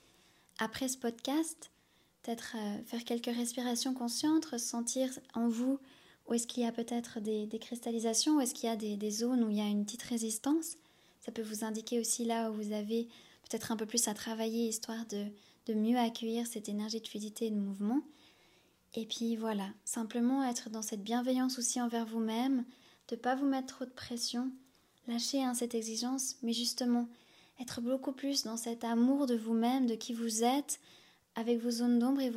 après 0.59 0.87
ce 0.87 0.97
podcast. 0.97 1.71
Peut-être 2.21 2.55
euh, 2.57 2.83
faire 2.85 3.03
quelques 3.03 3.35
respirations 3.35 3.93
conscientes, 3.93 4.45
ressentir 4.45 5.09
en 5.33 5.47
vous 5.47 5.79
où 6.31 6.33
est-ce 6.33 6.47
qu'il 6.47 6.63
y 6.63 6.65
a 6.65 6.71
peut-être 6.71 7.19
des, 7.19 7.59
cristallisations, 7.59 8.37
où 8.37 8.39
est-ce 8.39 8.53
qu'il 8.53 8.69
y 8.69 8.71
a 8.71 8.77
des, 8.77 9.11
zones 9.11 9.43
où 9.43 9.49
il 9.49 9.57
y 9.57 9.61
a 9.61 9.67
une 9.67 9.83
petite 9.83 10.03
résistance? 10.03 10.77
Ça 11.19 11.33
peut 11.33 11.41
vous 11.41 11.65
indiquer 11.65 11.99
aussi 11.99 12.23
là 12.23 12.49
où 12.49 12.53
vous 12.53 12.71
avez 12.71 13.09
peut-être 13.49 13.73
un 13.73 13.75
peu 13.75 13.85
plus 13.85 14.07
à 14.07 14.13
travailler, 14.13 14.69
histoire 14.69 15.05
de, 15.07 15.25
de 15.65 15.73
mieux 15.73 15.97
accueillir 15.97 16.47
cette 16.47 16.69
énergie 16.69 17.01
de 17.01 17.07
fluidité 17.07 17.47
et 17.47 17.51
de 17.51 17.59
mouvement. 17.59 17.99
Et 18.95 19.05
puis 19.05 19.35
voilà, 19.35 19.67
simplement 19.83 20.41
être 20.45 20.69
dans 20.69 20.81
cette 20.81 21.03
bienveillance 21.03 21.59
aussi 21.59 21.81
envers 21.81 22.05
vous-même, 22.05 22.63
de 23.09 23.15
ne 23.15 23.19
pas 23.19 23.35
vous 23.35 23.45
mettre 23.45 23.75
trop 23.75 23.85
de 23.85 23.89
pression, 23.89 24.51
lâcher 25.09 25.43
hein, 25.43 25.53
cette 25.53 25.75
exigence, 25.75 26.37
mais 26.43 26.53
justement 26.53 27.09
être 27.59 27.81
beaucoup 27.81 28.13
plus 28.13 28.43
dans 28.43 28.57
cet 28.57 28.85
amour 28.85 29.27
de 29.27 29.35
vous-même, 29.35 29.85
de 29.85 29.95
qui 29.95 30.13
vous 30.13 30.45
êtes, 30.45 30.79
avec 31.35 31.59
vos 31.59 31.71
zones 31.71 31.99
d'ombre 31.99 32.21
et, 32.21 32.31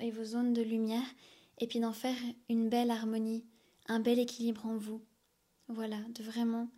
et 0.00 0.10
vos 0.10 0.24
zones 0.24 0.52
de 0.52 0.60
lumière, 0.60 1.06
et 1.58 1.66
puis 1.66 1.80
d'en 1.80 1.92
faire 1.92 2.16
une 2.48 2.68
belle 2.68 2.90
harmonie, 2.90 3.44
un 3.86 4.00
bel 4.00 4.18
équilibre 4.18 4.66
en 4.66 4.76
vous. 4.76 5.02
Voilà, 5.68 5.98
de 6.14 6.22
vraiment 6.22 6.68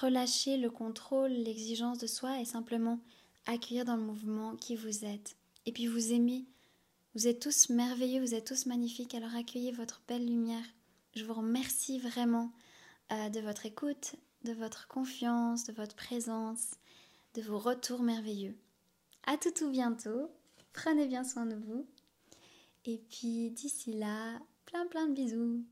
relâcher 0.00 0.56
le 0.56 0.70
contrôle, 0.70 1.30
l'exigence 1.30 1.98
de 1.98 2.06
soi 2.06 2.40
et 2.40 2.44
simplement 2.44 3.00
accueillir 3.46 3.84
dans 3.84 3.96
le 3.96 4.02
mouvement 4.02 4.56
qui 4.56 4.76
vous 4.76 5.04
êtes. 5.04 5.36
Et 5.66 5.72
puis 5.72 5.86
vous 5.86 6.12
aimez. 6.12 6.46
Vous 7.14 7.26
êtes 7.26 7.40
tous 7.40 7.70
merveilleux, 7.70 8.20
vous 8.20 8.34
êtes 8.34 8.46
tous 8.46 8.66
magnifiques, 8.66 9.14
alors 9.14 9.34
accueillez 9.34 9.72
votre 9.72 10.02
belle 10.06 10.26
lumière. 10.26 10.64
Je 11.16 11.24
vous 11.24 11.34
remercie 11.34 11.98
vraiment 11.98 12.52
euh, 13.10 13.28
de 13.30 13.40
votre 13.40 13.66
écoute, 13.66 14.14
de 14.44 14.52
votre 14.52 14.86
confiance, 14.86 15.64
de 15.64 15.72
votre 15.72 15.96
présence, 15.96 16.70
de 17.34 17.42
vos 17.42 17.58
retours 17.58 18.02
merveilleux. 18.02 18.56
À 19.26 19.36
tout 19.36 19.50
tout 19.50 19.70
bientôt. 19.70 20.30
Prenez 20.72 21.06
bien 21.06 21.24
soin 21.24 21.46
de 21.46 21.56
vous. 21.56 21.86
Et 22.84 22.98
puis 22.98 23.50
d'ici 23.50 23.92
là, 23.92 24.38
plein 24.66 24.86
plein 24.86 25.06
de 25.06 25.14
bisous. 25.14 25.64